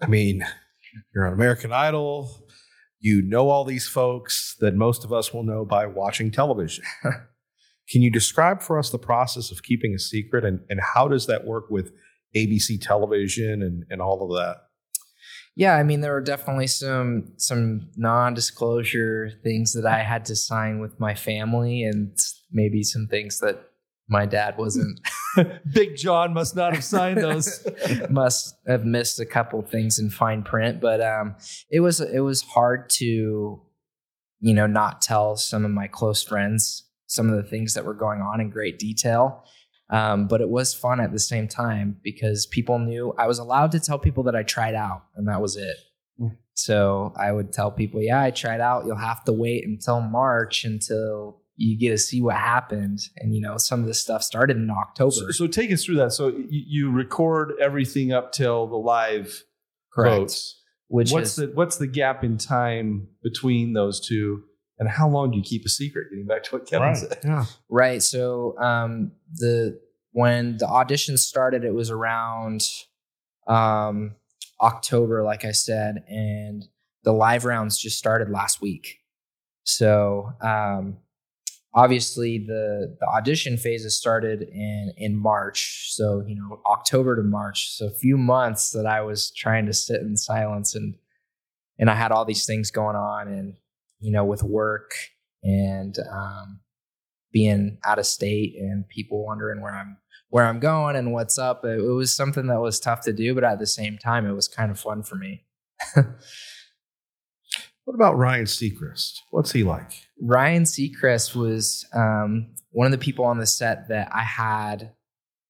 I 0.00 0.06
mean, 0.06 0.44
you're 1.14 1.26
on 1.26 1.32
American 1.32 1.72
Idol. 1.72 2.46
You 3.00 3.20
know 3.22 3.48
all 3.48 3.64
these 3.64 3.88
folks 3.88 4.56
that 4.60 4.74
most 4.74 5.04
of 5.04 5.12
us 5.12 5.34
will 5.34 5.42
know 5.42 5.64
by 5.64 5.86
watching 5.86 6.30
television. 6.30 6.84
Can 7.88 8.00
you 8.00 8.10
describe 8.10 8.62
for 8.62 8.78
us 8.78 8.90
the 8.90 8.98
process 8.98 9.50
of 9.50 9.62
keeping 9.64 9.92
a 9.92 9.98
secret 9.98 10.44
and, 10.44 10.60
and 10.70 10.80
how 10.94 11.08
does 11.08 11.26
that 11.26 11.44
work 11.44 11.68
with 11.68 11.92
ABC 12.36 12.80
television 12.80 13.60
and, 13.62 13.84
and 13.90 14.00
all 14.00 14.22
of 14.22 14.30
that? 14.38 14.56
Yeah, 15.54 15.76
I 15.76 15.82
mean 15.82 16.00
there 16.00 16.12
were 16.12 16.22
definitely 16.22 16.66
some 16.66 17.32
some 17.36 17.90
non-disclosure 17.96 19.32
things 19.42 19.74
that 19.74 19.86
I 19.86 20.02
had 20.02 20.24
to 20.26 20.36
sign 20.36 20.80
with 20.80 20.98
my 20.98 21.14
family 21.14 21.82
and 21.84 22.16
maybe 22.50 22.82
some 22.82 23.06
things 23.06 23.40
that 23.40 23.68
my 24.08 24.26
dad 24.26 24.56
wasn't 24.58 24.98
Big 25.72 25.96
John 25.96 26.34
must 26.34 26.56
not 26.56 26.74
have 26.74 26.84
signed 26.84 27.18
those. 27.18 27.66
must 28.10 28.56
have 28.66 28.84
missed 28.84 29.20
a 29.20 29.26
couple 29.26 29.62
things 29.62 29.98
in 29.98 30.10
fine 30.10 30.42
print, 30.42 30.80
but 30.80 31.00
um, 31.00 31.36
it 31.70 31.80
was 31.80 32.00
it 32.00 32.20
was 32.20 32.42
hard 32.42 32.90
to, 32.90 33.62
you 34.40 34.54
know, 34.54 34.66
not 34.66 35.00
tell 35.00 35.36
some 35.36 35.64
of 35.64 35.70
my 35.70 35.86
close 35.86 36.22
friends 36.22 36.88
some 37.12 37.28
of 37.28 37.36
the 37.36 37.48
things 37.48 37.74
that 37.74 37.84
were 37.84 37.94
going 37.94 38.22
on 38.22 38.40
in 38.40 38.48
great 38.48 38.78
detail. 38.78 39.44
Um, 39.90 40.26
but 40.26 40.40
it 40.40 40.48
was 40.48 40.74
fun 40.74 41.00
at 41.00 41.12
the 41.12 41.18
same 41.18 41.48
time 41.48 41.98
because 42.02 42.46
people 42.46 42.78
knew 42.78 43.14
I 43.18 43.26
was 43.26 43.38
allowed 43.38 43.72
to 43.72 43.80
tell 43.80 43.98
people 43.98 44.24
that 44.24 44.34
I 44.34 44.42
tried 44.42 44.74
out, 44.74 45.04
and 45.16 45.28
that 45.28 45.42
was 45.42 45.56
it. 45.56 45.76
Mm. 46.18 46.36
So 46.54 47.12
I 47.18 47.30
would 47.32 47.52
tell 47.52 47.70
people, 47.70 48.00
"Yeah, 48.02 48.22
I 48.22 48.30
tried 48.30 48.60
out. 48.60 48.86
You'll 48.86 48.96
have 48.96 49.24
to 49.24 49.32
wait 49.32 49.66
until 49.66 50.00
March 50.00 50.64
until 50.64 51.42
you 51.56 51.78
get 51.78 51.90
to 51.90 51.98
see 51.98 52.22
what 52.22 52.36
happened." 52.36 53.00
And 53.18 53.34
you 53.34 53.42
know, 53.42 53.58
some 53.58 53.80
of 53.80 53.86
this 53.86 54.00
stuff 54.00 54.22
started 54.22 54.56
in 54.56 54.70
October. 54.70 55.10
So, 55.10 55.30
so 55.30 55.46
take 55.46 55.70
us 55.70 55.84
through 55.84 55.96
that. 55.96 56.12
So 56.12 56.28
you, 56.28 56.46
you 56.48 56.90
record 56.90 57.52
everything 57.60 58.12
up 58.12 58.32
till 58.32 58.66
the 58.66 58.76
live 58.76 59.42
Correct. 59.92 60.16
votes. 60.16 60.58
Which 60.88 61.10
what's 61.10 61.30
is 61.30 61.36
the 61.36 61.46
what's 61.54 61.76
the 61.76 61.86
gap 61.86 62.22
in 62.22 62.36
time 62.36 63.08
between 63.22 63.72
those 63.72 63.98
two, 63.98 64.44
and 64.78 64.88
how 64.88 65.08
long 65.08 65.30
do 65.30 65.38
you 65.38 65.44
keep 65.44 65.64
a 65.64 65.68
secret? 65.68 66.08
Getting 66.10 66.26
back 66.26 66.42
to 66.44 66.56
what 66.56 66.66
Kevin 66.66 66.94
said. 66.94 67.18
Yeah. 67.24 67.44
Right. 67.68 68.02
So 68.02 68.56
um, 68.58 69.12
the 69.34 69.80
when 70.12 70.56
the 70.58 70.66
auditions 70.66 71.18
started, 71.18 71.64
it 71.64 71.74
was 71.74 71.90
around 71.90 72.62
um, 73.46 74.16
October, 74.60 75.22
like 75.22 75.44
I 75.44 75.52
said, 75.52 76.04
and 76.08 76.64
the 77.04 77.12
live 77.12 77.44
rounds 77.44 77.78
just 77.78 77.98
started 77.98 78.30
last 78.30 78.60
week. 78.60 78.98
So 79.64 80.32
um, 80.40 80.98
obviously 81.74 82.38
the 82.38 82.96
the 83.00 83.06
audition 83.06 83.56
phases 83.56 83.96
started 83.96 84.42
in 84.42 84.92
in 84.96 85.16
March. 85.16 85.92
So 85.92 86.24
you 86.26 86.36
know 86.36 86.60
October 86.66 87.16
to 87.16 87.22
March. 87.22 87.76
So 87.76 87.86
a 87.86 87.90
few 87.90 88.16
months 88.16 88.70
that 88.70 88.86
I 88.86 89.00
was 89.00 89.30
trying 89.30 89.66
to 89.66 89.72
sit 89.72 90.00
in 90.00 90.16
silence 90.16 90.74
and 90.74 90.96
and 91.78 91.90
I 91.90 91.94
had 91.94 92.12
all 92.12 92.24
these 92.24 92.46
things 92.46 92.70
going 92.70 92.96
on 92.96 93.28
and 93.28 93.54
you 94.02 94.12
know 94.12 94.24
with 94.24 94.42
work 94.42 94.92
and 95.42 95.96
um, 96.10 96.60
being 97.32 97.78
out 97.84 97.98
of 97.98 98.06
state 98.06 98.54
and 98.58 98.86
people 98.88 99.24
wondering 99.24 99.60
where 99.60 99.74
I'm 99.74 99.96
where 100.28 100.44
I'm 100.44 100.60
going 100.60 100.96
and 100.96 101.12
what's 101.12 101.38
up. 101.38 101.64
It, 101.64 101.78
it 101.78 101.92
was 101.92 102.14
something 102.14 102.46
that 102.46 102.60
was 102.60 102.80
tough 102.80 103.02
to 103.02 103.12
do, 103.12 103.34
but 103.34 103.44
at 103.44 103.58
the 103.58 103.66
same 103.66 103.98
time, 103.98 104.26
it 104.26 104.32
was 104.32 104.48
kind 104.48 104.70
of 104.70 104.78
fun 104.78 105.02
for 105.02 105.16
me. 105.16 105.44
What 107.84 107.94
about 107.94 108.16
Ryan 108.16 108.44
Seacrest? 108.44 109.18
What's 109.30 109.50
he 109.50 109.64
like? 109.64 109.90
Ryan 110.20 110.62
Seacrest 110.62 111.34
was 111.34 111.84
um, 111.92 112.54
one 112.70 112.86
of 112.86 112.92
the 112.92 112.98
people 112.98 113.24
on 113.24 113.38
the 113.38 113.46
set 113.46 113.88
that 113.88 114.08
I 114.14 114.22
had 114.22 114.92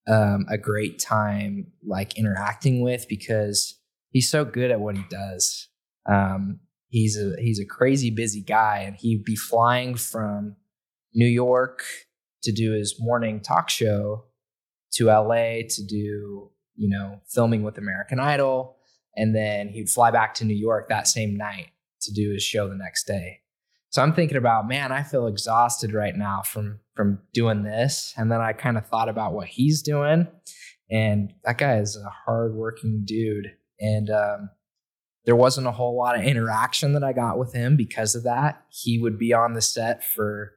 um, 0.09 0.47
a 0.49 0.57
great 0.57 0.99
time 0.99 1.67
like 1.87 2.17
interacting 2.19 2.81
with 2.81 3.07
because 3.09 3.79
he's 4.11 4.31
so 4.31 4.47
good 4.47 4.71
at 4.71 4.81
what 4.81 4.97
he 4.97 5.05
does. 5.11 5.69
Um, 6.09 6.61
he's 6.93 7.19
a 7.19 7.35
he's 7.41 7.59
a 7.59 7.65
crazy 7.65 8.11
busy 8.11 8.43
guy, 8.43 8.85
and 8.87 8.95
he'd 8.95 9.25
be 9.25 9.35
flying 9.35 9.97
from 9.97 10.55
New 11.15 11.27
York 11.27 11.83
to 12.45 12.53
do 12.53 12.73
his 12.73 12.97
morning 13.01 13.41
talk 13.41 13.69
show 13.69 14.25
to 14.93 15.07
LA 15.07 15.63
to 15.69 15.87
do 15.89 16.51
you 16.77 16.89
know 16.89 17.21
filming 17.29 17.63
with 17.63 17.79
American 17.79 18.21
Idol, 18.21 18.77
and 19.17 19.35
then 19.35 19.69
he'd 19.69 19.91
fly 19.91 20.13
back 20.13 20.35
to 20.35 20.45
New 20.45 20.57
York 20.57 20.89
that 20.89 21.09
same 21.09 21.37
night 21.37 21.71
to 22.03 22.13
do 22.13 22.33
his 22.33 22.43
show 22.43 22.69
the 22.69 22.77
next 22.77 23.07
day. 23.07 23.41
So 23.91 24.03
I'm 24.03 24.15
thinking 24.15 24.39
about, 24.39 24.67
man, 24.67 24.91
I 24.91 25.03
feel 25.03 25.27
exhausted 25.27 25.93
right 25.93 26.17
now 26.17 26.43
from 26.43 26.81
from 26.95 27.21
doing 27.33 27.63
this. 27.63 28.13
And 28.17 28.31
then 28.31 28.41
I 28.41 28.53
kind 28.53 28.77
of 28.77 28.87
thought 28.87 29.09
about 29.09 29.33
what 29.33 29.49
he's 29.49 29.83
doing. 29.83 30.29
And 30.91 31.33
that 31.45 31.57
guy 31.57 31.79
is 31.79 31.97
a 31.97 32.11
hardworking 32.11 33.03
dude. 33.07 33.47
And 33.81 34.11
um, 34.11 34.51
there 35.25 35.37
wasn't 35.37 35.67
a 35.67 35.73
whole 35.73 35.97
lot 35.97 36.19
of 36.19 36.25
interaction 36.25 36.93
that 36.95 37.05
I 37.05 37.13
got 37.13 37.39
with 37.39 37.53
him 37.53 37.77
because 37.77 38.15
of 38.15 38.25
that. 38.25 38.65
He 38.71 38.99
would 38.99 39.19
be 39.19 39.33
on 39.33 39.53
the 39.53 39.63
set 39.63 40.05
for, 40.05 40.53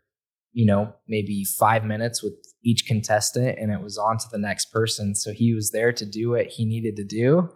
you 0.54 0.66
know, 0.66 0.94
maybe 1.08 1.44
five 1.44 1.86
minutes 1.86 2.24
with 2.24 2.34
each 2.64 2.88
contestant 2.88 3.60
and 3.60 3.72
it 3.72 3.82
was 3.82 3.98
on 3.98 4.18
to 4.18 4.26
the 4.32 4.40
next 4.40 4.72
person. 4.72 5.14
So 5.14 5.32
he 5.32 5.54
was 5.54 5.72
there 5.72 5.94
to 5.94 6.06
do 6.06 6.32
what 6.32 6.48
he 6.48 6.66
needed 6.66 6.96
to 6.96 7.06
do. 7.06 7.50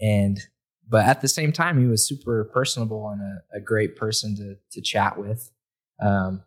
And 0.00 0.38
but 0.88 1.06
at 1.06 1.20
the 1.20 1.28
same 1.28 1.52
time, 1.52 1.80
he 1.80 1.86
was 1.86 2.06
super 2.06 2.50
personable 2.52 3.08
and 3.10 3.22
a, 3.22 3.58
a 3.58 3.60
great 3.60 3.96
person 3.96 4.34
to 4.36 4.56
to 4.72 4.82
chat 4.82 5.18
with. 5.18 5.50
Um, 6.02 6.42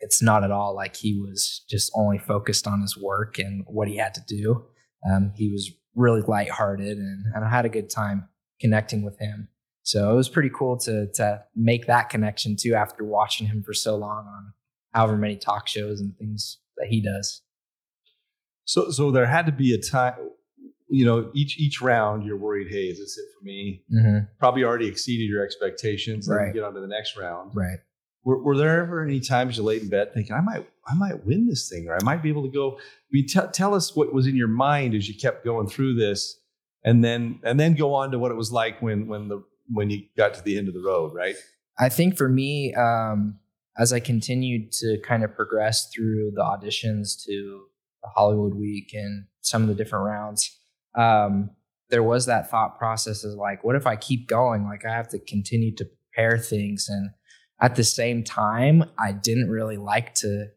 it's 0.00 0.20
not 0.20 0.44
at 0.44 0.50
all 0.50 0.74
like 0.74 0.96
he 0.96 1.18
was 1.18 1.64
just 1.70 1.90
only 1.94 2.18
focused 2.18 2.66
on 2.66 2.82
his 2.82 2.98
work 2.98 3.38
and 3.38 3.64
what 3.66 3.88
he 3.88 3.96
had 3.96 4.14
to 4.14 4.22
do. 4.26 4.66
Um, 5.08 5.32
he 5.34 5.50
was 5.50 5.70
really 5.94 6.20
lighthearted, 6.20 6.98
and, 6.98 7.24
and 7.34 7.44
I 7.44 7.48
had 7.48 7.64
a 7.64 7.70
good 7.70 7.88
time 7.88 8.28
connecting 8.60 9.02
with 9.02 9.18
him. 9.18 9.48
So 9.82 10.12
it 10.12 10.14
was 10.16 10.28
pretty 10.28 10.50
cool 10.50 10.76
to 10.78 11.08
to 11.14 11.42
make 11.56 11.86
that 11.86 12.08
connection 12.08 12.56
too 12.56 12.74
after 12.74 13.04
watching 13.04 13.48
him 13.48 13.62
for 13.62 13.74
so 13.74 13.96
long 13.96 14.26
on 14.26 14.52
however 14.92 15.16
many 15.16 15.36
talk 15.36 15.66
shows 15.66 16.00
and 16.00 16.16
things 16.16 16.58
that 16.76 16.88
he 16.88 17.00
does. 17.00 17.42
So, 18.64 18.90
so 18.90 19.10
there 19.10 19.26
had 19.26 19.46
to 19.46 19.52
be 19.52 19.74
a 19.74 19.78
time, 19.78 20.14
you 20.88 21.04
know, 21.04 21.30
each 21.34 21.58
each 21.58 21.80
round 21.82 22.24
you're 22.24 22.36
worried, 22.36 22.68
hey, 22.70 22.84
is 22.84 22.98
this 22.98 23.18
it 23.18 23.24
for 23.36 23.44
me? 23.44 23.82
Mm-hmm. 23.92 24.18
Probably 24.38 24.64
already 24.64 24.86
exceeded 24.86 25.28
your 25.28 25.44
expectations. 25.44 26.28
Right. 26.28 26.48
you 26.48 26.54
get 26.54 26.62
on 26.62 26.74
to 26.74 26.80
the 26.80 26.86
next 26.86 27.16
round. 27.16 27.52
Right. 27.54 27.78
Were, 28.24 28.40
were 28.40 28.56
there 28.56 28.80
ever 28.82 29.02
any 29.02 29.18
times 29.18 29.56
you 29.56 29.64
laid 29.64 29.82
in 29.82 29.88
bed 29.88 30.14
thinking, 30.14 30.34
I 30.34 30.40
might, 30.40 30.64
I 30.86 30.94
might 30.94 31.26
win 31.26 31.48
this 31.48 31.68
thing, 31.68 31.88
or 31.88 31.96
I 31.96 32.04
might 32.04 32.22
be 32.22 32.28
able 32.28 32.44
to 32.44 32.52
go? 32.52 32.78
I 32.78 33.10
mean, 33.10 33.26
t- 33.26 33.40
tell 33.52 33.74
us 33.74 33.96
what 33.96 34.14
was 34.14 34.28
in 34.28 34.36
your 34.36 34.48
mind 34.48 34.94
as 34.94 35.08
you 35.08 35.16
kept 35.18 35.44
going 35.44 35.66
through 35.66 35.96
this, 35.96 36.38
and 36.84 37.04
then 37.04 37.40
and 37.44 37.58
then 37.58 37.74
go 37.74 37.94
on 37.94 38.10
to 38.12 38.18
what 38.18 38.30
it 38.30 38.36
was 38.36 38.52
like 38.52 38.80
when 38.82 39.06
when 39.06 39.28
the 39.28 39.42
when 39.70 39.90
you 39.90 40.02
got 40.16 40.34
to 40.34 40.42
the 40.42 40.58
end 40.58 40.68
of 40.68 40.74
the 40.74 40.82
road, 40.82 41.14
right? 41.14 41.36
I 41.78 41.88
think 41.88 42.16
for 42.16 42.28
me, 42.28 42.74
um, 42.74 43.38
as 43.78 43.92
I 43.92 44.00
continued 44.00 44.72
to 44.72 44.98
kind 45.04 45.24
of 45.24 45.34
progress 45.34 45.88
through 45.94 46.32
the 46.34 46.42
auditions 46.42 47.24
to 47.24 47.62
the 48.02 48.08
Hollywood 48.14 48.54
Week 48.54 48.90
and 48.92 49.26
some 49.40 49.62
of 49.62 49.68
the 49.68 49.74
different 49.74 50.04
rounds, 50.04 50.58
um, 50.94 51.50
there 51.88 52.02
was 52.02 52.26
that 52.26 52.50
thought 52.50 52.78
process 52.78 53.24
of 53.24 53.32
like, 53.32 53.64
what 53.64 53.76
if 53.76 53.86
I 53.86 53.96
keep 53.96 54.28
going? 54.28 54.64
Like, 54.64 54.84
I 54.84 54.92
have 54.92 55.08
to 55.08 55.18
continue 55.18 55.74
to 55.76 55.86
prepare 55.86 56.38
things. 56.38 56.88
And 56.88 57.10
at 57.60 57.76
the 57.76 57.84
same 57.84 58.24
time, 58.24 58.84
I 58.98 59.12
didn't 59.12 59.48
really 59.48 59.76
like 59.78 60.14
to 60.16 60.48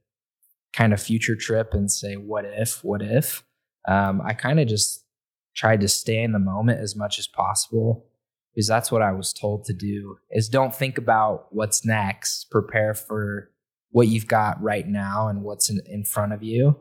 kind 0.73 0.93
of 0.93 1.01
future 1.01 1.35
trip 1.35 1.73
and 1.73 1.89
say, 1.89 2.15
what 2.15 2.43
if, 2.45 2.83
what 2.83 3.01
if? 3.01 3.43
Um, 3.87 4.21
I 4.25 4.33
kind 4.33 4.59
of 4.59 4.67
just 4.67 5.04
tried 5.55 5.81
to 5.81 5.87
stay 5.87 6.21
in 6.21 6.31
the 6.31 6.39
moment 6.39 6.79
as 6.79 6.95
much 6.95 7.17
as 7.17 7.27
possible 7.27 8.05
because 8.55 8.67
that's 8.67 8.91
what 8.91 9.01
I 9.01 9.11
was 9.11 9.33
told 9.33 9.65
to 9.65 9.73
do 9.73 10.17
is 10.31 10.47
don't 10.47 10.73
think 10.73 10.97
about 10.97 11.47
what's 11.51 11.85
next. 11.85 12.49
Prepare 12.49 12.93
for 12.93 13.51
what 13.91 14.07
you've 14.07 14.27
got 14.27 14.61
right 14.61 14.87
now 14.87 15.27
and 15.27 15.43
what's 15.43 15.69
in, 15.69 15.81
in 15.85 16.05
front 16.05 16.31
of 16.31 16.41
you. 16.41 16.77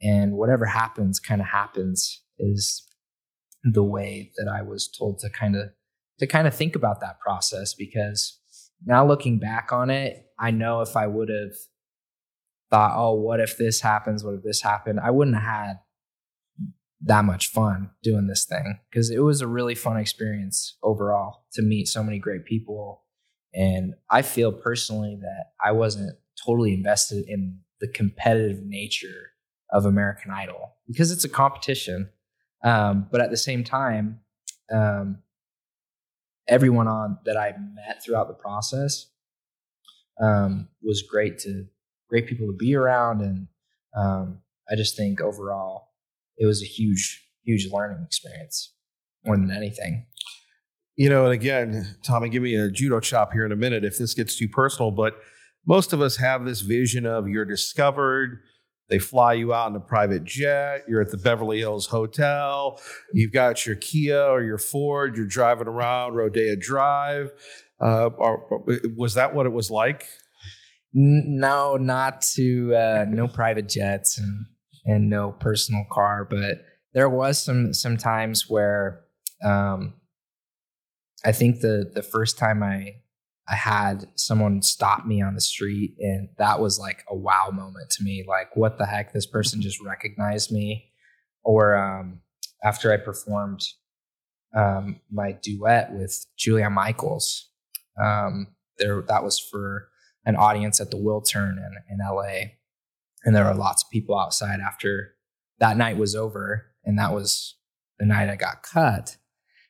And 0.00 0.32
whatever 0.32 0.64
happens 0.64 1.20
kind 1.20 1.42
of 1.42 1.48
happens 1.48 2.22
is 2.38 2.86
the 3.62 3.82
way 3.82 4.32
that 4.36 4.48
I 4.48 4.62
was 4.62 4.88
told 4.88 5.18
to 5.18 5.28
kind 5.28 5.54
of 5.56 5.70
to 6.18 6.26
kind 6.26 6.46
of 6.48 6.54
think 6.54 6.74
about 6.74 7.00
that 7.00 7.20
process 7.20 7.74
because 7.74 8.38
now 8.84 9.06
looking 9.06 9.38
back 9.38 9.72
on 9.72 9.90
it, 9.90 10.26
I 10.38 10.50
know 10.50 10.80
if 10.80 10.96
I 10.96 11.06
would 11.06 11.28
have 11.28 11.56
thought, 12.70 12.94
oh, 12.96 13.14
what 13.14 13.40
if 13.40 13.56
this 13.56 13.80
happens? 13.80 14.24
What 14.24 14.34
if 14.34 14.42
this 14.42 14.62
happened? 14.62 14.98
I 15.00 15.10
wouldn't 15.10 15.36
have 15.36 15.44
had 15.44 15.78
that 17.00 17.24
much 17.24 17.50
fun 17.50 17.90
doing 18.02 18.26
this 18.26 18.44
thing 18.44 18.80
because 18.90 19.10
it 19.10 19.20
was 19.20 19.40
a 19.40 19.46
really 19.46 19.74
fun 19.74 19.96
experience 19.96 20.76
overall 20.82 21.44
to 21.52 21.62
meet 21.62 21.86
so 21.86 22.02
many 22.02 22.18
great 22.18 22.44
people. 22.44 23.02
And 23.54 23.94
I 24.10 24.22
feel 24.22 24.52
personally 24.52 25.16
that 25.20 25.52
I 25.64 25.72
wasn't 25.72 26.16
totally 26.44 26.74
invested 26.74 27.24
in 27.28 27.60
the 27.80 27.88
competitive 27.88 28.64
nature 28.64 29.32
of 29.70 29.84
American 29.84 30.30
Idol 30.30 30.74
because 30.86 31.12
it's 31.12 31.24
a 31.24 31.28
competition. 31.28 32.10
Um, 32.64 33.06
but 33.10 33.20
at 33.20 33.30
the 33.30 33.36
same 33.36 33.62
time, 33.62 34.20
um, 34.72 35.18
everyone 36.48 36.88
on 36.88 37.18
that 37.24 37.36
I 37.36 37.54
met 37.74 38.02
throughout 38.02 38.28
the 38.28 38.34
process 38.34 39.06
um, 40.20 40.68
was 40.82 41.02
great 41.02 41.38
to 41.40 41.66
great 42.08 42.26
people 42.26 42.46
to 42.46 42.56
be 42.56 42.74
around, 42.74 43.20
and 43.20 43.46
um, 43.94 44.38
I 44.68 44.74
just 44.74 44.96
think 44.96 45.20
overall 45.20 45.87
it 46.38 46.46
was 46.46 46.62
a 46.62 46.66
huge, 46.66 47.26
huge 47.44 47.70
learning 47.70 48.02
experience 48.06 48.74
more 49.24 49.36
than 49.36 49.50
anything. 49.50 50.06
You 50.96 51.10
know, 51.10 51.24
and 51.24 51.32
again, 51.32 51.96
Tommy, 52.02 52.28
give 52.28 52.42
me 52.42 52.56
a 52.56 52.70
judo 52.70 53.00
chop 53.00 53.32
here 53.32 53.46
in 53.46 53.52
a 53.52 53.56
minute 53.56 53.84
if 53.84 53.98
this 53.98 54.14
gets 54.14 54.36
too 54.36 54.48
personal, 54.48 54.90
but 54.90 55.14
most 55.66 55.92
of 55.92 56.00
us 56.00 56.16
have 56.16 56.44
this 56.44 56.60
vision 56.60 57.06
of 57.06 57.28
you're 57.28 57.44
discovered. 57.44 58.40
They 58.88 58.98
fly 58.98 59.34
you 59.34 59.52
out 59.52 59.70
in 59.70 59.76
a 59.76 59.80
private 59.80 60.24
jet. 60.24 60.84
You're 60.88 61.02
at 61.02 61.10
the 61.10 61.18
Beverly 61.18 61.58
Hills 61.58 61.86
Hotel. 61.86 62.80
You've 63.12 63.32
got 63.32 63.66
your 63.66 63.76
Kia 63.76 64.22
or 64.22 64.42
your 64.42 64.58
Ford. 64.58 65.16
You're 65.16 65.26
driving 65.26 65.68
around 65.68 66.14
Rodeo 66.14 66.56
Drive. 66.58 67.32
Uh, 67.80 68.06
or, 68.16 68.64
was 68.96 69.14
that 69.14 69.34
what 69.34 69.46
it 69.46 69.52
was 69.52 69.70
like? 69.70 70.06
No, 70.94 71.76
not 71.76 72.22
to 72.34 72.74
uh, 72.74 73.04
no 73.06 73.28
private 73.28 73.68
jets 73.68 74.18
and 74.18 74.46
and 74.84 75.08
no 75.10 75.32
personal 75.32 75.84
car, 75.90 76.26
but 76.28 76.58
there 76.94 77.08
was 77.08 77.42
some 77.42 77.72
some 77.74 77.96
times 77.96 78.48
where 78.48 79.04
um, 79.44 79.94
I 81.24 81.32
think 81.32 81.60
the 81.60 81.90
the 81.92 82.02
first 82.02 82.38
time 82.38 82.62
I 82.62 82.96
I 83.48 83.54
had 83.54 84.06
someone 84.14 84.60
stop 84.60 85.06
me 85.06 85.22
on 85.22 85.34
the 85.34 85.40
street, 85.40 85.96
and 85.98 86.28
that 86.36 86.60
was 86.60 86.78
like 86.78 87.04
a 87.08 87.16
wow 87.16 87.50
moment 87.52 87.90
to 87.90 88.02
me. 88.02 88.24
Like, 88.28 88.54
what 88.54 88.76
the 88.76 88.84
heck? 88.84 89.12
This 89.12 89.26
person 89.26 89.62
just 89.62 89.82
recognized 89.82 90.52
me. 90.52 90.90
Or 91.44 91.74
um, 91.74 92.20
after 92.62 92.92
I 92.92 92.98
performed 92.98 93.62
um, 94.54 95.00
my 95.10 95.32
duet 95.32 95.92
with 95.92 96.26
Julia 96.36 96.68
Michaels, 96.68 97.48
um, 98.02 98.48
there 98.76 99.02
that 99.08 99.24
was 99.24 99.40
for 99.40 99.88
an 100.26 100.36
audience 100.36 100.78
at 100.78 100.90
the 100.90 100.98
Wiltern 100.98 101.56
in, 101.56 101.72
in 101.90 101.98
LA. 102.06 102.50
And 103.28 103.36
there 103.36 103.44
were 103.44 103.52
lots 103.52 103.82
of 103.82 103.90
people 103.90 104.18
outside 104.18 104.58
after 104.58 105.14
that 105.58 105.76
night 105.76 105.98
was 105.98 106.14
over. 106.14 106.64
And 106.86 106.98
that 106.98 107.12
was 107.12 107.58
the 107.98 108.06
night 108.06 108.30
I 108.30 108.36
got 108.36 108.62
cut. 108.62 109.18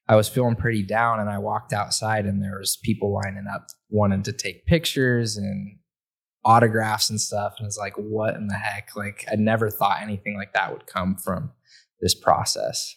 I 0.07 0.15
was 0.15 0.29
feeling 0.29 0.55
pretty 0.55 0.85
down 0.85 1.19
and 1.19 1.29
I 1.29 1.39
walked 1.39 1.73
outside 1.73 2.25
and 2.25 2.41
there 2.41 2.61
was 2.61 2.79
people 2.85 3.13
lining 3.13 3.47
up 3.53 3.67
wanting 3.91 4.23
to 4.23 4.33
take 4.33 4.65
pictures 4.67 5.37
and 5.37 5.77
autographs 6.45 7.11
and 7.11 7.21
stuff. 7.21 7.55
And 7.59 7.67
it's 7.67 7.77
like, 7.77 7.95
what 7.97 8.37
in 8.37 8.47
the 8.47 8.55
heck? 8.55 8.95
Like 8.95 9.25
I 9.29 9.35
never 9.35 9.71
thought 9.71 10.03
anything 10.03 10.37
like 10.37 10.53
that 10.53 10.71
would 10.71 10.87
come 10.87 11.17
from 11.17 11.51
this 12.01 12.15
process. 12.15 12.95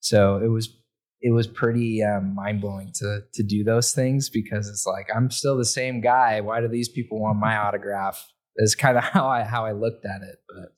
So 0.00 0.38
it 0.38 0.48
was 0.48 0.76
it 1.20 1.30
was 1.30 1.46
pretty 1.46 2.02
um, 2.02 2.34
mind 2.34 2.62
blowing 2.62 2.90
to 2.96 3.20
to 3.32 3.44
do 3.44 3.62
those 3.62 3.92
things 3.92 4.28
because 4.28 4.68
it's 4.68 4.86
like 4.86 5.06
I'm 5.14 5.30
still 5.30 5.56
the 5.56 5.64
same 5.64 6.00
guy. 6.00 6.40
Why 6.40 6.60
do 6.60 6.66
these 6.66 6.88
people 6.88 7.20
want 7.20 7.38
my 7.38 7.56
autograph? 7.64 8.26
Is 8.56 8.74
kind 8.74 8.98
of 8.98 9.04
how 9.14 9.26
I 9.26 9.42
how 9.42 9.64
I 9.64 9.72
looked 9.72 10.04
at 10.04 10.22
it, 10.22 10.38
but 10.48 10.72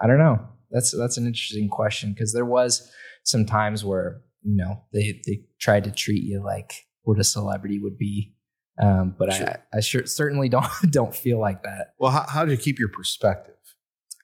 I 0.00 0.06
don't 0.06 0.18
know. 0.18 0.38
That's 0.70 0.96
that's 0.96 1.16
an 1.16 1.26
interesting 1.26 1.68
question 1.68 2.12
because 2.12 2.32
there 2.32 2.44
was 2.44 2.90
some 3.24 3.46
times 3.46 3.84
where 3.84 4.20
you 4.42 4.56
know 4.56 4.82
they 4.92 5.20
they 5.26 5.44
tried 5.60 5.84
to 5.84 5.90
treat 5.90 6.22
you 6.22 6.42
like 6.44 6.86
what 7.02 7.18
a 7.18 7.24
celebrity 7.24 7.78
would 7.78 7.98
be, 7.98 8.34
um, 8.80 9.14
but 9.18 9.32
Sure. 9.32 9.48
I 9.48 9.78
I 9.78 9.80
sure 9.80 10.06
certainly 10.06 10.48
don't 10.50 10.66
don't 10.90 11.14
feel 11.14 11.40
like 11.40 11.62
that. 11.62 11.94
Well, 11.98 12.10
how, 12.10 12.26
how 12.28 12.44
did 12.44 12.52
you 12.52 12.58
keep 12.58 12.78
your 12.78 12.88
perspective? 12.88 13.54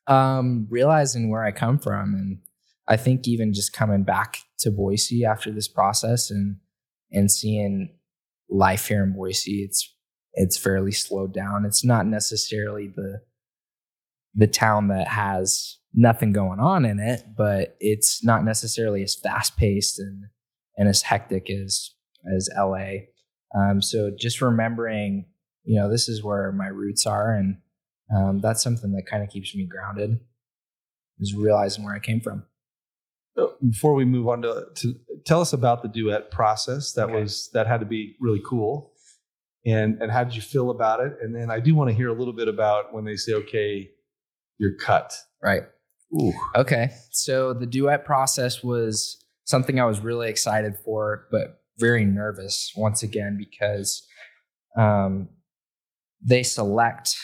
Um, 0.07 0.67
realizing 0.71 1.31
where 1.31 1.45
I 1.45 1.53
come 1.53 1.79
from, 1.79 2.15
and 2.15 2.39
I 2.89 2.97
think 2.97 3.29
even 3.29 3.53
just 3.53 3.73
coming 3.73 4.03
back 4.03 4.39
to 4.61 4.71
Boise 4.71 5.25
after 5.25 5.53
this 5.53 5.69
process 5.69 6.31
and 6.31 6.57
and 7.13 7.31
seeing 7.31 7.97
life 8.49 8.89
here 8.89 9.05
in 9.05 9.13
Boise, 9.13 9.63
it's 9.63 9.95
it's 10.35 10.57
fairly 10.59 10.93
slowed 10.93 11.35
down. 11.35 11.65
It's 11.65 11.85
not 11.85 12.07
necessarily 12.07 12.89
the 12.95 13.21
the 14.35 14.47
town 14.47 14.89
that 14.89 15.09
has 15.09 15.79
nothing 15.93 16.33
going 16.33 16.61
on 16.61 16.85
in 16.85 17.01
it, 17.01 17.23
but 17.37 17.77
it's 17.81 18.23
not 18.25 18.45
necessarily 18.45 19.03
as 19.03 19.17
fast 19.17 19.57
paced 19.57 19.99
and 19.99 20.25
and 20.77 20.89
as 20.89 21.03
hectic 21.03 21.51
as 21.51 21.91
as 22.37 22.49
LA. 22.57 22.93
Um, 23.59 23.83
so 23.83 24.13
just 24.17 24.41
remembering, 24.41 25.27
you 25.65 25.81
know, 25.81 25.91
this 25.91 26.09
is 26.09 26.23
where 26.23 26.53
my 26.53 26.69
roots 26.69 27.07
are, 27.07 27.35
and 27.35 27.57
um, 28.17 28.41
that's 28.41 28.63
something 28.63 28.93
that 28.93 29.07
kind 29.11 29.23
of 29.25 29.31
keeps 29.31 29.55
me 29.55 29.67
grounded. 29.67 30.21
Is 31.19 31.35
realizing 31.35 31.85
where 31.85 31.95
I 31.95 31.99
came 31.99 32.21
from. 32.21 32.45
Before 33.69 33.95
we 33.95 34.05
move 34.07 34.27
on 34.29 34.41
to, 34.43 34.67
to 34.77 34.95
tell 35.27 35.41
us 35.41 35.53
about 35.53 35.83
the 35.83 35.89
duet 35.89 36.31
process, 36.31 36.93
that 36.93 37.09
Okay. 37.11 37.21
was 37.21 37.51
that 37.53 37.67
had 37.67 37.81
to 37.81 37.87
be 37.87 38.17
really 38.21 38.41
cool. 38.47 38.90
And 39.67 40.01
and 40.01 40.11
how 40.11 40.25
did 40.25 40.35
you 40.35 40.43
feel 40.43 40.71
about 40.71 41.01
it? 41.01 41.13
And 41.21 41.35
then 41.35 41.51
I 41.51 41.61
do 41.61 41.75
want 41.75 41.91
to 41.91 41.97
hear 41.97 42.09
a 42.09 42.15
little 42.15 42.33
bit 42.33 42.49
about 42.49 42.95
when 42.95 43.05
they 43.05 43.17
say, 43.17 43.35
okay, 43.35 43.91
you're 44.59 44.77
cut. 44.77 45.13
Right. 45.43 45.63
Ooh. 46.15 46.33
Okay. 46.57 46.91
So 47.11 47.53
the 47.53 47.67
duet 47.67 48.05
process 48.05 48.63
was 48.63 49.25
something 49.45 49.79
I 49.79 49.85
was 49.85 50.01
really 50.01 50.29
excited 50.29 50.77
for, 50.85 51.27
but 51.31 51.61
very 51.79 52.05
nervous 52.05 52.73
once 52.77 53.03
again 53.03 53.37
because 53.39 54.07
um, 54.79 55.29
they 56.23 56.43
select 56.43 57.15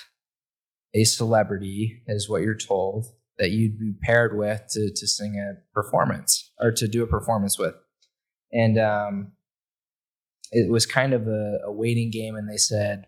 a 0.94 1.04
celebrity, 1.04 2.02
is 2.06 2.28
what 2.28 2.42
you're 2.42 2.56
told, 2.56 3.06
that 3.38 3.50
you'd 3.50 3.78
be 3.78 3.92
paired 4.02 4.36
with 4.36 4.62
to, 4.70 4.90
to 4.94 5.06
sing 5.06 5.36
a 5.36 5.60
performance 5.74 6.52
or 6.58 6.72
to 6.72 6.88
do 6.88 7.02
a 7.02 7.06
performance 7.06 7.58
with. 7.58 7.74
And 8.52 8.78
um, 8.78 9.32
it 10.52 10.70
was 10.70 10.86
kind 10.86 11.12
of 11.12 11.26
a, 11.26 11.58
a 11.66 11.72
waiting 11.72 12.10
game. 12.10 12.36
And 12.36 12.48
they 12.48 12.56
said, 12.56 13.06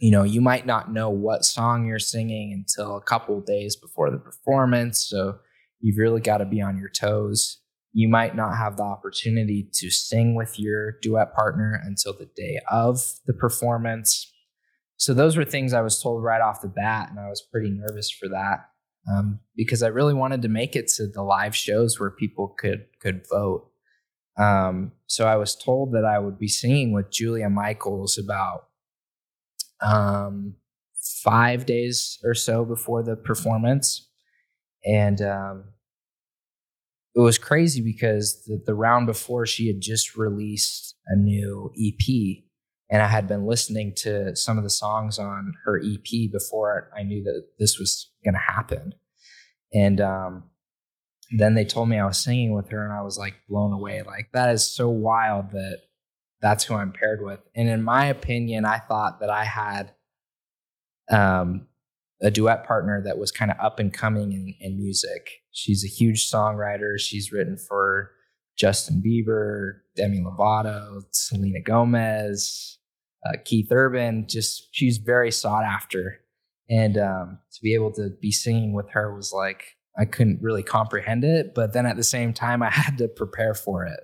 you 0.00 0.10
know, 0.10 0.22
you 0.22 0.40
might 0.40 0.66
not 0.66 0.92
know 0.92 1.10
what 1.10 1.44
song 1.44 1.86
you're 1.86 1.98
singing 1.98 2.52
until 2.52 2.96
a 2.96 3.02
couple 3.02 3.40
days 3.40 3.74
before 3.76 4.10
the 4.10 4.18
performance. 4.18 5.00
So 5.08 5.38
you've 5.80 5.98
really 5.98 6.20
got 6.20 6.38
to 6.38 6.44
be 6.44 6.60
on 6.60 6.78
your 6.78 6.88
toes. 6.88 7.60
you 7.92 8.08
might 8.08 8.36
not 8.36 8.56
have 8.56 8.76
the 8.76 8.82
opportunity 8.82 9.68
to 9.74 9.90
sing 9.90 10.34
with 10.34 10.58
your 10.58 10.92
duet 11.02 11.34
partner 11.34 11.80
until 11.84 12.12
the 12.12 12.28
day 12.36 12.60
of 12.70 13.00
the 13.26 13.32
performance. 13.32 14.32
So 14.96 15.14
those 15.14 15.36
were 15.36 15.44
things 15.44 15.72
I 15.72 15.80
was 15.80 16.00
told 16.00 16.22
right 16.22 16.40
off 16.40 16.60
the 16.60 16.68
bat, 16.68 17.08
and 17.10 17.18
I 17.18 17.28
was 17.28 17.40
pretty 17.40 17.70
nervous 17.70 18.10
for 18.10 18.28
that 18.28 18.68
um, 19.10 19.40
because 19.56 19.82
I 19.82 19.88
really 19.88 20.14
wanted 20.14 20.42
to 20.42 20.48
make 20.48 20.76
it 20.76 20.88
to 20.96 21.06
the 21.06 21.22
live 21.22 21.56
shows 21.56 21.98
where 21.98 22.10
people 22.10 22.54
could 22.58 22.86
could 23.00 23.26
vote. 23.30 23.67
Um, 24.38 24.92
so 25.06 25.26
I 25.26 25.36
was 25.36 25.56
told 25.56 25.92
that 25.92 26.04
I 26.04 26.18
would 26.18 26.38
be 26.38 26.48
singing 26.48 26.92
with 26.92 27.10
Julia 27.10 27.48
Michaels 27.48 28.18
about 28.18 28.66
um, 29.80 30.54
five 31.22 31.66
days 31.66 32.18
or 32.24 32.34
so 32.34 32.64
before 32.64 33.02
the 33.02 33.16
performance, 33.16 34.08
and 34.84 35.20
um, 35.20 35.64
it 37.14 37.20
was 37.20 37.38
crazy 37.38 37.80
because 37.80 38.44
the, 38.46 38.62
the 38.64 38.74
round 38.74 39.06
before 39.06 39.44
she 39.46 39.66
had 39.66 39.80
just 39.80 40.16
released 40.16 40.94
a 41.08 41.16
new 41.16 41.72
EP 41.76 42.44
and 42.90 43.02
I 43.02 43.06
had 43.06 43.28
been 43.28 43.46
listening 43.46 43.92
to 43.98 44.34
some 44.34 44.56
of 44.56 44.64
the 44.64 44.70
songs 44.70 45.18
on 45.18 45.52
her 45.64 45.78
EP 45.78 46.30
before 46.32 46.90
I 46.96 47.02
knew 47.02 47.22
that 47.24 47.48
this 47.58 47.78
was 47.78 48.10
going 48.24 48.34
to 48.34 48.40
happen. 48.40 48.94
And 49.74 50.00
um, 50.00 50.44
then 51.30 51.54
they 51.54 51.64
told 51.64 51.88
me 51.88 51.98
I 51.98 52.06
was 52.06 52.22
singing 52.22 52.54
with 52.54 52.70
her, 52.70 52.84
and 52.84 52.92
I 52.92 53.02
was 53.02 53.18
like 53.18 53.34
blown 53.48 53.72
away. 53.72 54.02
Like 54.02 54.30
that 54.32 54.50
is 54.50 54.70
so 54.70 54.88
wild 54.88 55.50
that 55.52 55.80
that's 56.40 56.64
who 56.64 56.74
I'm 56.74 56.92
paired 56.92 57.22
with. 57.22 57.40
And 57.54 57.68
in 57.68 57.82
my 57.82 58.06
opinion, 58.06 58.64
I 58.64 58.78
thought 58.78 59.20
that 59.20 59.30
I 59.30 59.44
had 59.44 59.92
um, 61.10 61.66
a 62.22 62.30
duet 62.30 62.66
partner 62.66 63.02
that 63.04 63.18
was 63.18 63.30
kind 63.30 63.50
of 63.50 63.56
up 63.60 63.78
and 63.78 63.92
coming 63.92 64.32
in, 64.32 64.54
in 64.60 64.78
music. 64.78 65.30
She's 65.50 65.84
a 65.84 65.88
huge 65.88 66.30
songwriter. 66.30 66.98
She's 66.98 67.32
written 67.32 67.56
for 67.56 68.12
Justin 68.56 69.02
Bieber, 69.04 69.80
Demi 69.96 70.20
Lovato, 70.20 71.02
Selena 71.12 71.60
Gomez, 71.60 72.78
uh, 73.26 73.36
Keith 73.44 73.70
Urban. 73.70 74.26
Just 74.28 74.68
she's 74.72 74.98
very 74.98 75.30
sought 75.30 75.64
after, 75.64 76.20
and 76.68 76.98
um, 76.98 77.38
to 77.52 77.60
be 77.62 77.74
able 77.74 77.92
to 77.92 78.10
be 78.20 78.32
singing 78.32 78.72
with 78.72 78.90
her 78.90 79.14
was 79.14 79.32
like 79.32 79.62
I 79.98 80.04
couldn't 80.04 80.40
really 80.40 80.62
comprehend 80.62 81.24
it, 81.24 81.54
but 81.54 81.72
then 81.72 81.86
at 81.86 81.96
the 81.96 82.04
same 82.04 82.32
time 82.32 82.62
I 82.62 82.70
had 82.70 82.98
to 82.98 83.08
prepare 83.08 83.54
for 83.54 83.84
it. 83.84 84.00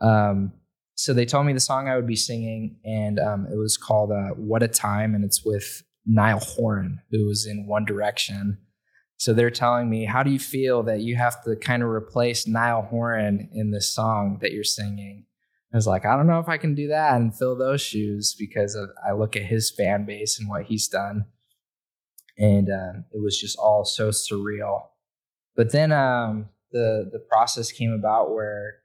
Um, 0.00 0.52
so 0.94 1.12
they 1.12 1.26
told 1.26 1.46
me 1.46 1.52
the 1.52 1.60
song 1.60 1.88
I 1.88 1.96
would 1.96 2.06
be 2.06 2.16
singing, 2.16 2.76
and 2.84 3.18
um, 3.18 3.46
it 3.52 3.56
was 3.56 3.76
called 3.76 4.12
uh, 4.12 4.30
"What 4.30 4.62
a 4.62 4.68
Time," 4.68 5.14
and 5.14 5.24
it's 5.24 5.44
with 5.44 5.82
Niall 6.06 6.40
Horan, 6.40 7.00
who 7.10 7.26
was 7.26 7.46
in 7.46 7.66
One 7.66 7.84
Direction. 7.84 8.58
So 9.18 9.32
they're 9.32 9.50
telling 9.50 9.88
me, 9.88 10.04
how 10.04 10.22
do 10.22 10.30
you 10.30 10.38
feel 10.38 10.82
that 10.84 11.00
you 11.00 11.16
have 11.16 11.42
to 11.44 11.56
kind 11.56 11.82
of 11.82 11.88
replace 11.88 12.46
Niall 12.46 12.82
Horan 12.82 13.48
in 13.52 13.70
this 13.70 13.92
song 13.92 14.38
that 14.42 14.52
you're 14.52 14.64
singing? 14.64 15.24
I 15.72 15.76
was 15.76 15.86
like, 15.86 16.06
I 16.06 16.16
don't 16.16 16.26
know 16.26 16.38
if 16.38 16.48
I 16.48 16.58
can 16.58 16.74
do 16.74 16.88
that 16.88 17.16
and 17.16 17.36
fill 17.36 17.56
those 17.56 17.80
shoes 17.80 18.34
because 18.38 18.74
of, 18.74 18.90
I 19.06 19.12
look 19.12 19.36
at 19.36 19.42
his 19.42 19.70
fan 19.70 20.04
base 20.04 20.38
and 20.38 20.48
what 20.48 20.64
he's 20.64 20.86
done. 20.86 21.26
And 22.38 22.68
uh, 22.68 23.00
it 23.12 23.22
was 23.22 23.38
just 23.38 23.58
all 23.58 23.84
so 23.84 24.10
surreal. 24.10 24.82
But 25.56 25.72
then 25.72 25.92
um, 25.92 26.50
the 26.72 27.08
the 27.10 27.18
process 27.18 27.72
came 27.72 27.92
about 27.92 28.32
where 28.32 28.76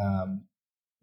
um, 0.00 0.44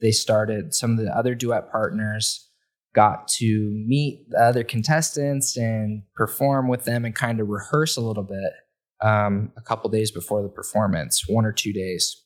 they 0.02 0.12
started 0.12 0.74
some 0.74 0.92
of 0.92 0.98
the 0.98 1.16
other 1.16 1.36
duet 1.36 1.72
partners 1.72 2.50
got 2.94 3.28
to 3.28 3.84
meet 3.88 4.30
the 4.30 4.38
other 4.38 4.64
contestants 4.64 5.56
and 5.56 6.04
perform 6.16 6.68
with 6.68 6.84
them 6.84 7.06
and 7.06 7.16
kind 7.16 7.40
of 7.40 7.48
rehearse 7.48 7.96
a 7.96 8.02
little 8.02 8.24
bit 8.24 8.52
um, 9.02 9.52
a 9.58 9.62
couple 9.62 9.90
days 9.90 10.12
before 10.12 10.42
the 10.42 10.50
performance, 10.50 11.24
one 11.28 11.46
or 11.46 11.54
two 11.54 11.72
days. 11.72 12.24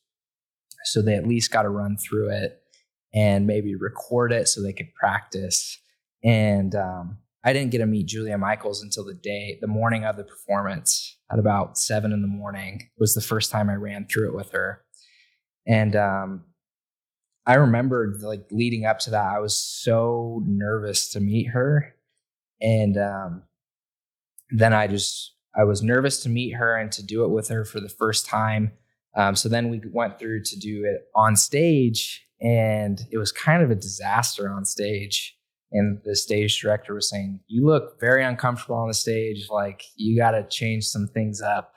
So 0.85 1.01
they 1.01 1.15
at 1.15 1.27
least 1.27 1.51
got 1.51 1.63
to 1.63 1.69
run 1.69 1.97
through 1.97 2.31
it 2.31 2.61
and 3.13 3.47
maybe 3.47 3.75
record 3.75 4.31
it 4.31 4.47
so 4.47 4.61
they 4.61 4.73
could 4.73 4.93
practice. 4.99 5.79
And 6.23 6.75
um, 6.75 7.19
I 7.45 7.53
didn't 7.53 7.69
get 7.71 7.77
to 7.77 7.85
meet 7.85 8.07
Julia 8.07 8.39
Michaels 8.39 8.81
until 8.81 9.05
the 9.05 9.13
day, 9.13 9.59
the 9.61 9.67
morning 9.67 10.03
of 10.03 10.17
the 10.17 10.23
performance 10.23 11.17
at 11.31 11.37
about 11.37 11.77
seven 11.77 12.11
in 12.11 12.23
the 12.23 12.27
morning 12.27 12.89
was 12.97 13.13
the 13.13 13.21
first 13.21 13.51
time 13.51 13.69
I 13.69 13.75
ran 13.75 14.07
through 14.07 14.29
it 14.29 14.35
with 14.35 14.51
her. 14.51 14.83
And 15.67 15.95
um, 15.95 16.45
I 17.45 17.53
remember 17.53 18.15
like 18.19 18.47
leading 18.49 18.85
up 18.85 18.97
to 18.99 19.11
that, 19.11 19.35
I 19.35 19.39
was 19.39 19.55
so 19.55 20.41
nervous 20.47 21.09
to 21.09 21.19
meet 21.19 21.49
her. 21.49 21.93
And 22.61 22.97
um, 22.97 23.43
then 24.49 24.73
I 24.73 24.87
just, 24.87 25.35
I 25.55 25.65
was 25.65 25.83
nervous 25.83 26.23
to 26.23 26.29
meet 26.29 26.53
her 26.53 26.75
and 26.75 26.91
to 26.93 27.05
do 27.05 27.25
it 27.25 27.29
with 27.29 27.49
her 27.49 27.63
for 27.63 27.79
the 27.79 27.89
first 27.89 28.25
time. 28.25 28.71
Um, 29.15 29.35
so 29.35 29.49
then 29.49 29.69
we 29.69 29.81
went 29.93 30.17
through 30.17 30.43
to 30.43 30.59
do 30.59 30.83
it 30.83 31.07
on 31.15 31.35
stage, 31.37 32.27
and 32.41 32.99
it 33.11 33.17
was 33.17 33.31
kind 33.31 33.63
of 33.63 33.71
a 33.71 33.75
disaster 33.75 34.49
on 34.49 34.65
stage. 34.65 35.37
And 35.71 35.99
the 36.03 36.15
stage 36.15 36.59
director 36.61 36.93
was 36.93 37.09
saying, 37.09 37.39
You 37.47 37.65
look 37.65 37.99
very 37.99 38.23
uncomfortable 38.23 38.75
on 38.75 38.87
the 38.87 38.93
stage. 38.93 39.47
Like, 39.49 39.83
you 39.95 40.17
got 40.17 40.31
to 40.31 40.47
change 40.47 40.85
some 40.85 41.07
things 41.07 41.41
up 41.41 41.73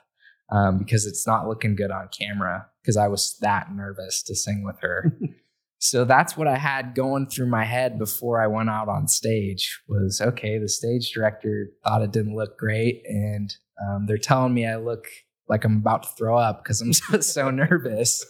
um, 0.51 0.77
because 0.77 1.05
it's 1.05 1.27
not 1.27 1.47
looking 1.47 1.75
good 1.75 1.91
on 1.91 2.09
camera. 2.17 2.67
Because 2.81 2.97
I 2.97 3.07
was 3.07 3.37
that 3.41 3.73
nervous 3.73 4.23
to 4.23 4.35
sing 4.35 4.63
with 4.63 4.79
her. 4.81 5.11
so 5.79 6.05
that's 6.05 6.37
what 6.37 6.47
I 6.47 6.57
had 6.57 6.95
going 6.95 7.27
through 7.27 7.49
my 7.49 7.65
head 7.65 7.99
before 7.99 8.41
I 8.41 8.47
went 8.47 8.69
out 8.69 8.89
on 8.89 9.07
stage 9.07 9.81
was 9.87 10.21
okay, 10.21 10.57
the 10.57 10.69
stage 10.69 11.11
director 11.11 11.69
thought 11.83 12.01
it 12.01 12.11
didn't 12.11 12.35
look 12.35 12.57
great. 12.57 13.03
And 13.05 13.53
um, 13.81 14.05
they're 14.07 14.17
telling 14.17 14.53
me 14.53 14.67
I 14.67 14.77
look 14.77 15.07
like 15.49 15.65
I'm 15.65 15.77
about 15.77 16.03
to 16.03 16.09
throw 16.09 16.37
up 16.37 16.63
because 16.63 16.79
I'm 16.79 16.93
so, 16.93 17.19
so 17.19 17.49
nervous. 17.49 18.25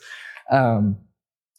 Um, 0.50 0.98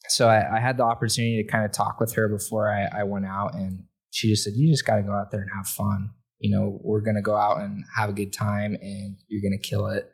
so 0.09 0.29
I, 0.29 0.57
I, 0.57 0.61
had 0.61 0.77
the 0.77 0.83
opportunity 0.83 1.43
to 1.43 1.49
kind 1.49 1.65
of 1.65 1.71
talk 1.71 2.01
with 2.01 2.15
her 2.15 2.29
before 2.29 2.69
I, 2.69 3.01
I 3.01 3.05
went 3.05 3.27
out, 3.27 3.55
and 3.55 3.85
she 4.11 4.29
just 4.29 4.45
said, 4.45 4.55
"You 4.55 4.71
just 4.71 4.87
got 4.87 4.97
to 4.97 5.03
go 5.03 5.13
out 5.13 5.31
there 5.31 5.41
and 5.41 5.51
have 5.55 5.67
fun. 5.67 6.11
You 6.39 6.57
know, 6.57 6.81
we're 6.83 7.03
gonna 7.03 7.23
go 7.23 7.37
out 7.37 7.61
and 7.61 7.85
have 7.97 8.11
a 8.11 8.15
good 8.15 8.33
time, 8.33 8.77
and 8.81 9.17
you're 9.29 9.43
gonna 9.43 9.61
kill 9.61 9.87
it." 9.87 10.11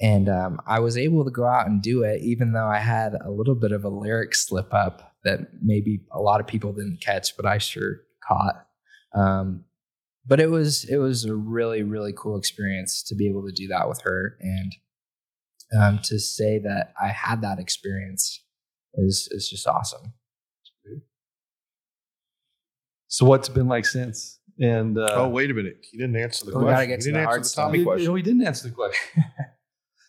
And 0.00 0.28
um, 0.28 0.60
I 0.66 0.80
was 0.80 0.96
able 0.96 1.24
to 1.24 1.30
go 1.30 1.46
out 1.46 1.66
and 1.66 1.80
do 1.80 2.02
it, 2.02 2.20
even 2.22 2.52
though 2.52 2.66
I 2.66 2.78
had 2.78 3.14
a 3.14 3.30
little 3.30 3.54
bit 3.54 3.72
of 3.72 3.84
a 3.84 3.88
lyric 3.88 4.34
slip 4.34 4.74
up 4.74 5.14
that 5.24 5.40
maybe 5.62 6.00
a 6.12 6.20
lot 6.20 6.40
of 6.40 6.46
people 6.46 6.72
didn't 6.72 7.00
catch, 7.00 7.36
but 7.36 7.46
I 7.46 7.58
sure 7.58 8.00
caught. 8.26 8.66
Um, 9.14 9.64
but 10.26 10.40
it 10.40 10.50
was 10.50 10.84
it 10.84 10.96
was 10.96 11.24
a 11.24 11.34
really 11.34 11.82
really 11.82 12.12
cool 12.16 12.38
experience 12.38 13.02
to 13.04 13.14
be 13.14 13.28
able 13.28 13.46
to 13.46 13.52
do 13.52 13.68
that 13.68 13.88
with 13.88 14.00
her 14.02 14.36
and 14.40 14.72
um, 15.78 15.98
to 16.04 16.18
say 16.18 16.58
that 16.58 16.92
I 17.00 17.08
had 17.08 17.42
that 17.42 17.58
experience 17.58 18.42
is 18.94 19.28
is 19.30 19.48
just 19.48 19.66
awesome. 19.66 20.14
So 23.14 23.26
what's 23.26 23.48
it 23.48 23.54
been 23.54 23.68
like 23.68 23.86
since? 23.86 24.40
And 24.58 24.98
uh, 24.98 25.06
oh, 25.12 25.28
wait 25.28 25.48
a 25.48 25.54
minute, 25.54 25.86
he 25.88 25.98
didn't 25.98 26.16
answer 26.16 26.46
the 26.46 26.50
we 26.50 26.64
question. 26.64 26.74
gotta 26.74 26.86
get 26.88 27.00
to 27.00 27.06
he 27.06 27.12
didn't 27.12 27.22
the 27.22 27.26
hard 27.26 27.38
answer 27.38 27.44
the 27.44 27.48
stuff. 27.48 27.64
Tommy 27.66 27.84
question. 27.84 28.06
No, 28.06 28.14
he 28.16 28.22
didn't 28.24 28.44
answer 28.44 28.68
the 28.68 28.74
question. 28.74 29.24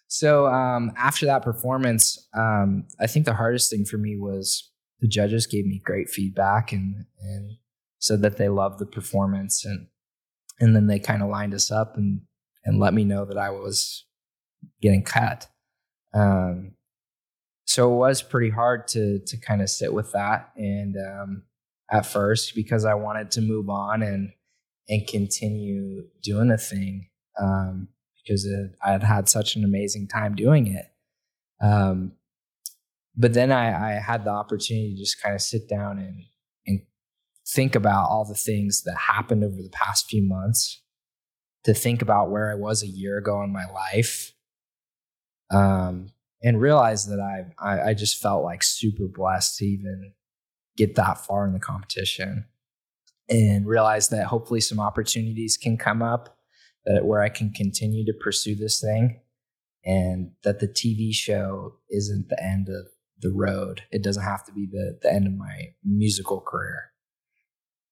So 0.08 0.46
um, 0.46 0.94
after 0.96 1.26
that 1.26 1.42
performance, 1.42 2.30
um, 2.38 2.88
I 3.02 3.08
think 3.08 3.26
the 3.26 3.34
hardest 3.34 3.70
thing 3.70 3.84
for 3.86 3.98
me 3.98 4.16
was 4.18 4.72
the 5.02 5.08
judges 5.08 5.46
gave 5.46 5.66
me 5.66 5.82
great 5.84 6.10
feedback 6.10 6.72
and 6.72 7.06
and 7.20 7.58
said 8.00 8.22
that 8.22 8.38
they 8.38 8.48
loved 8.48 8.80
the 8.80 8.86
performance 8.86 9.66
and 9.66 9.88
and 10.60 10.76
then 10.76 10.88
they 10.88 11.00
kind 11.00 11.22
of 11.22 11.30
lined 11.30 11.54
us 11.54 11.70
up 11.70 11.98
and 11.98 12.22
and 12.64 12.80
let 12.80 12.94
me 12.94 13.04
know 13.04 13.26
that 13.26 13.38
I 13.38 13.50
was 13.50 14.06
getting 14.82 15.04
cut. 15.04 15.48
Um, 16.14 16.76
so 17.66 17.92
it 17.92 17.98
was 17.98 18.22
pretty 18.22 18.52
hard 18.52 18.88
to 18.90 19.20
to 19.20 19.38
kind 19.38 19.62
of 19.62 19.70
sit 19.70 19.92
with 19.92 20.14
that 20.14 20.52
and 20.56 20.96
um, 20.96 21.44
at 21.92 22.06
first 22.06 22.56
because 22.56 22.86
I 22.86 22.96
wanted 22.96 23.32
to 23.32 23.42
move 23.42 23.70
on 23.70 24.02
and 24.02 24.32
and 24.88 25.08
continue 25.08 26.04
doing 26.22 26.50
the 26.50 26.58
thing 26.58 27.10
um, 27.42 27.88
because 28.24 28.48
I 28.84 28.92
had 28.92 29.04
had 29.04 29.30
such 29.30 29.56
an 29.56 29.64
amazing 29.64 30.08
time 30.08 30.36
doing 30.36 30.68
it. 30.68 30.86
Um, 31.60 32.14
but 33.16 33.34
then 33.34 33.52
I, 33.52 33.96
I 33.96 34.00
had 34.00 34.26
the 34.26 34.30
opportunity 34.30 34.94
to 34.94 35.00
just 35.00 35.22
kind 35.22 35.34
of 35.34 35.42
sit 35.42 35.68
down 35.70 35.98
and 36.00 36.24
and 36.68 36.82
think 37.48 37.76
about 37.76 38.10
all 38.10 38.26
the 38.26 38.36
things 38.36 38.84
that 38.84 38.96
happened 38.96 39.44
over 39.44 39.62
the 39.62 39.70
past 39.72 40.08
few 40.08 40.24
months 40.24 40.82
to 41.64 41.74
think 41.74 42.02
about 42.02 42.30
where 42.30 42.52
I 42.52 42.56
was 42.56 42.84
a 42.84 42.88
year 42.88 43.18
ago 43.18 43.42
in 43.42 43.52
my 43.52 43.66
life. 43.66 44.34
Um, 45.52 46.08
and 46.44 46.60
realize 46.60 47.08
that 47.08 47.20
I, 47.20 47.46
I 47.58 47.90
I 47.90 47.94
just 47.94 48.22
felt 48.22 48.44
like 48.44 48.62
super 48.64 49.08
blessed 49.08 49.58
to 49.58 49.66
even 49.66 50.14
get 50.78 50.96
that 50.96 51.26
far 51.26 51.46
in 51.46 51.54
the 51.54 51.60
competition 51.60 52.46
and 53.30 53.66
realize 53.66 54.10
that 54.10 54.28
hopefully 54.28 54.62
some 54.62 54.80
opportunities 54.80 55.58
can 55.58 55.78
come 55.78 56.02
up 56.02 56.38
that 56.86 57.06
where 57.06 57.22
I 57.22 57.30
can 57.30 57.52
continue 57.52 58.06
to 58.06 58.14
pursue 58.14 58.56
this 58.56 58.80
thing 58.80 59.20
and 59.84 60.32
that 60.44 60.60
the 60.60 60.68
TV 60.68 61.14
show 61.14 61.74
isn't 61.90 62.30
the 62.30 62.42
end 62.44 62.70
of 62.70 62.88
the 63.20 63.32
road. 63.32 63.84
It 63.92 64.04
doesn't 64.04 64.24
have 64.24 64.46
to 64.46 64.52
be 64.52 64.68
the, 64.72 65.00
the 65.02 65.12
end 65.12 65.28
of 65.28 65.34
my 65.34 65.74
musical 65.84 66.42
career. 66.42 66.92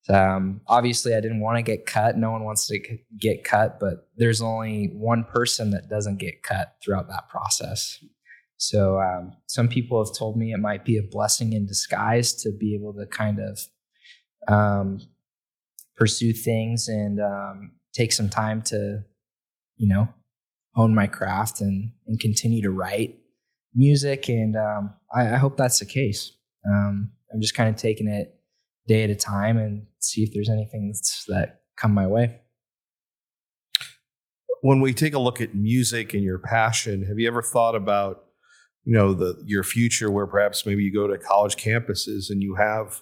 Um, 0.09 0.61
obviously, 0.67 1.15
I 1.15 1.21
didn't 1.21 1.39
want 1.39 1.57
to 1.57 1.63
get 1.63 1.86
cut. 1.86 2.17
No 2.17 2.31
one 2.31 2.43
wants 2.43 2.67
to 2.67 2.79
get 3.17 3.43
cut, 3.43 3.79
but 3.79 4.09
there's 4.17 4.41
only 4.41 4.91
one 4.93 5.23
person 5.23 5.71
that 5.71 5.89
doesn't 5.89 6.17
get 6.17 6.43
cut 6.43 6.75
throughout 6.84 7.07
that 7.07 7.29
process. 7.29 8.03
So 8.70 8.97
um, 8.99 9.34
some 9.47 9.68
people 9.68 10.03
have 10.03 10.16
told 10.16 10.38
me 10.38 10.53
it 10.53 10.57
might 10.57 10.86
be 10.86 10.97
a 10.97 11.03
blessing 11.03 11.51
in 11.51 11.66
disguise 11.66 12.34
to 12.43 12.51
be 12.57 12.76
able 12.76 12.93
to 12.93 13.05
kind 13.05 13.39
of 13.39 13.59
um, 14.47 14.99
pursue 15.97 16.32
things 16.32 16.88
and 16.88 17.20
um, 17.20 17.74
take 17.93 18.14
some 18.14 18.30
time 18.30 18.61
to, 18.64 19.03
you 19.76 19.88
know, 19.89 20.07
hone 20.76 20.95
my 20.95 21.07
craft 21.07 21.59
and 21.59 21.91
and 22.07 22.20
continue 22.22 22.61
to 22.61 22.72
write 22.72 23.18
music. 23.76 24.30
And 24.30 24.55
um, 24.55 24.93
I, 25.14 25.34
I, 25.34 25.38
hope 25.38 25.57
that's 25.57 25.80
the 25.80 25.86
case. 25.86 26.32
Um, 26.66 27.11
I'm 27.34 27.41
just 27.41 27.55
kind 27.55 27.70
of 27.70 27.76
taking 27.76 28.07
it 28.07 28.34
day 28.88 29.03
at 29.03 29.09
a 29.09 29.16
time 29.16 29.57
and 29.57 29.86
see 29.99 30.24
if 30.24 30.34
there's 30.34 30.49
anything 30.49 30.93
that 31.28 31.61
come 31.76 31.93
my 31.93 32.07
way. 32.07 32.39
When 34.61 34.80
we 34.80 34.93
take 34.93 35.14
a 35.14 35.20
look 35.20 35.41
at 35.41 35.53
music 35.53 36.14
and 36.14 36.24
your 36.24 36.39
passion, 36.39 37.03
have 37.03 37.20
you 37.20 37.28
ever 37.28 37.41
thought 37.41 37.76
about, 37.76 38.24
you 38.86 38.93
know, 38.93 39.13
the 39.13 39.41
your 39.45 39.63
future 39.63 40.11
where 40.11 40.27
perhaps 40.27 40.65
maybe 40.65 40.84
you 40.84 40.93
go 40.93 41.07
to 41.07 41.17
college 41.17 41.55
campuses 41.55 42.29
and 42.29 42.41
you 42.41 42.55
have 42.55 43.01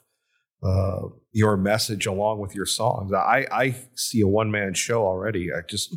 uh, 0.63 1.07
your 1.31 1.57
message 1.57 2.05
along 2.05 2.39
with 2.39 2.53
your 2.53 2.65
songs? 2.65 3.11
I 3.13 3.47
I 3.51 3.75
see 3.95 4.21
a 4.21 4.27
one 4.27 4.51
man 4.51 4.73
show 4.73 5.05
already. 5.05 5.49
I 5.51 5.61
just, 5.67 5.95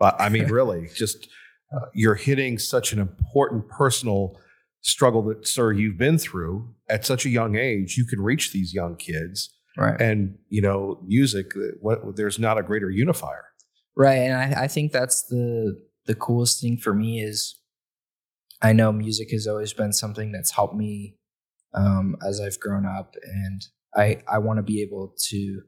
I 0.00 0.28
mean, 0.28 0.46
really, 0.50 0.88
just 0.94 1.28
uh, 1.74 1.86
you're 1.94 2.14
hitting 2.14 2.58
such 2.58 2.92
an 2.92 2.98
important 2.98 3.68
personal 3.68 4.38
struggle 4.80 5.22
that, 5.22 5.46
sir, 5.46 5.72
you've 5.72 5.98
been 5.98 6.16
through 6.16 6.72
at 6.88 7.04
such 7.04 7.26
a 7.26 7.28
young 7.28 7.56
age. 7.56 7.96
You 7.96 8.06
can 8.06 8.20
reach 8.20 8.52
these 8.52 8.72
young 8.72 8.96
kids, 8.96 9.52
right? 9.76 10.00
And 10.00 10.38
you 10.48 10.62
know, 10.62 11.02
music. 11.06 11.54
Uh, 11.54 11.76
what 11.80 12.16
there's 12.16 12.38
not 12.38 12.56
a 12.56 12.62
greater 12.62 12.90
unifier, 12.90 13.44
right? 13.96 14.16
And 14.16 14.54
I, 14.54 14.62
I 14.62 14.68
think 14.68 14.92
that's 14.92 15.24
the 15.24 15.76
the 16.06 16.14
coolest 16.14 16.62
thing 16.62 16.78
for 16.78 16.94
me 16.94 17.20
is 17.20 17.60
I 18.62 18.72
know 18.72 18.92
music 18.92 19.30
has 19.30 19.46
always 19.46 19.72
been 19.72 19.92
something 19.92 20.32
that's 20.32 20.52
helped 20.52 20.74
me 20.74 21.16
um, 21.74 22.16
as 22.26 22.40
I've 22.40 22.60
grown 22.60 22.86
up, 22.86 23.14
and 23.22 23.66
I 23.94 24.22
I 24.30 24.38
want 24.38 24.58
to 24.58 24.62
be 24.62 24.82
able 24.82 25.14
to 25.28 25.62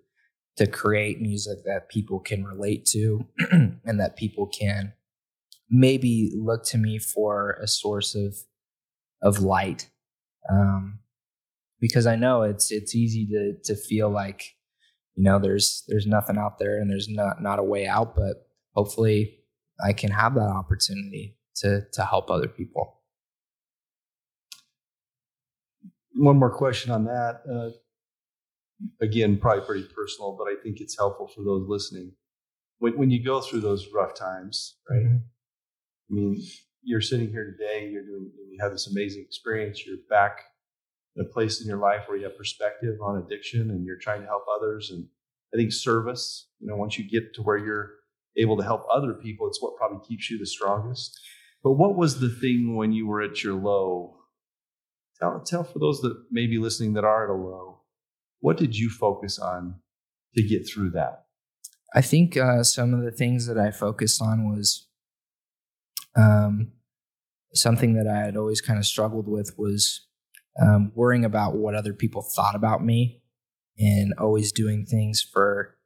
to 0.57 0.67
create 0.67 1.21
music 1.21 1.59
that 1.65 1.89
people 1.89 2.19
can 2.19 2.45
relate 2.45 2.85
to 2.87 3.27
and 3.85 4.01
that 4.01 4.17
people 4.17 4.47
can 4.47 4.93
maybe 5.71 6.33
look 6.35 6.65
to 6.65 6.79
me 6.79 6.99
for 6.99 7.59
a 7.63 7.69
source 7.69 8.15
of 8.15 8.37
of 9.23 9.41
light. 9.41 9.91
Um, 10.51 11.01
because 11.81 12.07
I 12.07 12.17
know 12.17 12.43
it's 12.43 12.71
it's 12.71 12.95
easy 12.95 13.27
to 13.27 13.55
to 13.65 13.81
feel 13.81 14.11
like 14.11 14.55
you 15.15 15.25
know 15.25 15.39
there's 15.39 15.85
there's 15.89 16.07
nothing 16.07 16.39
out 16.39 16.59
there 16.59 16.81
and 16.81 16.91
there's 16.91 17.09
not 17.09 17.43
not 17.43 17.59
a 17.59 17.65
way 17.65 17.87
out 17.87 18.17
but 18.17 18.49
hopefully 18.75 19.39
I 19.85 19.93
can 19.93 20.11
have 20.11 20.35
that 20.35 20.49
opportunity 20.49 21.38
to 21.61 21.83
to 21.93 22.05
help 22.05 22.31
other 22.31 22.49
people 22.49 23.01
one 26.15 26.39
more 26.39 26.55
question 26.55 26.91
on 26.91 27.05
that 27.05 27.43
uh, 27.53 27.71
again 29.01 29.39
probably 29.39 29.65
pretty 29.65 29.89
personal 29.95 30.37
but 30.39 30.45
I 30.45 30.55
think 30.63 30.81
it's 30.81 30.97
helpful 30.97 31.29
for 31.29 31.43
those 31.43 31.69
listening 31.69 32.13
when 32.79 32.97
when 32.99 33.11
you 33.11 33.23
go 33.25 33.41
through 33.41 33.61
those 33.61 33.89
rough 33.93 34.15
times 34.15 34.77
right 34.91 35.05
mm-hmm 35.05 35.17
I 36.11 36.15
mean, 36.15 36.43
you're 36.83 37.01
sitting 37.01 37.29
here 37.29 37.45
today, 37.45 37.89
you're 37.91 38.05
doing, 38.05 38.31
you 38.51 38.59
have 38.61 38.73
this 38.73 38.89
amazing 38.91 39.23
experience, 39.23 39.87
you're 39.87 39.97
back 40.09 40.41
in 41.17 41.25
a 41.25 41.29
place 41.29 41.61
in 41.61 41.69
your 41.69 41.79
life 41.79 42.03
where 42.07 42.17
you 42.17 42.25
have 42.25 42.37
perspective 42.37 42.97
on 43.03 43.23
addiction 43.23 43.71
and 43.71 43.85
you're 43.85 43.99
trying 43.99 44.23
to 44.23 44.27
help 44.27 44.45
others. 44.55 44.91
And 44.91 45.07
I 45.53 45.57
think 45.57 45.73
service, 45.73 46.49
you 46.61 46.69
know, 46.69 46.77
once 46.77 46.99
you 46.99 47.09
get 47.09 47.35
to 47.35 47.43
where 47.43 47.59
you're 47.59 47.91
able 48.37 48.57
to 48.57 48.63
help 48.63 48.87
other 48.91 49.15
people, 49.15 49.49
it's 49.49 49.61
what 49.61 49.77
probably 49.77 50.07
keeps 50.07 50.31
you 50.31 50.39
the 50.39 50.47
strongest. 50.47 51.19
But 51.63 51.73
what 51.73 51.97
was 51.97 52.21
the 52.21 52.29
thing 52.29 52.77
when 52.77 52.93
you 52.93 53.07
were 53.07 53.23
at 53.23 53.43
your 53.43 53.55
low? 53.55 54.17
Tell, 55.21 55.43
tell 55.45 55.65
for 55.65 55.79
those 55.79 56.01
that 56.03 56.17
may 56.31 56.47
be 56.47 56.59
listening 56.59 56.95
that 56.95 57.05
are 57.05 57.25
at 57.25 57.31
a 57.31 57.35
low, 57.35 57.81
what 58.41 58.57
did 58.57 58.77
you 58.77 58.89
focus 58.89 59.39
on 59.39 59.77
to 60.35 60.43
get 60.43 60.69
through 60.69 60.91
that? 60.91 61.25
I 61.95 62.03
think 62.03 62.37
uh, 62.37 62.63
some 62.63 62.95
of 62.95 63.03
the 63.03 63.11
things 63.11 63.47
that 63.47 63.59
I 63.59 63.71
focused 63.71 64.23
on 64.23 64.49
was 64.51 64.87
um, 66.17 66.73
something 67.55 67.95
that 67.95 68.07
I 68.07 68.19
had 68.19 68.37
always 68.37 68.61
kind 68.61 68.79
of 68.79 68.87
struggled 68.87 69.27
with 69.29 69.55
was 69.57 70.07
um, 70.61 70.93
worrying 70.95 71.25
about 71.25 71.57
what 71.57 71.75
other 71.75 71.93
people 71.93 72.23
thought 72.23 72.55
about 72.55 72.85
me 72.85 73.23
and 73.79 74.13
always 74.19 74.53
doing 74.53 74.85
things 74.85 75.23
for, 75.23 75.77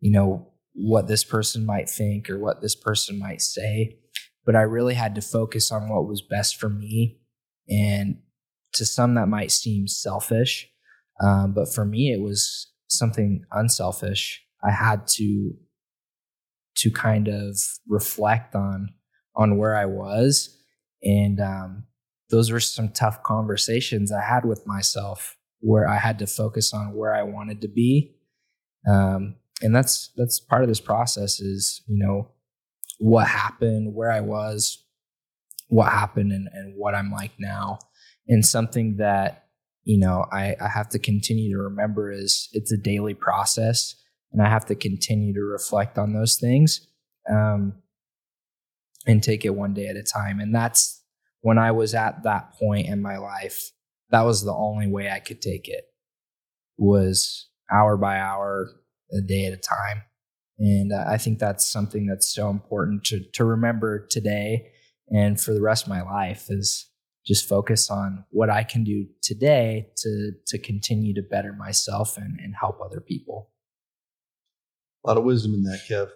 you 0.00 0.10
know, 0.10 0.52
what 0.72 1.08
this 1.08 1.24
person 1.24 1.66
might 1.66 1.90
think 1.90 2.30
or 2.30 2.38
what 2.38 2.62
this 2.62 2.76
person 2.76 3.18
might 3.18 3.42
say. 3.42 3.98
But 4.48 4.56
I 4.56 4.62
really 4.62 4.94
had 4.94 5.14
to 5.16 5.20
focus 5.20 5.70
on 5.70 5.90
what 5.90 6.08
was 6.08 6.22
best 6.22 6.56
for 6.56 6.70
me. 6.70 7.18
And 7.68 8.16
to 8.72 8.86
some, 8.86 9.12
that 9.16 9.28
might 9.28 9.50
seem 9.50 9.86
selfish. 9.86 10.66
Um, 11.22 11.52
but 11.52 11.70
for 11.70 11.84
me, 11.84 12.14
it 12.14 12.22
was 12.22 12.72
something 12.86 13.44
unselfish. 13.52 14.42
I 14.64 14.70
had 14.70 15.06
to 15.18 15.52
to 16.76 16.90
kind 16.90 17.28
of 17.28 17.58
reflect 17.86 18.54
on 18.54 18.94
on 19.36 19.58
where 19.58 19.76
I 19.76 19.84
was. 19.84 20.56
And 21.02 21.40
um, 21.40 21.84
those 22.30 22.50
were 22.50 22.58
some 22.60 22.88
tough 22.88 23.22
conversations 23.22 24.10
I 24.10 24.22
had 24.22 24.46
with 24.46 24.66
myself 24.66 25.36
where 25.60 25.86
I 25.86 25.98
had 25.98 26.18
to 26.20 26.26
focus 26.26 26.72
on 26.72 26.94
where 26.94 27.14
I 27.14 27.22
wanted 27.22 27.60
to 27.60 27.68
be. 27.68 28.14
Um, 28.88 29.36
and 29.60 29.76
that's 29.76 30.10
that's 30.16 30.40
part 30.40 30.62
of 30.62 30.68
this 30.68 30.80
process 30.80 31.38
is, 31.38 31.82
you 31.86 31.98
know, 32.02 32.30
what 32.98 33.26
happened, 33.26 33.94
where 33.94 34.10
I 34.10 34.20
was, 34.20 34.84
what 35.68 35.90
happened 35.90 36.32
and, 36.32 36.48
and 36.52 36.74
what 36.76 36.94
I'm 36.94 37.10
like 37.10 37.32
now. 37.38 37.78
And 38.26 38.44
something 38.44 38.96
that, 38.96 39.46
you 39.84 39.98
know, 39.98 40.26
I, 40.30 40.54
I 40.60 40.68
have 40.68 40.88
to 40.90 40.98
continue 40.98 41.56
to 41.56 41.62
remember 41.62 42.12
is 42.12 42.48
it's 42.52 42.72
a 42.72 42.76
daily 42.76 43.14
process 43.14 43.94
and 44.32 44.42
I 44.42 44.48
have 44.48 44.66
to 44.66 44.74
continue 44.74 45.32
to 45.34 45.40
reflect 45.40 45.96
on 45.98 46.12
those 46.12 46.36
things. 46.36 46.86
Um, 47.30 47.74
and 49.08 49.22
take 49.22 49.44
it 49.44 49.54
one 49.54 49.74
day 49.74 49.86
at 49.86 49.96
a 49.96 50.02
time. 50.02 50.38
And 50.38 50.54
that's 50.54 51.02
when 51.40 51.58
I 51.58 51.72
was 51.72 51.94
at 51.94 52.22
that 52.24 52.52
point 52.52 52.86
in 52.86 53.00
my 53.00 53.16
life, 53.16 53.70
that 54.10 54.22
was 54.22 54.44
the 54.44 54.54
only 54.54 54.86
way 54.86 55.10
I 55.10 55.18
could 55.18 55.40
take 55.40 55.66
it 55.68 55.84
was 56.76 57.48
hour 57.72 57.96
by 57.96 58.18
hour, 58.18 58.68
a 59.12 59.20
day 59.20 59.46
at 59.46 59.54
a 59.54 59.56
time. 59.56 60.02
And 60.58 60.92
I 60.92 61.18
think 61.18 61.38
that's 61.38 61.70
something 61.70 62.06
that's 62.06 62.32
so 62.34 62.50
important 62.50 63.04
to, 63.04 63.20
to 63.34 63.44
remember 63.44 64.06
today 64.10 64.72
and 65.10 65.40
for 65.40 65.54
the 65.54 65.62
rest 65.62 65.84
of 65.84 65.88
my 65.88 66.02
life 66.02 66.46
is 66.50 66.90
just 67.26 67.48
focus 67.48 67.90
on 67.90 68.24
what 68.30 68.50
I 68.50 68.64
can 68.64 68.84
do 68.84 69.06
today 69.22 69.88
to, 69.98 70.32
to 70.46 70.58
continue 70.58 71.14
to 71.14 71.22
better 71.22 71.52
myself 71.52 72.16
and, 72.16 72.38
and 72.40 72.54
help 72.58 72.80
other 72.80 73.00
people. 73.00 73.50
A 75.04 75.08
lot 75.08 75.18
of 75.18 75.24
wisdom 75.24 75.54
in 75.54 75.62
that, 75.64 75.80
Kev. 75.88 76.10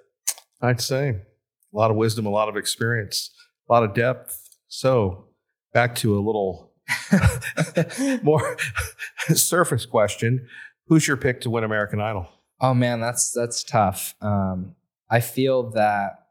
I'd 0.61 0.81
say 0.81 1.09
a 1.11 1.77
lot 1.77 1.91
of 1.91 1.97
wisdom, 1.97 2.27
a 2.27 2.31
lot 2.31 2.49
of 2.49 2.57
experience, 2.57 3.31
a 3.69 3.73
lot 3.73 3.83
of 3.83 3.95
depth. 3.95 4.49
So 4.69 5.27
back 5.73 5.95
to 5.97 6.17
a 6.17 6.21
little 6.21 6.73
more 8.23 8.57
surface 9.35 9.87
question. 9.87 10.49
Who's 10.87 11.07
your 11.07 11.17
pick 11.17 11.43
to 11.43 11.51
win 11.51 11.65
American 11.65 12.01
Idol? 12.01 12.29
Oh 12.63 12.75
man, 12.75 13.01
that's 13.01 13.33
that's 13.33 13.65
tough. 13.65 14.15
Um, 14.23 14.77
I 15.11 15.21
feel 15.21 15.71
that 15.73 16.27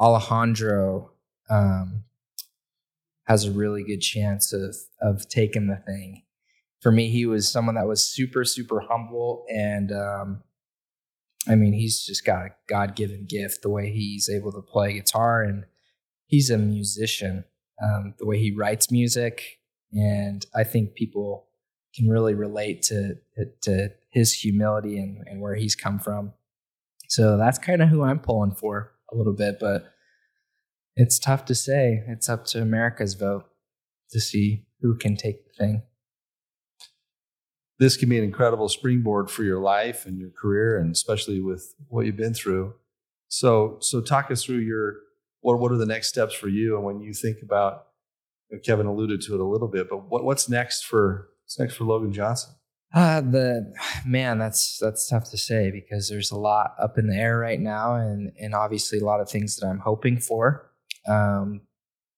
Alejandro 0.00 1.12
um, 1.50 2.04
has 3.24 3.44
a 3.44 3.52
really 3.52 3.84
good 3.84 4.00
chance 4.00 4.52
of 4.52 4.74
of 5.00 5.28
taking 5.28 5.66
the 5.66 5.76
thing. 5.76 6.22
For 6.80 6.90
me, 6.90 7.10
he 7.10 7.26
was 7.26 7.52
someone 7.52 7.74
that 7.76 7.86
was 7.86 8.04
super 8.04 8.44
super 8.44 8.80
humble 8.80 9.44
and 9.48 9.92
um, 9.92 10.42
I 11.48 11.54
mean, 11.56 11.72
he's 11.72 12.04
just 12.04 12.24
got 12.24 12.46
a 12.46 12.50
God 12.68 12.94
given 12.94 13.26
gift 13.26 13.62
the 13.62 13.70
way 13.70 13.90
he's 13.90 14.28
able 14.28 14.52
to 14.52 14.62
play 14.62 14.92
guitar, 14.94 15.42
and 15.42 15.64
he's 16.26 16.50
a 16.50 16.58
musician. 16.58 17.44
Um, 17.82 18.14
the 18.18 18.26
way 18.26 18.38
he 18.38 18.54
writes 18.54 18.90
music, 18.90 19.58
and 19.92 20.46
I 20.54 20.62
think 20.64 20.94
people 20.94 21.48
can 21.94 22.08
really 22.08 22.34
relate 22.34 22.82
to 22.84 23.16
to 23.62 23.90
his 24.12 24.32
humility 24.32 24.98
and, 24.98 25.26
and 25.26 25.40
where 25.40 25.56
he's 25.56 25.74
come 25.74 25.98
from. 25.98 26.32
So 27.08 27.36
that's 27.36 27.58
kind 27.58 27.82
of 27.82 27.88
who 27.88 28.02
I'm 28.02 28.20
pulling 28.20 28.54
for 28.54 28.92
a 29.12 29.16
little 29.16 29.34
bit, 29.34 29.58
but 29.58 29.92
it's 30.94 31.18
tough 31.18 31.44
to 31.46 31.54
say. 31.54 32.04
It's 32.06 32.28
up 32.28 32.44
to 32.46 32.62
America's 32.62 33.14
vote 33.14 33.44
to 34.10 34.20
see 34.20 34.66
who 34.80 34.96
can 34.96 35.16
take 35.16 35.44
the 35.44 35.52
thing 35.52 35.82
this 37.82 37.96
can 37.96 38.08
be 38.08 38.16
an 38.16 38.22
incredible 38.22 38.68
springboard 38.68 39.28
for 39.28 39.42
your 39.42 39.58
life 39.58 40.06
and 40.06 40.16
your 40.16 40.30
career, 40.30 40.78
and 40.78 40.92
especially 40.92 41.40
with 41.40 41.74
what 41.88 42.06
you've 42.06 42.16
been 42.16 42.32
through. 42.32 42.74
So, 43.26 43.78
so 43.80 44.00
talk 44.00 44.30
us 44.30 44.44
through 44.44 44.58
your 44.58 44.98
what 45.40 45.58
what 45.58 45.72
are 45.72 45.76
the 45.76 45.86
next 45.86 46.06
steps 46.06 46.32
for 46.32 46.46
you, 46.46 46.76
and 46.76 46.84
when 46.84 47.00
you 47.00 47.12
think 47.12 47.38
about 47.42 47.86
Kevin 48.64 48.86
alluded 48.86 49.20
to 49.22 49.34
it 49.34 49.40
a 49.40 49.44
little 49.44 49.66
bit, 49.66 49.88
but 49.90 50.08
what, 50.08 50.22
what's 50.22 50.48
next 50.48 50.84
for 50.84 51.30
what's 51.42 51.58
next 51.58 51.74
for 51.74 51.82
Logan 51.82 52.12
Johnson? 52.12 52.54
Uh, 52.94 53.22
the 53.22 53.72
man, 54.04 54.38
that's 54.38 54.78
that's 54.78 55.08
tough 55.08 55.30
to 55.30 55.38
say 55.38 55.70
because 55.70 56.08
there's 56.08 56.30
a 56.30 56.38
lot 56.38 56.74
up 56.78 56.98
in 56.98 57.06
the 57.06 57.16
air 57.16 57.38
right 57.38 57.60
now, 57.60 57.94
and 57.94 58.32
and 58.38 58.54
obviously 58.54 58.98
a 58.98 59.04
lot 59.04 59.20
of 59.20 59.30
things 59.30 59.56
that 59.56 59.66
I'm 59.66 59.78
hoping 59.78 60.18
for. 60.18 60.70
Um, 61.08 61.62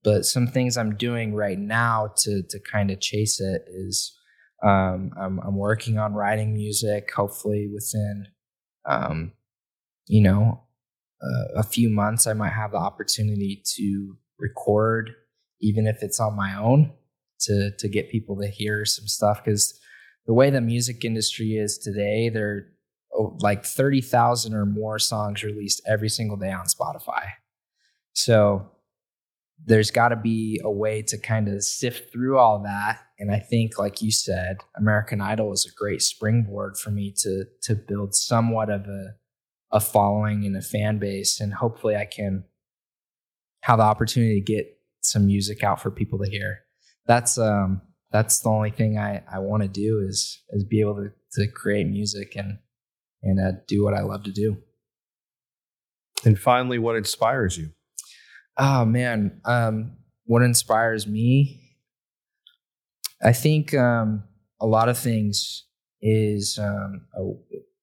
but 0.03 0.25
some 0.25 0.47
things 0.47 0.77
I'm 0.77 0.97
doing 0.97 1.35
right 1.35 1.59
now 1.59 2.13
to 2.19 2.43
to 2.43 2.59
kind 2.61 2.91
of 2.91 3.01
chase 3.01 3.41
it 3.41 3.63
is 3.69 4.19
um, 4.65 5.13
I'm, 5.21 5.39
I'm 5.41 5.57
working 5.57 5.99
on 5.99 6.15
writing 6.15 6.55
music. 6.55 7.11
Hopefully, 7.15 7.69
within 7.73 8.27
um, 8.85 9.33
you 10.09 10.23
know 10.23 10.65
uh, 11.23 11.61
a 11.61 11.63
few 11.63 11.89
months, 11.89 12.27
I 12.27 12.33
might 12.33 12.53
have 12.53 12.73
the 12.73 12.79
opportunity 12.79 13.63
to 13.77 14.17
record, 14.41 15.13
even 15.61 15.87
if 15.87 16.03
it's 16.03 16.19
on 16.19 16.35
my 16.37 16.57
own, 16.57 16.93
to 17.43 17.71
to 17.79 17.89
get 17.89 18.11
people 18.11 18.37
to 18.41 18.49
hear 18.49 18.85
some 18.85 19.07
stuff. 19.07 19.45
Because 19.45 19.79
the 20.27 20.35
way 20.35 20.51
the 20.51 20.61
music 20.61 21.05
industry 21.05 21.57
is 21.57 21.79
today, 21.79 22.29
there 22.29 22.51
are 22.51 22.73
oh, 23.15 23.39
like 23.41 23.65
thirty 23.65 24.01
thousand 24.01 24.55
or 24.55 24.67
more 24.67 24.99
songs 24.99 25.43
released 25.43 25.83
every 25.87 26.09
single 26.09 26.37
day 26.37 26.53
on 26.53 26.67
Spotify. 26.67 27.29
So 28.13 28.71
there's 29.67 29.91
got 29.91 30.09
to 30.09 30.17
be 30.17 30.61
a 30.65 30.71
way 30.71 31.03
to 31.03 31.19
kind 31.19 31.49
of 31.49 31.63
sift 31.63 32.13
through 32.13 32.39
all 32.39 32.63
that 32.63 33.01
and 33.19 33.31
i 33.31 33.39
think 33.39 33.79
like 33.79 34.03
you 34.03 34.11
said 34.11 34.59
american 34.77 35.21
idol 35.21 35.53
is 35.53 35.67
a 35.67 35.79
great 35.79 36.03
springboard 36.03 36.77
for 36.77 36.91
me 36.91 37.13
to 37.17 37.45
to 37.63 37.75
build 37.75 38.15
somewhat 38.15 38.71
of 38.71 38.83
a 38.87 39.15
a 39.71 39.81
following 39.81 40.45
and 40.45 40.57
a 40.57 40.63
fan 40.63 40.99
base 40.99 41.41
and 41.41 41.55
hopefully 41.55 41.97
i 41.97 42.05
can 42.05 42.45
have 43.63 43.79
the 43.79 43.85
opportunity 43.85 44.41
to 44.41 44.53
get 44.53 44.67
some 45.01 45.27
music 45.27 45.63
out 45.65 45.81
for 45.81 45.91
people 45.91 46.19
to 46.19 46.31
hear 46.31 46.61
that's 47.07 47.39
um 47.39 47.81
that's 48.15 48.39
the 48.41 48.49
only 48.49 48.71
thing 48.71 48.97
i 48.97 49.23
i 49.31 49.39
want 49.39 49.63
to 49.63 49.69
do 49.69 49.99
is 49.99 50.43
is 50.51 50.65
be 50.65 50.81
able 50.81 50.95
to 50.95 51.11
to 51.33 51.47
create 51.51 51.87
music 51.87 52.35
and 52.37 52.59
and 53.23 53.39
uh, 53.39 53.53
do 53.69 53.85
what 53.85 53.93
i 53.93 54.01
love 54.01 54.23
to 54.23 54.33
do 54.33 54.57
and 56.25 56.39
finally 56.39 56.79
what 56.79 56.97
inspires 56.97 57.59
you 57.59 57.69
Oh 58.57 58.85
man, 58.85 59.41
um, 59.45 59.97
what 60.27 60.43
inspires 60.43 61.07
me? 61.07 61.61
I 63.23 63.33
think 63.33 63.75
um, 63.75 64.25
a 64.61 64.67
lot 64.67 64.89
of 64.89 64.97
things 64.97 65.65
is 66.01 66.59
um, 66.61 67.07
a, 67.17 67.33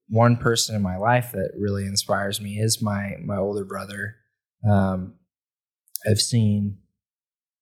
one 0.08 0.38
person 0.38 0.76
in 0.76 0.82
my 0.82 0.98
life 0.98 1.32
that 1.34 1.52
really 1.58 1.86
inspires 1.86 2.40
me 2.40 2.58
is 2.58 2.82
my 2.82 3.16
my 3.24 3.38
older 3.38 3.66
brother. 3.66 4.16
Um, 4.70 5.16
I've 6.10 6.22
seen 6.22 6.78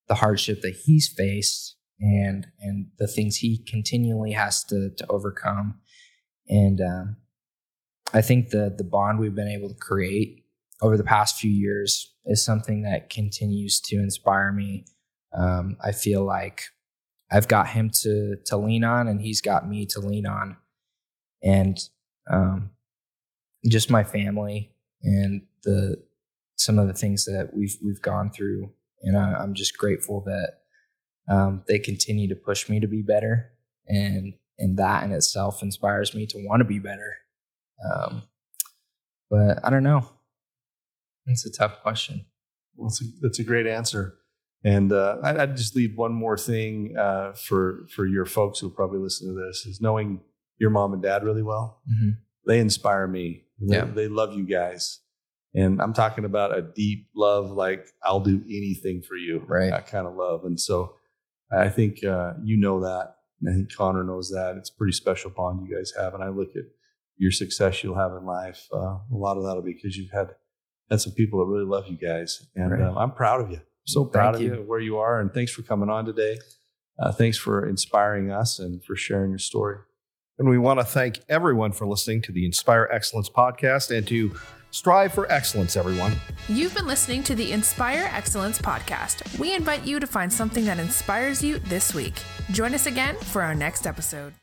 the 0.07 0.15
hardship 0.15 0.61
that 0.61 0.76
he's 0.86 1.11
faced 1.15 1.76
and 2.00 2.47
and 2.60 2.88
the 2.97 3.08
things 3.08 3.38
he 3.38 3.58
continually 3.58 4.32
has 4.32 4.64
to 4.66 4.91
to 4.91 5.06
overcome, 5.10 5.80
and 6.47 6.82
um, 6.82 7.18
I 8.14 8.22
think 8.22 8.50
the 8.50 8.74
the 8.76 8.84
bond 8.84 9.20
we've 9.20 9.36
been 9.36 9.47
able 9.50 9.70
to 9.70 9.76
create 9.76 10.45
over 10.82 10.97
the 10.97 11.04
past 11.04 11.39
few 11.39 11.52
years 11.52 12.14
is 12.26 12.43
something 12.43 12.84
that 12.84 13.10
continues 13.10 13.80
to 13.82 13.97
inspire 13.97 14.52
me. 14.52 14.86
Um, 15.34 15.78
I 15.84 15.91
feel 15.91 16.24
like 16.24 16.64
I've 17.32 17.47
got 17.47 17.70
him 17.70 17.89
to 18.02 18.38
to 18.45 18.58
lean 18.58 18.84
on, 18.84 19.08
and 19.08 19.22
he's 19.22 19.41
got 19.41 19.68
me 19.68 19.86
to 19.88 20.00
lean 20.00 20.26
on, 20.26 20.58
and 21.43 21.78
um, 22.30 22.72
just 23.68 23.89
my 23.89 24.04
family 24.04 24.72
and 25.04 25.41
the 25.64 26.02
some 26.56 26.80
of 26.80 26.88
the 26.88 26.93
things 26.93 27.26
that 27.26 27.52
we've 27.54 27.78
we've 27.84 28.02
gone 28.02 28.32
through, 28.32 28.72
and 29.02 29.18
I, 29.18 29.43
am 29.43 29.54
just 29.54 29.78
grateful 29.78 30.22
that 30.22 30.60
um, 31.30 31.64
they 31.68 31.80
continue 31.80 32.28
to 32.30 32.36
push 32.36 32.70
me 32.70 32.80
to 32.80 32.88
be 32.88 33.02
better, 33.02 33.52
and 33.88 34.34
and 34.58 34.78
that 34.78 35.04
in 35.04 35.12
itself 35.12 35.62
inspires 35.62 36.14
me 36.14 36.26
to 36.28 36.38
want 36.46 36.62
to 36.62 36.66
be 36.66 36.80
better. 36.80 37.18
Um, 37.90 38.24
but 39.30 39.60
I 39.64 39.70
don't 39.70 39.84
know. 39.84 40.10
It's 41.28 41.46
a 41.46 41.52
tough 41.52 41.82
question. 41.82 42.26
Well, 42.76 42.90
that's, 42.90 43.02
a, 43.02 43.06
that's 43.22 43.40
a 43.40 43.44
great 43.44 43.68
answer. 43.68 44.16
And 44.64 44.92
uh, 44.92 45.18
I'd, 45.24 45.38
I'd, 45.38 45.58
just 45.58 45.76
leave 45.76 45.96
one 45.96 46.14
more 46.14 46.38
thing 46.38 46.98
uh, 46.98 47.32
for 47.34 47.88
for 47.96 48.06
your 48.06 48.26
folks 48.26 48.60
who 48.60 48.70
probably 48.70 49.00
listen 49.00 49.28
to 49.30 49.48
this 49.48 49.66
is 49.66 49.80
knowing 49.80 50.20
your 50.58 50.70
mom 50.70 50.92
and 50.92 51.02
dad 51.02 51.24
really 51.24 51.44
well. 51.44 51.82
Mm-hmm. 51.90 52.10
They 52.46 52.60
inspire 52.60 53.08
me. 53.08 53.44
They, 53.60 53.78
yeah. 53.78 53.86
they 53.86 54.10
love 54.10 54.34
you 54.34 54.46
guys, 54.46 55.00
and 55.54 55.82
I'm 55.82 55.94
talking 55.94 56.26
about 56.26 56.58
a 56.58 56.62
deep 56.62 57.08
love, 57.16 57.52
like 57.52 57.88
I'll 58.04 58.20
do 58.20 58.42
anything 58.46 59.02
for 59.02 59.16
you, 59.16 59.44
right? 59.48 59.70
That 59.70 59.88
kind 59.88 60.08
of 60.08 60.16
love. 60.16 60.44
And 60.44 60.60
so 60.60 60.96
I 61.52 61.70
think 61.70 62.04
uh, 62.04 62.34
you 62.43 62.58
know 62.58 62.82
that, 62.82 63.16
and 63.41 63.52
I 63.52 63.56
think 63.56 63.74
Connor 63.74 64.04
knows 64.04 64.30
that. 64.30 64.56
It's 64.58 64.70
a 64.70 64.74
pretty 64.74 64.93
special 64.93 65.32
bond 65.32 65.68
you 65.68 65.76
guys 65.76 65.93
have. 65.97 66.14
And 66.14 66.24
I 66.24 66.30
look 66.30 66.50
at 66.56 66.66
your 67.18 67.32
success 67.32 67.84
you'll 67.84 67.97
have 67.97 68.14
in 68.14 68.26
life. 68.26 68.68
Uh, 68.74 68.78
a 68.78 69.04
lot 69.12 69.38
of 69.38 69.43
that'll 69.43 69.62
be 69.62 69.74
because 69.74 69.97
you've 69.97 70.12
had 70.12 70.36
had 70.89 71.02
some 71.02 71.14
people 71.14 71.39
that 71.39 71.52
really 71.52 71.66
love 71.66 71.86
you 71.88 71.97
guys, 71.97 72.47
and 72.56 72.72
right. 72.72 72.82
um, 72.82 72.97
I'm 72.97 73.12
proud 73.12 73.41
of 73.41 73.52
you. 73.52 73.62
So 73.86 74.06
proud 74.06 74.36
Thank 74.36 74.47
of 74.47 74.54
you. 74.54 74.62
you 74.62 74.68
where 74.68 74.80
you 74.80 74.97
are, 74.97 75.20
and 75.20 75.34
thanks 75.34 75.52
for 75.52 75.62
coming 75.64 75.89
on 75.89 76.06
today. 76.06 76.38
Uh, 77.00 77.12
thanks 77.12 77.38
for 77.38 77.68
inspiring 77.68 78.30
us 78.30 78.60
and 78.60 78.84
for 78.84 78.95
sharing 78.95 79.32
your 79.32 79.39
story. 79.39 79.78
And 80.38 80.50
we 80.50 80.58
want 80.58 80.80
to 80.80 80.86
thank 80.86 81.20
everyone 81.28 81.72
for 81.72 81.88
listening 81.88 82.22
to 82.24 82.32
the 82.32 82.45
Inspire 82.45 82.89
Excellence 82.91 83.30
podcast 83.30 83.95
and 83.95 84.08
to 84.08 84.36
strive 84.72 85.13
for 85.13 85.32
excellence, 85.32 85.76
everyone. 85.76 86.13
You've 86.47 86.76
been 86.76 86.88
listening 86.88 87.24
to 87.24 87.36
the 87.36 87.51
Inspire 87.51 88.09
Excellence 88.13 88.59
podcast. 88.59 89.38
We 89.39 89.53
invite 89.55 89.86
you 89.86 89.99
to 89.99 90.07
find 90.07 90.32
something 90.32 90.65
that 90.65 90.80
inspires 90.80 91.43
you 91.43 91.59
this 91.59 91.93
week. 91.93 92.15
Join 92.51 92.74
us 92.74 92.86
again 92.86 93.15
for 93.15 93.41
our 93.41 93.55
next 93.55 93.86
episode. 93.86 94.34